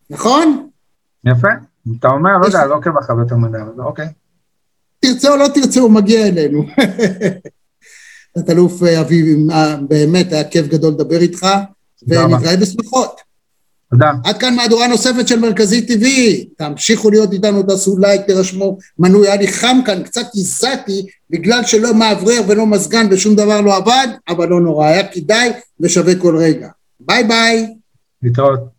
נכון? 0.09 0.69
יפה. 1.25 1.68
אתה 1.99 2.07
אומר, 2.07 2.37
לא 2.37 2.45
יודע, 2.45 2.65
לא 2.65 2.75
עוקב 2.75 2.97
אחריו 2.97 3.19
יותר 3.19 3.35
מדי, 3.35 3.57
אבל 3.57 3.83
אוקיי. 3.83 4.07
תרצה 4.99 5.31
או 5.31 5.35
לא 5.37 5.47
תרצה, 5.53 5.79
הוא 5.79 5.91
מגיע 5.91 6.27
אלינו. 6.27 6.65
תת-אלוף 8.35 8.83
אביב, 8.83 9.51
אה, 9.51 9.75
באמת 9.89 10.33
היה 10.33 10.43
כיף 10.43 10.67
גדול 10.67 10.93
לדבר 10.93 11.17
איתך, 11.21 11.47
ונתראה 12.07 12.57
בשמחות. 12.57 13.21
תודה. 13.91 14.11
עד 14.23 14.37
כאן 14.37 14.55
מהדורה 14.55 14.87
נוספת 14.87 15.27
של 15.27 15.39
מרכזי 15.39 15.85
TV. 15.89 16.05
תמשיכו 16.57 17.09
להיות 17.11 17.33
איתנו, 17.33 17.63
תעשו 17.63 17.97
לייק, 17.97 18.21
תירשמו 18.21 18.77
מנוי. 18.99 19.27
היה 19.27 19.35
לי 19.35 19.47
חם 19.47 19.79
כאן, 19.85 20.03
קצת 20.03 20.25
הזעתי, 20.35 21.05
בגלל 21.29 21.63
שלא 21.63 21.93
מאוורר 21.93 22.41
ולא 22.47 22.67
מזגן 22.67 23.07
ושום 23.11 23.35
דבר 23.35 23.61
לא 23.61 23.75
עבד, 23.75 24.07
אבל 24.29 24.47
לא 24.47 24.61
נורא, 24.61 24.87
היה 24.87 25.07
כדאי 25.07 25.51
ושווה 25.79 26.15
כל 26.15 26.37
רגע. 26.37 26.67
ביי 26.99 27.23
ביי. 27.23 27.67
להתראות. 28.23 28.78